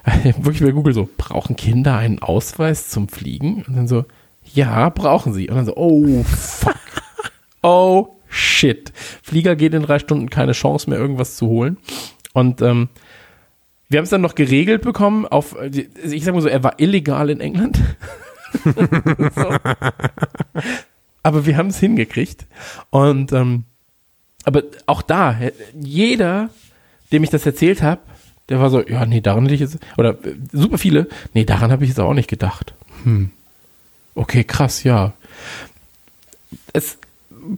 [0.23, 3.63] wirklich bei Google so, brauchen Kinder einen Ausweis zum Fliegen?
[3.65, 4.03] Und dann so,
[4.53, 5.49] ja, brauchen sie.
[5.49, 6.75] Und dann so, oh, fuck.
[7.63, 8.91] oh, shit.
[9.23, 11.77] Flieger geht in drei Stunden, keine Chance mehr, irgendwas zu holen.
[12.33, 12.89] Und ähm,
[13.87, 17.29] wir haben es dann noch geregelt bekommen auf, ich sag mal so, er war illegal
[17.29, 17.79] in England.
[18.65, 19.55] so.
[21.23, 22.47] Aber wir haben es hingekriegt.
[22.89, 23.63] Und ähm,
[24.43, 25.37] aber auch da,
[25.79, 26.49] jeder,
[27.11, 28.01] dem ich das erzählt habe,
[28.49, 31.71] der war so, ja, nee, daran hätte ich jetzt, oder äh, super viele, nee, daran
[31.71, 32.73] habe ich jetzt auch nicht gedacht.
[33.03, 33.31] Hm.
[34.15, 35.13] Okay, krass, ja.
[36.73, 36.97] Es,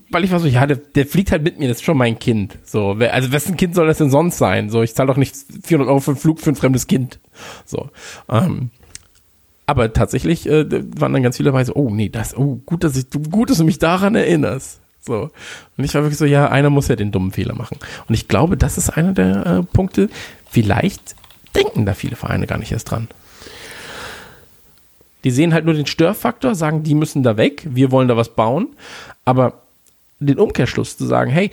[0.09, 2.19] weil ich war so, ja, der, der fliegt halt mit mir, das ist schon mein
[2.19, 2.57] Kind.
[2.65, 4.69] So, wer, also wessen Kind soll das denn sonst sein?
[4.69, 7.19] So, ich zahle doch nicht 400 Euro für einen Flug für ein fremdes Kind.
[7.65, 7.89] So,
[8.29, 8.69] ähm,
[9.65, 12.97] aber tatsächlich äh, waren dann ganz viele dabei so, oh nee, das, oh gut, dass
[12.97, 14.80] ich, gut, dass du mich daran erinnerst.
[15.01, 15.31] So.
[15.77, 17.77] Und ich war wirklich so, ja, einer muss ja den dummen Fehler machen.
[18.07, 20.09] Und ich glaube, das ist einer der äh, Punkte.
[20.49, 21.15] Vielleicht
[21.55, 23.07] denken da viele Vereine gar nicht erst dran.
[25.23, 28.29] Die sehen halt nur den Störfaktor, sagen, die müssen da weg, wir wollen da was
[28.29, 28.67] bauen.
[29.25, 29.61] Aber
[30.19, 31.51] den Umkehrschluss zu sagen, hey,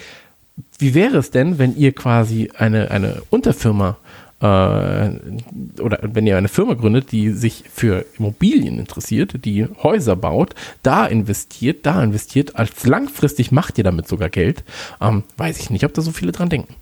[0.79, 3.97] wie wäre es denn, wenn ihr quasi eine, eine Unterfirma
[4.41, 11.07] oder wenn ihr eine Firma gründet, die sich für Immobilien interessiert, die Häuser baut, da
[11.07, 14.63] investiert, da investiert, als langfristig macht ihr damit sogar Geld,
[15.01, 16.75] ähm, weiß ich nicht, ob da so viele dran denken.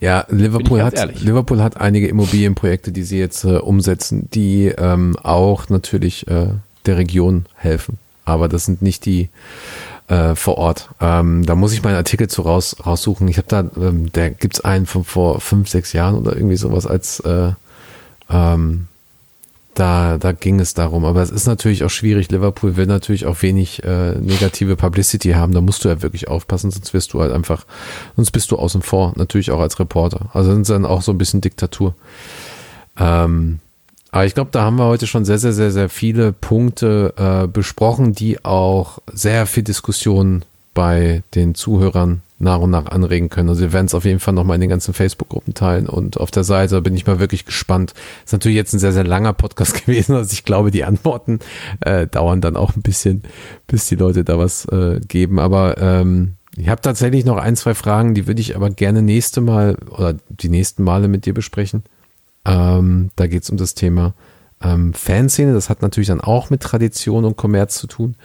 [0.00, 1.20] Ja, Liverpool hat, ehrlich.
[1.20, 6.48] Liverpool hat einige Immobilienprojekte, die sie jetzt äh, umsetzen, die ähm, auch natürlich äh,
[6.86, 7.98] der Region helfen.
[8.24, 9.28] Aber das sind nicht die
[10.08, 10.90] äh, vor Ort.
[11.00, 13.28] Ähm, da muss ich meinen Artikel zu raus, raussuchen.
[13.28, 16.86] Ich habe da, ähm, da gibt's einen von vor fünf, sechs Jahren oder irgendwie sowas
[16.86, 17.52] als äh,
[18.30, 18.86] ähm,
[19.74, 21.04] da, da ging es darum.
[21.04, 22.30] Aber es ist natürlich auch schwierig.
[22.30, 25.52] Liverpool will natürlich auch wenig äh, negative Publicity haben.
[25.52, 27.66] Da musst du ja wirklich aufpassen, sonst wirst du halt einfach,
[28.14, 29.12] sonst bist du außen vor.
[29.16, 30.30] Natürlich auch als Reporter.
[30.32, 31.94] Also ist dann auch so ein bisschen Diktatur.
[32.98, 33.58] Ähm,
[34.14, 37.48] aber ich glaube, da haben wir heute schon sehr, sehr, sehr, sehr viele Punkte äh,
[37.48, 43.48] besprochen, die auch sehr viel Diskussion bei den Zuhörern nach und nach anregen können.
[43.48, 46.30] Also wir werden es auf jeden Fall nochmal in den ganzen Facebook-Gruppen teilen und auf
[46.30, 47.92] der Seite bin ich mal wirklich gespannt.
[48.24, 51.40] Ist natürlich jetzt ein sehr, sehr langer Podcast gewesen, also ich glaube, die Antworten
[51.80, 53.24] äh, dauern dann auch ein bisschen,
[53.66, 55.40] bis die Leute da was äh, geben.
[55.40, 59.40] Aber ähm, ich habe tatsächlich noch ein, zwei Fragen, die würde ich aber gerne nächste
[59.40, 61.82] Mal oder die nächsten Male mit dir besprechen.
[62.44, 64.14] Ähm, da geht es um das Thema
[64.62, 65.54] ähm, Fanszene.
[65.54, 68.16] Das hat natürlich dann auch mit Tradition und Kommerz zu tun.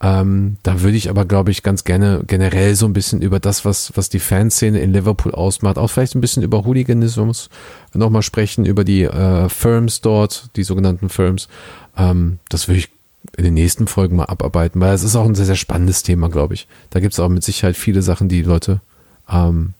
[0.00, 3.64] Ähm, da würde ich aber, glaube ich, ganz gerne generell so ein bisschen über das,
[3.64, 7.50] was, was die Fanszene in Liverpool ausmacht, auch vielleicht ein bisschen über Hooliganismus
[7.94, 11.48] nochmal sprechen, über die äh, Firms dort, die sogenannten Firms.
[11.96, 12.90] Ähm, das würde ich
[13.36, 16.28] in den nächsten Folgen mal abarbeiten, weil es ist auch ein sehr, sehr spannendes Thema,
[16.28, 16.68] glaube ich.
[16.90, 18.80] Da gibt es auch mit Sicherheit viele Sachen, die, Leute
[19.28, 19.74] ähm,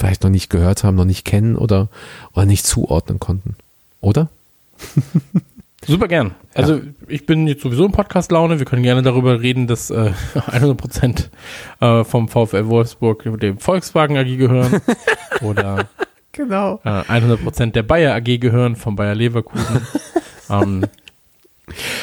[0.00, 1.88] vielleicht noch nicht gehört haben, noch nicht kennen oder,
[2.32, 3.54] oder nicht zuordnen konnten.
[4.00, 4.28] Oder?
[5.86, 6.34] Super gern.
[6.54, 8.58] Also ich bin jetzt sowieso in Podcast-Laune.
[8.58, 10.12] Wir können gerne darüber reden, dass äh,
[10.46, 11.30] 100 Prozent
[11.80, 14.80] äh, vom VfL Wolfsburg dem Volkswagen AG gehören
[15.42, 15.88] oder
[16.32, 16.80] Genau.
[16.84, 19.86] äh, 100 Prozent der Bayer AG gehören vom Bayer Leverkusen.
[20.48, 20.84] ähm,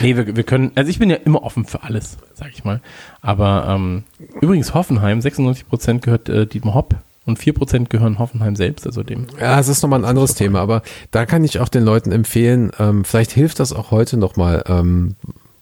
[0.02, 2.82] nee, wir, wir können, also ich bin ja immer offen für alles, sag ich mal.
[3.22, 4.04] Aber ähm,
[4.42, 6.96] übrigens Hoffenheim, 96 Prozent gehört äh, Dietmar Hopp
[7.28, 9.28] und 4 Prozent gehören Hoffenheim selbst, also dem.
[9.40, 10.82] Ja, es ist nochmal ein anderes Thema, aber
[11.12, 15.16] da kann ich auch den Leuten empfehlen, ähm, vielleicht hilft das auch heute nochmal, ähm,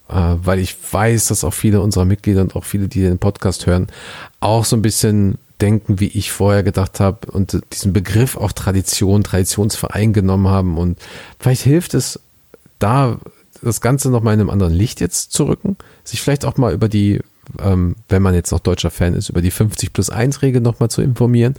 [0.08, 3.66] äh, weil ich weiß, dass auch viele unserer Mitglieder und auch viele, die den Podcast
[3.66, 3.88] hören,
[4.40, 9.24] auch so ein bisschen denken, wie ich vorher gedacht habe und diesen Begriff auch Tradition,
[9.24, 10.98] Traditionsverein genommen haben und
[11.38, 12.20] vielleicht hilft es
[12.78, 13.18] da
[13.62, 16.88] das Ganze nochmal in einem anderen Licht jetzt zu rücken, sich vielleicht auch mal über
[16.88, 17.20] die,
[17.62, 20.90] ähm, wenn man jetzt noch deutscher Fan ist, über die 50 plus 1 Regel nochmal
[20.90, 21.54] zu informieren.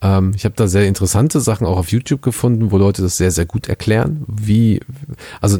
[0.00, 3.30] Ähm, ich habe da sehr interessante Sachen auch auf YouTube gefunden, wo Leute das sehr,
[3.30, 4.80] sehr gut erklären, wie,
[5.40, 5.58] also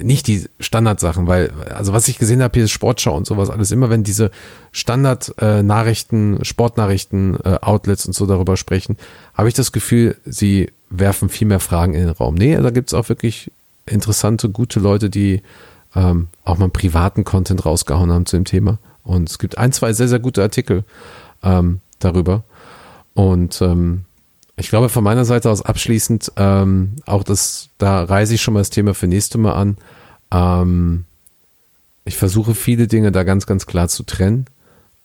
[0.00, 3.70] nicht die Standardsachen, weil, also was ich gesehen habe, hier ist Sportschau und sowas, alles
[3.70, 4.30] immer, wenn diese
[4.72, 8.96] Standard-Nachrichten, Sportnachrichten, äh, Outlets und so darüber sprechen,
[9.34, 12.34] habe ich das Gefühl, sie werfen viel mehr Fragen in den Raum.
[12.34, 13.50] Nee, da gibt's auch wirklich
[13.86, 15.42] interessante, gute Leute, die
[15.94, 18.78] ähm, auch mal privaten Content rausgehauen haben zu dem Thema.
[19.04, 20.84] Und es gibt ein, zwei sehr, sehr gute Artikel
[21.42, 22.42] ähm, darüber.
[23.14, 24.04] Und ähm,
[24.56, 28.60] ich glaube, von meiner Seite aus abschließend, ähm, auch das, da reise ich schon mal
[28.60, 29.76] das Thema für nächste Mal an.
[30.32, 31.04] Ähm,
[32.04, 34.46] ich versuche viele Dinge da ganz, ganz klar zu trennen.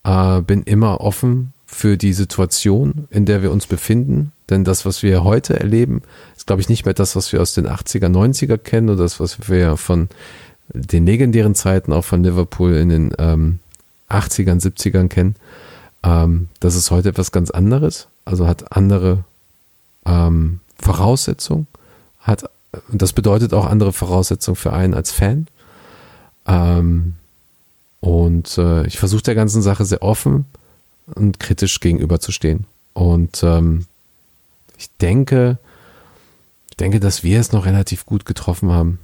[0.04, 4.32] Äh, bin immer offen für die Situation, in der wir uns befinden.
[4.50, 6.02] Denn das, was wir heute erleben,
[6.36, 9.20] ist, glaube ich, nicht mehr das, was wir aus den 80er, 90er kennen oder das,
[9.20, 10.10] was wir von
[10.74, 13.60] den legendären Zeiten auch von Liverpool in den ähm,
[14.10, 15.36] 80ern, 70ern kennen.
[16.04, 19.24] Ähm, das ist heute etwas ganz anderes, also hat andere
[20.06, 21.68] ähm, Voraussetzungen,
[22.20, 22.50] hat,
[22.92, 25.48] das bedeutet auch andere Voraussetzungen für einen als Fan.
[26.48, 27.16] Ähm,
[28.00, 30.46] und äh, ich versuche der ganzen Sache sehr offen
[31.16, 32.66] und kritisch gegenüberzustehen.
[32.94, 33.86] Und ähm,
[34.78, 35.58] ich denke,
[36.70, 39.00] ich denke, dass wir es noch relativ gut getroffen haben.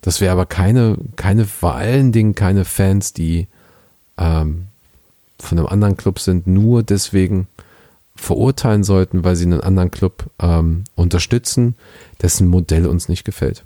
[0.00, 3.46] Dass wir aber keine, keine, vor allen Dingen keine Fans, die
[4.18, 4.66] ähm,
[5.38, 7.48] von einem anderen Club sind, nur deswegen
[8.16, 11.74] verurteilen sollten, weil sie einen anderen Club ähm, unterstützen,
[12.22, 13.64] dessen Modell uns nicht gefällt.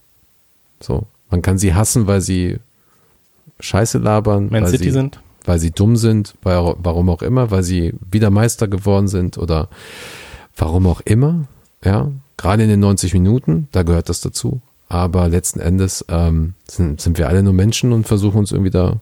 [0.80, 2.58] So, man kann sie hassen, weil sie
[3.60, 5.20] Scheiße labern, Man weil City sie, sind.
[5.44, 9.68] weil sie dumm sind, weil, warum auch immer, weil sie wieder Meister geworden sind oder
[10.56, 11.46] warum auch immer.
[11.84, 14.60] Ja, gerade in den 90 Minuten, da gehört das dazu.
[14.88, 19.00] Aber letzten Endes ähm, sind, sind wir alle nur Menschen und versuchen uns irgendwie da,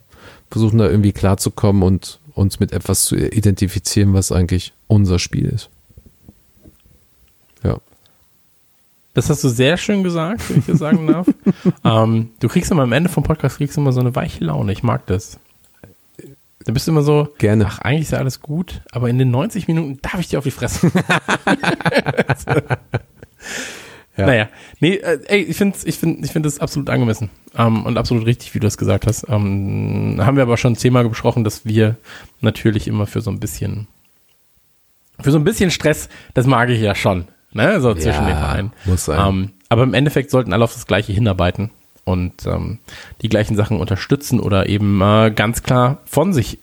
[0.51, 5.71] versuchen da irgendwie klarzukommen und uns mit etwas zu identifizieren, was eigentlich unser Spiel ist.
[7.63, 7.79] Ja.
[9.15, 11.27] Das hast du sehr schön gesagt, wenn ich das sagen darf.
[11.85, 14.73] ähm, du kriegst immer am Ende vom Podcast kriegst immer so eine weiche Laune.
[14.73, 15.39] Ich mag das.
[16.65, 17.65] Da bist du immer so, Gerne.
[17.67, 20.45] ach, eigentlich ist ja alles gut, aber in den 90 Minuten darf ich dir auf
[20.45, 20.91] die Fresse.
[24.17, 24.27] Ja.
[24.27, 24.49] Naja,
[24.81, 28.25] nee, äh, ey, ich finde ich find, ich find das absolut angemessen ähm, und absolut
[28.25, 29.27] richtig, wie du das gesagt hast.
[29.29, 31.97] Ähm, haben wir aber schon zehnmal besprochen, dass wir
[32.41, 33.87] natürlich immer für so ein bisschen,
[35.21, 38.39] für so ein bisschen Stress, das mag ich ja schon, ne, so zwischen Ja, den
[38.39, 38.73] Vereinen.
[38.87, 39.21] muss sein.
[39.29, 41.71] Ähm, aber im Endeffekt sollten alle auf das Gleiche hinarbeiten
[42.05, 42.79] und ähm,
[43.21, 46.59] die gleichen Sachen unterstützen oder eben äh, ganz klar von sich,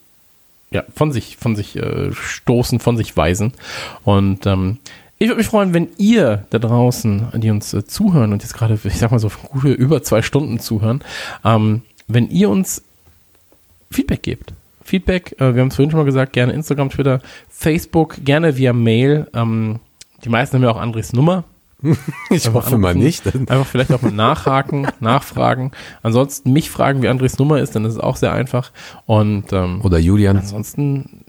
[0.71, 3.53] ja, von sich, von sich äh, stoßen, von sich weisen.
[4.03, 4.79] Und ähm,
[5.23, 8.77] ich würde mich freuen, wenn ihr da draußen, die uns äh, zuhören und jetzt gerade,
[8.83, 11.01] ich sag mal so gute über zwei Stunden zuhören,
[11.45, 12.83] ähm, wenn ihr uns
[13.89, 14.53] Feedback gebt.
[14.83, 18.73] Feedback, äh, wir haben es vorhin schon mal gesagt, gerne Instagram, Twitter, Facebook, gerne via
[18.73, 19.27] Mail.
[19.33, 19.79] Ähm,
[20.25, 21.45] die meisten haben ja auch Andres Nummer.
[22.29, 23.25] Ich Einfach hoffe mal nicht.
[23.35, 25.71] Einfach vielleicht auch mal nachhaken, nachfragen.
[26.01, 28.71] Ansonsten mich fragen, wie Andres Nummer ist, dann ist es auch sehr einfach.
[29.05, 30.37] Und ähm, Oder Julian.
[30.37, 31.22] ansonsten,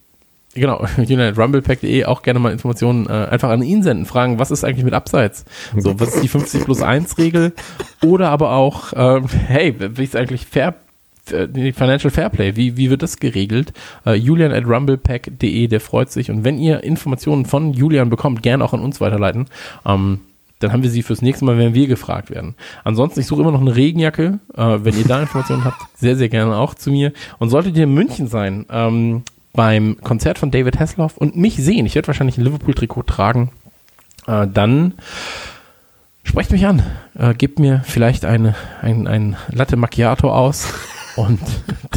[0.54, 4.84] genau, rumblepack.de auch gerne mal Informationen äh, einfach an ihn senden, fragen, was ist eigentlich
[4.84, 5.44] mit Abseits?
[5.76, 7.52] So, was ist die 50 plus 1 Regel?
[8.02, 10.74] Oder aber auch, ähm, hey, wie ist eigentlich fair
[11.30, 13.72] äh, Financial Fairplay, wie, wie wird das geregelt?
[14.04, 16.30] Äh, Julian at rumblepack.de, der freut sich.
[16.30, 19.46] Und wenn ihr Informationen von Julian bekommt, gerne auch an uns weiterleiten.
[19.86, 20.20] Ähm,
[20.60, 22.54] dann haben wir sie fürs nächste Mal, wenn wir gefragt werden.
[22.84, 24.38] Ansonsten, ich suche immer noch eine Regenjacke.
[24.56, 27.12] Äh, wenn ihr da Informationen habt, sehr, sehr gerne auch zu mir.
[27.38, 29.24] Und solltet ihr in München sein, ähm,
[29.54, 33.50] beim Konzert von David Hasselhoff und mich sehen, ich werde wahrscheinlich ein Liverpool-Trikot tragen,
[34.26, 34.94] äh, dann
[36.24, 36.82] sprecht mich an.
[37.14, 40.68] Äh, gebt mir vielleicht eine, ein, ein Latte Macchiato aus
[41.16, 41.40] und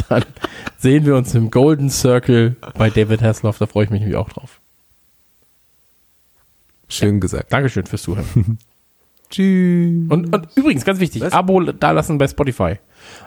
[0.08, 0.24] dann
[0.78, 3.58] sehen wir uns im Golden Circle bei David Hasselhoff.
[3.58, 4.60] Da freue ich mich nämlich auch drauf.
[6.88, 7.52] Schön gesagt.
[7.52, 8.58] Dankeschön fürs Zuhören.
[9.30, 10.10] Tschüss.
[10.10, 11.32] Und, und übrigens, ganz wichtig, Was?
[11.32, 12.76] Abo dalassen bei Spotify.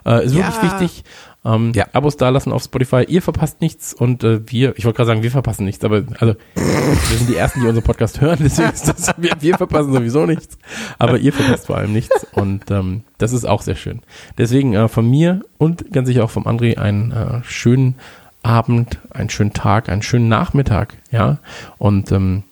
[0.06, 0.80] Äh, ist wirklich Ja.
[0.82, 1.04] wichtig.
[1.44, 1.88] Ähm, Ja.
[1.94, 3.04] Abos dalassen auf Spotify.
[3.08, 6.36] Ihr verpasst nichts und äh, wir, ich wollte gerade sagen, wir verpassen nichts, aber also
[6.56, 10.28] wir sind die Ersten, die unseren Podcast hören, deswegen ist das, wir, wir verpassen sowieso
[10.28, 10.60] nichts,
[11.00, 14.02] aber ihr verpasst vor allem nichts und ähm, das ist auch sehr schön.
[14.38, 17.96] Deswegen äh, von mir und ganz sicher auch vom André einen äh, schönen
[18.44, 21.40] Abend, einen schönen Tag, einen schönen Nachmittag, ja,
[21.80, 22.44] und ähm,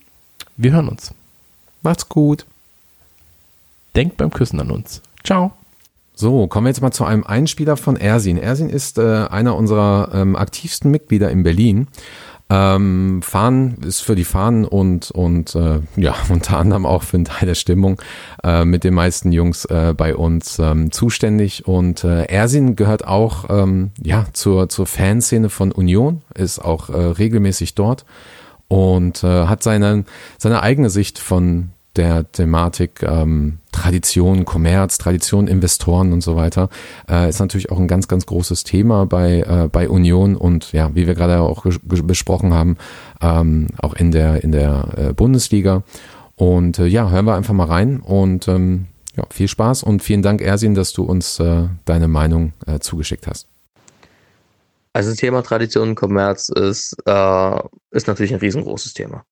[0.57, 1.13] wir hören uns.
[1.83, 2.45] Macht's gut.
[3.95, 5.01] Denkt beim Küssen an uns.
[5.23, 5.51] Ciao.
[6.13, 8.37] So, kommen wir jetzt mal zu einem Einspieler von Ersin.
[8.37, 11.87] Ersin ist äh, einer unserer ähm, aktivsten Mitglieder in Berlin.
[12.51, 17.25] Ähm, Fahnen ist für die Fahnen und, und äh, ja, unter anderem auch für einen
[17.25, 18.01] Teil der Stimmung
[18.43, 21.67] äh, mit den meisten Jungs äh, bei uns ähm, zuständig.
[21.67, 26.97] Und äh, Ersin gehört auch ähm, ja, zur, zur Fanszene von Union, ist auch äh,
[26.97, 28.03] regelmäßig dort
[28.67, 30.03] und äh, hat seine,
[30.37, 36.69] seine eigene Sicht von der Thematik ähm, Tradition, Kommerz, Tradition, Investoren und so weiter,
[37.09, 40.93] äh, ist natürlich auch ein ganz, ganz großes Thema bei, äh, bei Union und ja,
[40.95, 42.77] wie wir gerade auch besprochen haben,
[43.21, 45.83] ähm, auch in der, in der äh, Bundesliga.
[46.35, 48.87] Und äh, ja, hören wir einfach mal rein und ähm,
[49.17, 53.27] ja, viel Spaß und vielen Dank, Ersin, dass du uns äh, deine Meinung äh, zugeschickt
[53.27, 53.47] hast.
[54.93, 56.95] Also Thema Tradition und Kommerz ist,
[57.91, 59.23] ist natürlich ein riesengroßes Thema.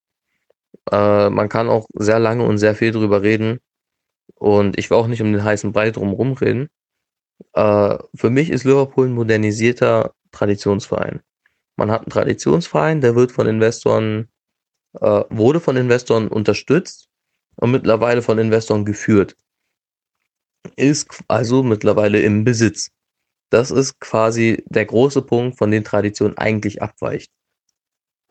[0.92, 3.60] Äh, man kann auch sehr lange und sehr viel drüber reden.
[4.36, 6.70] Und ich will auch nicht um den heißen Brei drumherum reden.
[7.54, 11.22] Äh, für mich ist Liverpool ein modernisierter Traditionsverein.
[11.78, 14.30] Man hat einen Traditionsverein, der wird von Investoren,
[15.00, 17.08] äh, wurde von Investoren unterstützt
[17.56, 19.36] und mittlerweile von Investoren geführt.
[20.76, 22.92] Ist also mittlerweile im Besitz.
[23.50, 27.32] Das ist quasi der große Punkt, von dem Tradition eigentlich abweicht.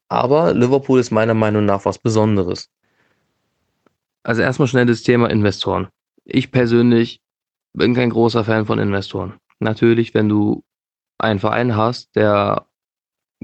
[0.08, 2.70] Aber Liverpool ist meiner Meinung nach was Besonderes.
[4.22, 5.88] Also erstmal schnell das Thema Investoren.
[6.24, 7.20] Ich persönlich
[7.72, 9.34] bin kein großer Fan von Investoren.
[9.58, 10.64] Natürlich, wenn du
[11.18, 12.66] einen Verein hast, der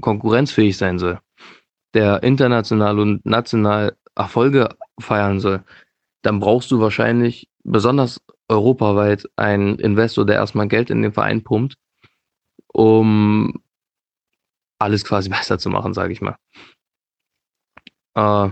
[0.01, 1.19] konkurrenzfähig sein soll,
[1.93, 5.63] der international und national Erfolge feiern soll,
[6.21, 11.77] dann brauchst du wahrscheinlich besonders europaweit einen Investor, der erstmal Geld in den Verein pumpt,
[12.67, 13.63] um
[14.83, 16.37] alles quasi besser zu machen, sage ich mal.
[18.15, 18.51] Äh,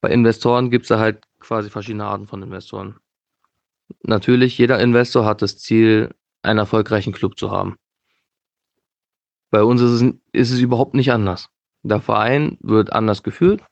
[0.00, 2.96] bei Investoren gibt es da halt quasi verschiedene Arten von Investoren.
[4.02, 7.76] Natürlich, jeder Investor hat das Ziel, einen erfolgreichen Club zu haben.
[9.50, 11.48] Bei uns ist es, ist es überhaupt nicht anders.
[11.82, 13.62] Der Verein wird anders geführt,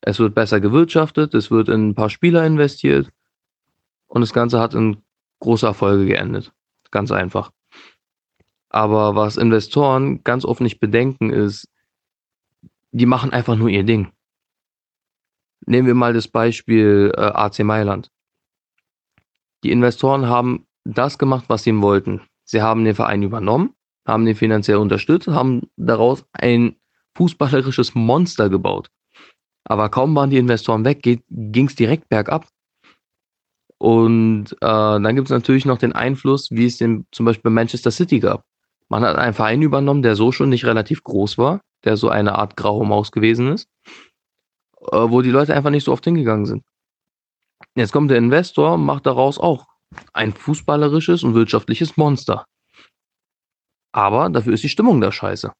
[0.00, 3.10] es wird besser gewirtschaftet, es wird in ein paar Spieler investiert
[4.06, 5.02] und das Ganze hat in
[5.40, 6.52] große Erfolge geendet.
[6.90, 7.50] Ganz einfach.
[8.74, 11.68] Aber was Investoren ganz oft nicht bedenken ist,
[12.90, 14.10] die machen einfach nur ihr Ding.
[15.64, 18.10] Nehmen wir mal das Beispiel äh, AC Mailand.
[19.62, 22.22] Die Investoren haben das gemacht, was sie wollten.
[22.42, 23.76] Sie haben den Verein übernommen,
[24.08, 26.74] haben den finanziell unterstützt, haben daraus ein
[27.16, 28.90] fußballerisches Monster gebaut.
[29.62, 32.48] Aber kaum waren die Investoren weg, ging es direkt bergab.
[33.78, 37.54] Und äh, dann gibt es natürlich noch den Einfluss, wie es den zum Beispiel bei
[37.54, 38.44] Manchester City gab.
[38.94, 42.36] Man hat einen Verein übernommen, der so schon nicht relativ groß war, der so eine
[42.36, 46.62] Art graue Maus gewesen ist, äh, wo die Leute einfach nicht so oft hingegangen sind.
[47.74, 49.66] Jetzt kommt der Investor, macht daraus auch
[50.12, 52.46] ein fußballerisches und wirtschaftliches Monster.
[53.90, 55.52] Aber dafür ist die Stimmung da scheiße.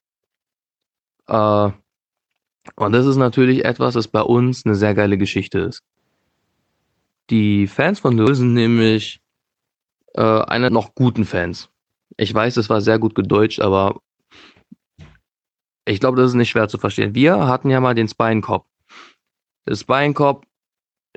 [1.27, 1.71] Äh,
[2.77, 5.83] und das ist natürlich etwas, das bei uns eine sehr geile Geschichte ist.
[7.31, 9.21] Die Fans von Liverpool sind nämlich
[10.15, 11.74] äh, eine noch guten Fans.
[12.17, 14.01] Ich weiß, es war sehr gut gedeutscht, aber
[15.87, 17.15] ich glaube, das ist nicht schwer zu verstehen.
[17.15, 18.67] Wir hatten ja mal den Spine-Cop.
[19.67, 20.47] Der Spine-Cop,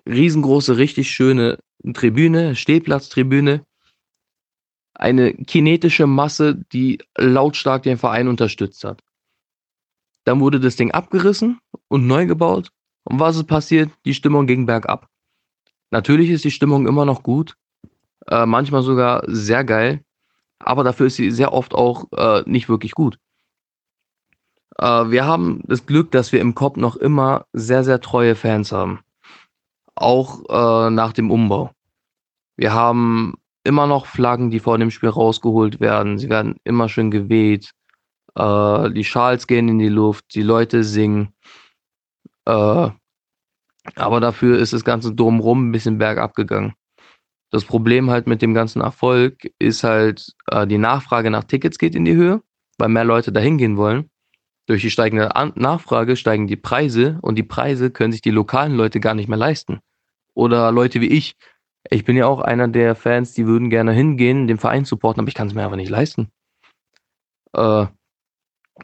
[0.08, 1.60] riesengroße, richtig schöne
[1.94, 3.66] Tribüne, Stehplatztribüne.
[4.94, 9.04] Eine kinetische Masse, die lautstark den Verein unterstützt hat.
[10.24, 12.72] Dann wurde das Ding abgerissen und neu gebaut.
[13.04, 13.92] Und was ist passiert?
[14.06, 15.08] Die Stimmung ging bergab.
[15.92, 17.56] Natürlich ist die Stimmung immer noch gut,
[18.28, 20.04] äh, manchmal sogar sehr geil,
[20.60, 23.18] aber dafür ist sie sehr oft auch äh, nicht wirklich gut.
[24.78, 28.72] Äh, wir haben das Glück, dass wir im Kopf noch immer sehr, sehr treue Fans
[28.72, 29.02] haben.
[29.96, 31.72] auch äh, nach dem Umbau.
[32.56, 36.18] Wir haben immer noch Flaggen, die vor dem Spiel rausgeholt werden.
[36.20, 37.72] Sie werden immer schön geweht.
[38.36, 41.34] Äh, die Schals gehen in die Luft, die Leute singen.
[42.46, 42.90] Äh,
[43.96, 46.74] aber dafür ist das Ganze drumherum ein bisschen bergab gegangen.
[47.49, 51.95] Das Problem halt mit dem ganzen Erfolg ist halt, äh, die Nachfrage nach Tickets geht
[51.95, 52.41] in die Höhe,
[52.78, 54.10] weil mehr Leute dahin gehen wollen.
[54.68, 58.76] Durch die steigende An Nachfrage steigen die Preise und die Preise können sich die lokalen
[58.76, 59.80] Leute gar nicht mehr leisten.
[60.34, 61.36] Oder Leute wie ich.
[61.90, 65.30] Ich bin ja auch einer der Fans, die würden gerne hingehen, den Verein supporten, aber
[65.30, 66.30] ich kann es mir einfach nicht leisten.
[67.53, 67.88] Äh,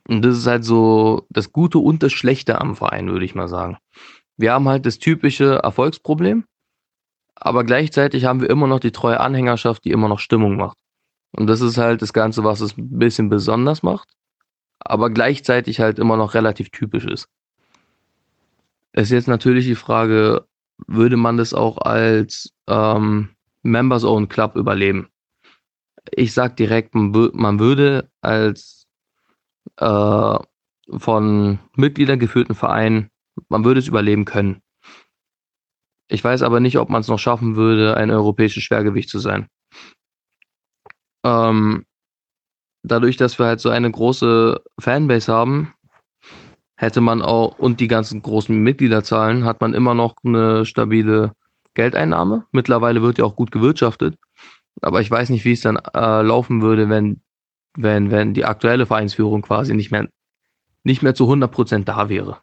[0.08, 3.50] und das ist halt so das Gute und das Schlechte am Verein, würde ich mal
[3.50, 3.78] sagen.
[4.38, 6.46] Wir haben halt das typische Erfolgsproblem,
[7.44, 10.78] aber gleichzeitig haben wir immer noch die treue Anhängerschaft, die immer noch Stimmung macht.
[11.32, 14.08] Und das ist halt das Ganze, was es ein bisschen besonders macht,
[14.80, 17.28] aber gleichzeitig halt immer noch relativ typisch ist.
[18.94, 20.46] Es ist jetzt natürlich die Frage,
[20.88, 23.30] würde man das auch als ähm,
[23.62, 25.10] Members Own Club überleben?
[26.12, 28.88] Ich sag direkt, man, man würde als
[29.78, 30.38] äh,
[30.98, 33.10] von Mitgliedern geführten Verein,
[33.50, 34.62] man würde es überleben können.
[36.14, 39.48] Ich weiß aber nicht, ob man es noch schaffen würde, ein europäisches Schwergewicht zu sein.
[41.26, 41.86] Ähm,
[42.84, 45.74] dadurch, dass wir halt so eine große Fanbase haben,
[46.76, 51.32] hätte man auch, und die ganzen großen Mitgliederzahlen, hat man immer noch eine stabile
[51.74, 52.46] Geldeinnahme.
[52.52, 54.16] Mittlerweile wird ja auch gut gewirtschaftet.
[54.84, 57.22] Aber ich weiß nicht, wie es dann äh, laufen würde, wenn,
[57.76, 60.08] wenn, wenn die aktuelle Vereinsführung quasi nicht mehr,
[60.84, 62.38] nicht mehr zu 100% da wäre.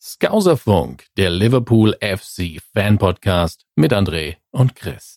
[0.00, 5.12] Skauserfunk, der Liverpool FC Fan Podcast mit André und Chris.